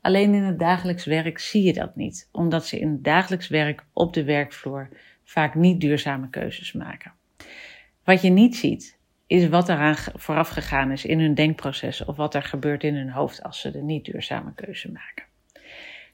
Alleen 0.00 0.34
in 0.34 0.42
het 0.42 0.58
dagelijks 0.58 1.04
werk 1.04 1.38
zie 1.38 1.62
je 1.62 1.72
dat 1.72 1.96
niet, 1.96 2.28
omdat 2.32 2.66
ze 2.66 2.78
in 2.78 2.90
het 2.90 3.04
dagelijks 3.04 3.48
werk 3.48 3.84
op 3.92 4.12
de 4.12 4.24
werkvloer 4.24 4.88
vaak 5.24 5.54
niet 5.54 5.80
duurzame 5.80 6.30
keuzes 6.30 6.72
maken. 6.72 7.12
Wat 8.04 8.22
je 8.22 8.30
niet 8.30 8.56
ziet, 8.56 8.98
is 9.26 9.48
wat 9.48 9.68
eraan 9.68 9.96
vooraf 10.14 10.48
gegaan 10.48 10.90
is 10.90 11.04
in 11.04 11.20
hun 11.20 11.34
denkproces 11.34 12.04
of 12.04 12.16
wat 12.16 12.34
er 12.34 12.42
gebeurt 12.42 12.84
in 12.84 12.94
hun 12.94 13.10
hoofd 13.10 13.42
als 13.42 13.60
ze 13.60 13.70
de 13.70 13.82
niet 13.82 14.04
duurzame 14.04 14.54
keuze 14.54 14.92
maken. 14.92 15.24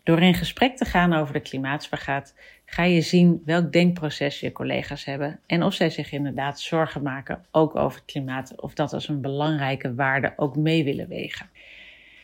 Door 0.02 0.20
in 0.20 0.34
gesprek 0.34 0.76
te 0.76 0.84
gaan 0.84 1.12
over 1.12 1.32
de 1.32 1.40
klimaatspagaat 1.40 2.34
ga 2.70 2.82
je 2.82 3.00
zien 3.00 3.42
welk 3.44 3.72
denkproces 3.72 4.40
je 4.40 4.52
collega's 4.52 5.04
hebben 5.04 5.40
en 5.46 5.62
of 5.62 5.74
zij 5.74 5.90
zich 5.90 6.12
inderdaad 6.12 6.60
zorgen 6.60 7.02
maken 7.02 7.44
ook 7.50 7.76
over 7.76 7.98
het 7.98 8.12
klimaat 8.12 8.60
of 8.60 8.74
dat 8.74 8.92
als 8.92 9.08
een 9.08 9.20
belangrijke 9.20 9.94
waarde 9.94 10.32
ook 10.36 10.56
mee 10.56 10.84
willen 10.84 11.08
wegen. 11.08 11.50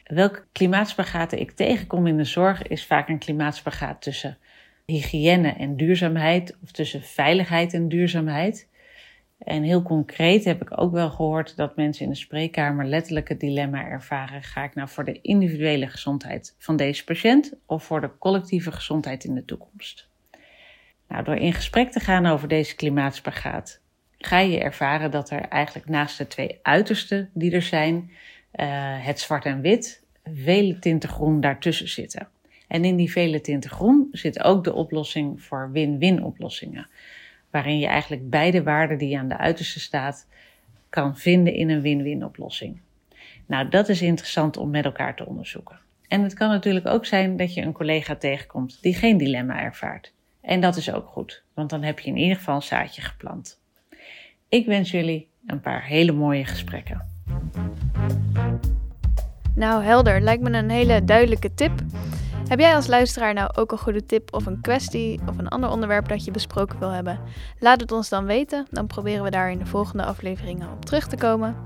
Welke 0.04 0.44
klimaatspagaten 0.52 1.40
ik 1.40 1.50
tegenkom 1.50 2.06
in 2.06 2.16
de 2.16 2.24
zorg 2.24 2.62
is 2.62 2.86
vaak 2.86 3.08
een 3.08 3.18
klimaatspagaat 3.18 4.02
tussen 4.02 4.38
hygiëne 4.84 5.48
en 5.48 5.76
duurzaamheid 5.76 6.56
of 6.62 6.70
tussen 6.70 7.02
veiligheid 7.02 7.72
en 7.74 7.88
duurzaamheid. 7.88 8.68
En 9.38 9.62
heel 9.62 9.82
concreet 9.82 10.44
heb 10.44 10.62
ik 10.62 10.80
ook 10.80 10.92
wel 10.92 11.10
gehoord 11.10 11.56
dat 11.56 11.76
mensen 11.76 12.04
in 12.04 12.10
de 12.10 12.16
spreekkamer 12.16 12.84
letterlijk 12.84 13.28
het 13.28 13.40
dilemma 13.40 13.86
ervaren: 13.86 14.42
ga 14.42 14.64
ik 14.64 14.74
nou 14.74 14.88
voor 14.88 15.04
de 15.04 15.20
individuele 15.20 15.86
gezondheid 15.86 16.54
van 16.58 16.76
deze 16.76 17.04
patiënt 17.04 17.52
of 17.66 17.84
voor 17.84 18.00
de 18.00 18.18
collectieve 18.18 18.72
gezondheid 18.72 19.24
in 19.24 19.34
de 19.34 19.44
toekomst? 19.44 20.05
Nou, 21.08 21.24
door 21.24 21.36
in 21.36 21.52
gesprek 21.52 21.90
te 21.90 22.00
gaan 22.00 22.26
over 22.26 22.48
deze 22.48 22.74
klimaatspagaat, 22.74 23.80
ga 24.18 24.38
je 24.38 24.60
ervaren 24.60 25.10
dat 25.10 25.30
er 25.30 25.40
eigenlijk 25.40 25.88
naast 25.88 26.18
de 26.18 26.26
twee 26.26 26.58
uitersten 26.62 27.30
die 27.34 27.52
er 27.52 27.62
zijn, 27.62 27.94
uh, 28.54 28.66
het 29.04 29.20
zwart 29.20 29.44
en 29.44 29.60
wit, 29.60 30.04
vele 30.24 30.78
tinten 30.78 31.08
groen 31.08 31.40
daartussen 31.40 31.88
zitten. 31.88 32.28
En 32.68 32.84
in 32.84 32.96
die 32.96 33.10
vele 33.10 33.40
tinten 33.40 33.70
groen 33.70 34.08
zit 34.12 34.42
ook 34.42 34.64
de 34.64 34.74
oplossing 34.74 35.42
voor 35.42 35.70
win-win 35.72 36.22
oplossingen 36.22 36.88
waarin 37.50 37.78
je 37.78 37.86
eigenlijk 37.86 38.30
beide 38.30 38.62
waarden 38.62 38.98
die 38.98 39.18
aan 39.18 39.28
de 39.28 39.36
uiterste 39.36 39.80
staat 39.80 40.26
kan 40.88 41.16
vinden 41.16 41.54
in 41.54 41.70
een 41.70 41.80
win-win 41.80 42.24
oplossing. 42.24 42.80
Nou, 43.46 43.68
dat 43.68 43.88
is 43.88 44.02
interessant 44.02 44.56
om 44.56 44.70
met 44.70 44.84
elkaar 44.84 45.16
te 45.16 45.26
onderzoeken. 45.26 45.78
En 46.08 46.22
het 46.22 46.34
kan 46.34 46.48
natuurlijk 46.48 46.86
ook 46.86 47.06
zijn 47.06 47.36
dat 47.36 47.54
je 47.54 47.62
een 47.62 47.72
collega 47.72 48.16
tegenkomt 48.16 48.82
die 48.82 48.94
geen 48.94 49.16
dilemma 49.16 49.60
ervaart. 49.62 50.12
En 50.46 50.60
dat 50.60 50.76
is 50.76 50.92
ook 50.92 51.06
goed, 51.06 51.42
want 51.54 51.70
dan 51.70 51.82
heb 51.82 51.98
je 51.98 52.10
in 52.10 52.16
ieder 52.16 52.36
geval 52.36 52.54
een 52.54 52.62
zaadje 52.62 53.02
geplant. 53.02 53.60
Ik 54.48 54.66
wens 54.66 54.90
jullie 54.90 55.28
een 55.46 55.60
paar 55.60 55.84
hele 55.84 56.12
mooie 56.12 56.44
gesprekken. 56.44 57.06
Nou, 59.54 59.84
helder. 59.84 60.20
Lijkt 60.20 60.42
me 60.42 60.50
een 60.50 60.70
hele 60.70 61.04
duidelijke 61.04 61.54
tip. 61.54 61.72
Heb 62.48 62.58
jij 62.58 62.74
als 62.74 62.86
luisteraar 62.86 63.34
nou 63.34 63.50
ook 63.54 63.72
een 63.72 63.78
goede 63.78 64.06
tip 64.06 64.34
of 64.34 64.46
een 64.46 64.60
kwestie 64.60 65.20
of 65.28 65.38
een 65.38 65.48
ander 65.48 65.70
onderwerp 65.70 66.08
dat 66.08 66.24
je 66.24 66.30
besproken 66.30 66.78
wil 66.78 66.90
hebben? 66.90 67.20
Laat 67.58 67.80
het 67.80 67.92
ons 67.92 68.08
dan 68.08 68.24
weten. 68.24 68.66
Dan 68.70 68.86
proberen 68.86 69.24
we 69.24 69.30
daar 69.30 69.50
in 69.50 69.58
de 69.58 69.66
volgende 69.66 70.04
afleveringen 70.04 70.72
op 70.72 70.84
terug 70.84 71.08
te 71.08 71.16
komen. 71.16 71.56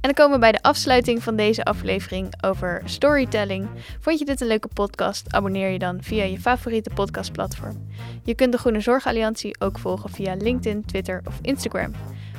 En 0.00 0.12
dan 0.12 0.14
komen 0.14 0.32
we 0.34 0.38
bij 0.38 0.52
de 0.52 0.62
afsluiting 0.62 1.22
van 1.22 1.36
deze 1.36 1.64
aflevering 1.64 2.42
over 2.44 2.82
storytelling. 2.84 3.68
Vond 4.00 4.18
je 4.18 4.24
dit 4.24 4.40
een 4.40 4.46
leuke 4.46 4.68
podcast? 4.68 5.32
Abonneer 5.32 5.70
je 5.70 5.78
dan 5.78 6.02
via 6.02 6.24
je 6.24 6.40
favoriete 6.40 6.90
podcastplatform. 6.94 7.86
Je 8.22 8.34
kunt 8.34 8.52
de 8.52 8.58
Groene 8.58 8.80
Zorgalliantie 8.80 9.60
ook 9.60 9.78
volgen 9.78 10.10
via 10.10 10.34
LinkedIn, 10.34 10.84
Twitter 10.84 11.22
of 11.24 11.38
Instagram. 11.42 11.92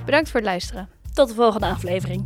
Bedankt 0.06 0.30
voor 0.30 0.39
het 0.39 0.50
luisteren. 0.50 0.89
Tot 1.13 1.28
de 1.28 1.36
volgende 1.36 1.67
aflevering. 1.67 2.26